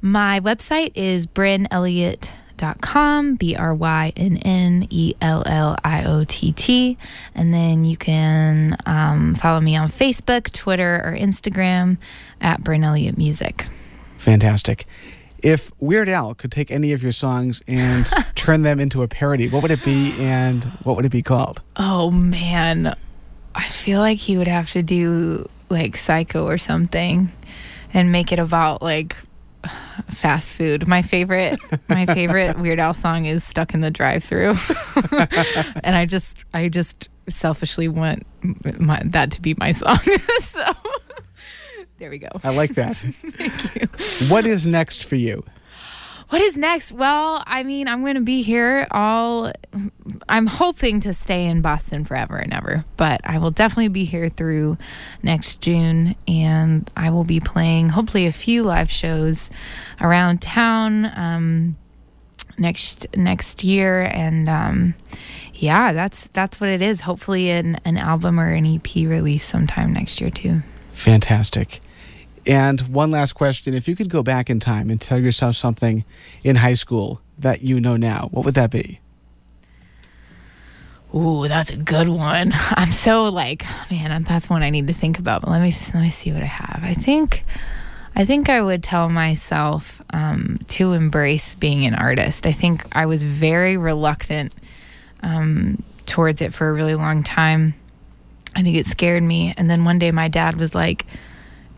My 0.00 0.40
website 0.40 0.92
is 0.96 1.26
brynnelliott.com, 1.26 3.34
B 3.36 3.54
R 3.54 3.74
Y 3.74 4.12
N 4.16 4.38
N 4.38 4.86
E 4.90 5.14
L 5.20 5.44
L 5.46 5.76
I 5.84 6.02
O 6.04 6.24
T 6.24 6.50
T. 6.52 6.98
And 7.34 7.52
then 7.54 7.84
you 7.84 7.96
can 7.96 8.76
um, 8.84 9.36
follow 9.36 9.60
me 9.60 9.76
on 9.76 9.88
Facebook, 9.88 10.50
Twitter, 10.50 11.00
or 11.04 11.16
Instagram 11.16 11.98
at 12.40 12.60
Brynn 12.62 12.82
Elliott 12.84 13.16
Music. 13.16 13.66
Fantastic. 14.16 14.86
If 15.42 15.72
Weird 15.80 16.08
Al 16.08 16.34
could 16.34 16.52
take 16.52 16.70
any 16.70 16.92
of 16.92 17.02
your 17.02 17.12
songs 17.12 17.62
and 17.66 18.06
turn 18.34 18.62
them 18.62 18.78
into 18.80 19.02
a 19.02 19.08
parody, 19.08 19.48
what 19.48 19.62
would 19.62 19.72
it 19.72 19.82
be 19.84 20.12
and 20.20 20.64
what 20.84 20.96
would 20.96 21.04
it 21.04 21.10
be 21.10 21.22
called? 21.22 21.62
Oh, 21.76 22.10
man. 22.10 22.96
I 23.54 23.64
feel 23.64 24.00
like 24.00 24.18
he 24.18 24.36
would 24.38 24.48
have 24.48 24.70
to 24.70 24.82
do 24.82 25.48
like 25.68 25.96
Psycho 25.96 26.46
or 26.46 26.58
something 26.58 27.32
and 27.92 28.12
make 28.12 28.32
it 28.32 28.38
about 28.38 28.82
like 28.82 29.16
fast 30.08 30.52
food. 30.52 30.86
My 30.86 31.02
favorite, 31.02 31.60
my 31.88 32.06
favorite 32.06 32.58
Weird 32.60 32.78
Al 32.78 32.94
song 32.94 33.26
is 33.26 33.44
"Stuck 33.44 33.74
in 33.74 33.80
the 33.80 33.90
Drive-Through," 33.90 34.54
and 35.84 35.96
I 35.96 36.06
just, 36.06 36.36
I 36.54 36.68
just 36.68 37.08
selfishly 37.28 37.88
want 37.88 38.26
my, 38.78 39.02
that 39.04 39.30
to 39.32 39.40
be 39.40 39.54
my 39.58 39.72
song. 39.72 39.98
so 40.40 40.64
there 42.02 42.10
we 42.10 42.18
go. 42.18 42.30
I 42.42 42.52
like 42.52 42.74
that. 42.74 42.96
Thank 42.96 43.76
you. 43.76 44.26
What 44.26 44.44
is 44.44 44.66
next 44.66 45.04
for 45.04 45.14
you? 45.14 45.44
What 46.30 46.42
is 46.42 46.56
next? 46.56 46.90
Well, 46.90 47.44
I 47.46 47.62
mean, 47.62 47.86
I'm 47.86 48.00
going 48.00 48.16
to 48.16 48.22
be 48.22 48.42
here 48.42 48.88
all. 48.90 49.52
I'm 50.28 50.48
hoping 50.48 50.98
to 51.02 51.14
stay 51.14 51.44
in 51.44 51.60
Boston 51.60 52.04
forever 52.04 52.36
and 52.38 52.52
ever, 52.52 52.84
but 52.96 53.20
I 53.22 53.38
will 53.38 53.52
definitely 53.52 53.86
be 53.86 54.04
here 54.04 54.30
through 54.30 54.78
next 55.22 55.60
June, 55.60 56.16
and 56.26 56.90
I 56.96 57.10
will 57.10 57.22
be 57.22 57.38
playing 57.38 57.90
hopefully 57.90 58.26
a 58.26 58.32
few 58.32 58.64
live 58.64 58.90
shows 58.90 59.48
around 60.00 60.42
town 60.42 61.04
um, 61.16 61.76
next 62.58 63.06
next 63.16 63.62
year, 63.62 64.00
and 64.10 64.48
um, 64.48 64.94
yeah, 65.54 65.92
that's 65.92 66.26
that's 66.32 66.60
what 66.60 66.68
it 66.68 66.82
is. 66.82 67.02
Hopefully, 67.02 67.50
an 67.50 67.78
an 67.84 67.96
album 67.96 68.40
or 68.40 68.50
an 68.50 68.66
EP 68.66 68.92
release 68.96 69.44
sometime 69.44 69.92
next 69.92 70.20
year 70.20 70.30
too. 70.30 70.62
Fantastic. 70.92 71.80
And 72.46 72.80
one 72.88 73.10
last 73.10 73.34
question. 73.34 73.74
If 73.74 73.86
you 73.86 73.94
could 73.94 74.08
go 74.08 74.22
back 74.22 74.50
in 74.50 74.58
time 74.58 74.90
and 74.90 75.00
tell 75.00 75.18
yourself 75.18 75.56
something 75.56 76.04
in 76.42 76.56
high 76.56 76.74
school 76.74 77.20
that 77.38 77.62
you 77.62 77.80
know 77.80 77.96
now, 77.96 78.28
what 78.32 78.44
would 78.44 78.54
that 78.54 78.70
be? 78.70 79.00
Ooh, 81.14 81.46
that's 81.46 81.70
a 81.70 81.76
good 81.76 82.08
one. 82.08 82.52
I'm 82.70 82.90
so 82.90 83.24
like, 83.24 83.64
man, 83.90 84.22
that's 84.24 84.48
one 84.48 84.62
I 84.62 84.70
need 84.70 84.86
to 84.86 84.92
think 84.92 85.18
about. 85.18 85.42
But 85.42 85.50
let 85.50 85.62
me 85.62 85.74
let 85.94 86.02
me 86.02 86.10
see 86.10 86.32
what 86.32 86.42
I 86.42 86.46
have. 86.46 86.82
I 86.82 86.94
think, 86.94 87.44
I 88.16 88.24
think 88.24 88.48
I 88.48 88.60
would 88.60 88.82
tell 88.82 89.08
myself 89.08 90.02
um, 90.10 90.58
to 90.68 90.92
embrace 90.92 91.54
being 91.54 91.84
an 91.86 91.94
artist. 91.94 92.46
I 92.46 92.52
think 92.52 92.84
I 92.92 93.06
was 93.06 93.22
very 93.22 93.76
reluctant 93.76 94.52
um, 95.22 95.82
towards 96.06 96.40
it 96.40 96.52
for 96.52 96.68
a 96.68 96.72
really 96.72 96.94
long 96.94 97.22
time. 97.22 97.74
I 98.56 98.62
think 98.62 98.76
it 98.76 98.86
scared 98.86 99.22
me. 99.22 99.54
And 99.56 99.70
then 99.70 99.84
one 99.84 99.98
day, 99.98 100.10
my 100.10 100.28
dad 100.28 100.56
was 100.56 100.74
like, 100.74 101.06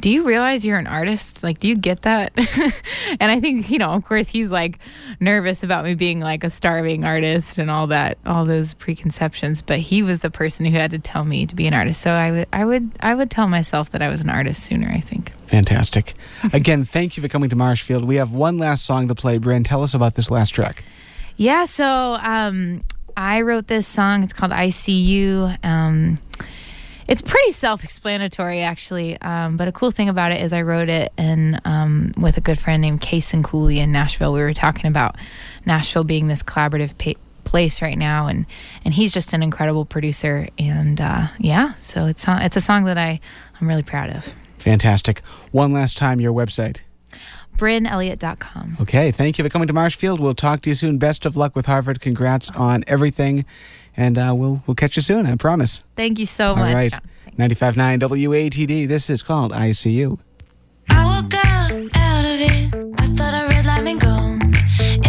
do 0.05 0.11
you 0.11 0.25
realize 0.25 0.67
you're 0.67 0.77
an 0.77 0.87
artist? 0.87 1.43
Like, 1.43 1.61
do 1.61 1.67
you 1.67 1.77
get 1.77 2.03
that? 2.03 2.35
and 3.21 3.33
I 3.33 3.41
think, 3.41 3.71
you 3.71 3.79
know, 3.79 3.89
of 3.93 4.05
course, 4.05 4.29
he's 4.29 4.51
like 4.51 4.79
nervous 5.19 5.63
about 5.63 5.83
me 5.83 5.95
being 5.95 6.21
like 6.21 6.45
a 6.45 6.51
starving 6.51 7.05
artist 7.05 7.57
and 7.57 7.71
all 7.71 7.87
that, 7.87 8.19
all 8.27 8.45
those 8.45 8.75
preconceptions. 8.75 9.63
But 9.63 9.79
he 9.79 10.03
was 10.03 10.21
the 10.21 10.29
person 10.29 10.67
who 10.67 10.73
had 10.73 10.91
to 10.91 10.99
tell 10.99 11.25
me 11.25 11.47
to 11.47 11.55
be 11.55 11.67
an 11.67 11.73
artist. 11.73 12.03
So 12.03 12.11
I 12.11 12.31
would, 12.33 12.49
I 12.53 12.67
would, 12.67 12.91
I 13.01 13.15
would 13.15 13.31
tell 13.31 13.49
myself 13.49 13.93
that 13.93 14.03
I 14.03 14.09
was 14.09 14.21
an 14.21 14.29
artist 14.29 14.65
sooner. 14.65 14.91
I 14.91 15.01
think. 15.01 15.33
Fantastic. 15.47 16.13
Again, 16.53 16.85
thank 16.85 17.17
you 17.17 17.23
for 17.23 17.29
coming 17.31 17.49
to 17.49 17.57
Marshfield. 17.57 18.05
We 18.05 18.17
have 18.17 18.35
one 18.35 18.59
last 18.59 18.85
song 18.85 19.09
to 19.09 19.15
play. 19.15 19.39
Brynn, 19.39 19.65
tell 19.65 19.83
us 19.83 19.95
about 19.95 20.17
this 20.17 20.31
last 20.31 20.51
track. 20.51 20.85
Yeah. 21.39 21.65
So 21.65 22.19
um, 22.21 22.83
I 23.17 23.41
wrote 23.41 23.69
this 23.69 23.87
song. 23.89 24.23
It's 24.23 24.35
called 24.35 24.53
"I 24.53 24.69
See 24.69 25.01
You." 25.01 25.55
Um, 25.63 26.19
it's 27.07 27.23
pretty 27.23 27.53
self-explanatory, 27.53 28.61
actually. 28.63 29.21
Um, 29.21 29.57
but 29.57 29.69
a 29.69 29.73
cool 29.73 29.91
thing 29.91 30.09
about 30.09 30.33
it 30.33 30.41
is 30.41 30.53
I 30.53 30.63
wrote 30.63 30.89
it 30.89 31.13
in 31.19 31.61
um, 31.65 32.13
with 32.17 32.37
a 32.37 32.41
good 32.41 32.59
friend 32.59 32.81
named 32.81 33.01
Kason 33.01 33.45
Cooley 33.45 33.79
in 33.79 33.93
Nashville. 33.93 34.33
We 34.33 34.41
were 34.41 34.53
talking 34.53 34.87
about 34.87 35.17
Nashville 35.67 36.05
being 36.05 36.29
this 36.29 36.43
collaborative 36.43 36.97
pa- 36.99 37.21
place 37.45 37.83
right 37.83 37.99
now, 37.99 38.27
and 38.27 38.47
and 38.85 38.95
he's 38.95 39.13
just 39.13 39.33
an 39.33 39.43
incredible 39.43 39.85
producer. 39.85 40.49
And 40.59 41.01
uh, 41.01 41.29
yeah, 41.39 41.75
so 41.75 42.07
it's 42.07 42.25
it's 42.27 42.57
a 42.57 42.61
song 42.61 42.85
that 42.85 42.99
I 42.99 43.21
I'm 43.61 43.69
really 43.69 43.83
proud 43.83 44.11
of. 44.11 44.35
Fantastic. 44.59 45.21
One 45.53 45.73
last 45.73 45.97
time, 45.97 46.21
your 46.21 46.33
website. 46.33 46.81
BrynnElliott.com. 47.59 48.79
Okay, 48.81 49.13
thank 49.13 49.39
you 49.39 49.45
for 49.45 49.51
coming 49.51 49.69
to 49.69 49.75
Marshfield. 49.75 50.19
We'll 50.19 50.35
talk 50.35 50.63
to 50.63 50.71
you 50.71 50.75
soon. 50.75 50.99
Best 50.99 51.25
of 51.25 51.37
luck 51.37 51.55
with 51.55 51.67
Harvard. 51.67 52.01
Congrats 52.01 52.51
on 52.51 52.83
everything 52.89 53.45
and 53.97 54.19
uh, 54.19 54.35
we'll 54.37 54.63
we'll 54.67 54.75
catch 54.75 54.97
you 54.97 55.03
soon. 55.03 55.27
I 55.27 55.37
promise. 55.37 55.83
Thank 55.97 56.19
you 56.19 56.27
so 56.27 56.49
All 56.49 56.57
much. 56.57 56.69
All 56.69 56.75
right, 56.75 56.93
95.9 57.39 57.99
WATD. 58.01 58.89
This 58.89 59.11
is 59.11 59.23
called 59.23 59.53
ICU. 59.53 60.19
I 60.91 61.05
woke 61.05 61.35
up 61.35 61.73
out 61.97 62.25
of 62.25 62.41
it. 62.41 62.75
I 63.01 63.07
thought 63.17 63.35
I 63.35 63.47
read 63.49 63.67
let 63.67 63.83
me 63.83 63.95
go. 63.97 64.15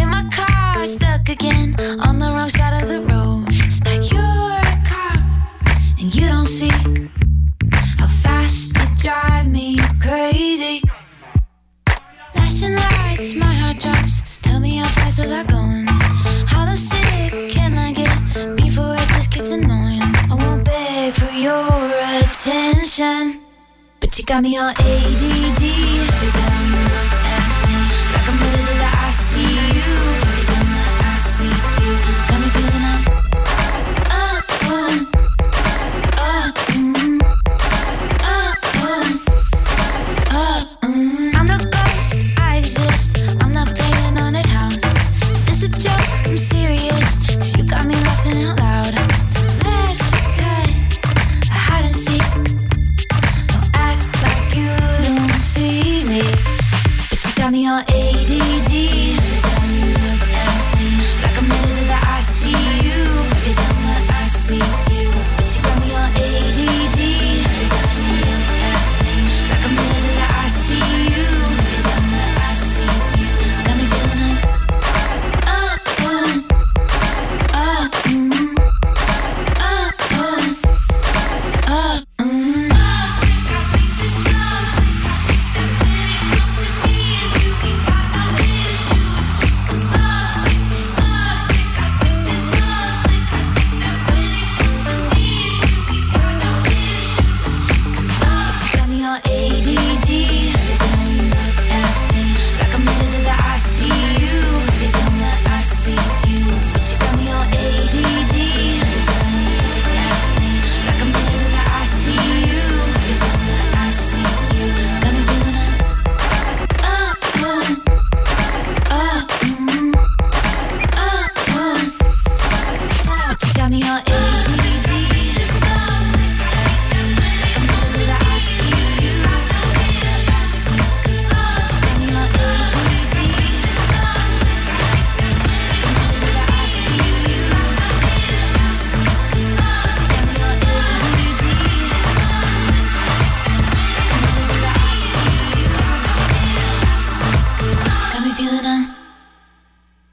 In 0.00 0.10
my 0.10 0.28
car, 0.32 0.84
stuck 0.84 1.28
again 1.28 1.74
on 2.00 2.18
the 2.18 2.26
wrong 2.26 2.48
side 2.48 2.82
of 2.82 2.88
the 2.88 3.02
road. 3.02 3.46
It's 3.48 3.84
like 3.84 4.10
you're 4.10 4.20
a 4.20 4.82
cop 4.86 5.20
and 5.98 6.14
you 6.14 6.26
don't 6.28 6.46
see 6.46 6.70
how 7.98 8.06
fast 8.06 8.76
you 8.76 8.86
drive 8.96 9.48
me 9.48 9.78
crazy. 10.00 10.82
Flashing 12.32 12.74
lights, 12.74 13.34
my 13.34 13.52
heart 13.52 13.80
drops. 13.80 14.22
Tell 14.42 14.60
me 14.60 14.76
how 14.76 14.88
fast 14.88 15.18
was 15.18 15.30
I 15.30 15.44
going? 15.44 16.05
Your 21.56 22.28
attention, 22.28 23.40
but 24.00 24.18
you 24.18 24.24
got 24.24 24.42
me 24.42 24.56
all 24.56 24.70
ADD. 24.70 26.55
on 57.56 57.62
your 57.62 57.78
ADD. 57.88 59.25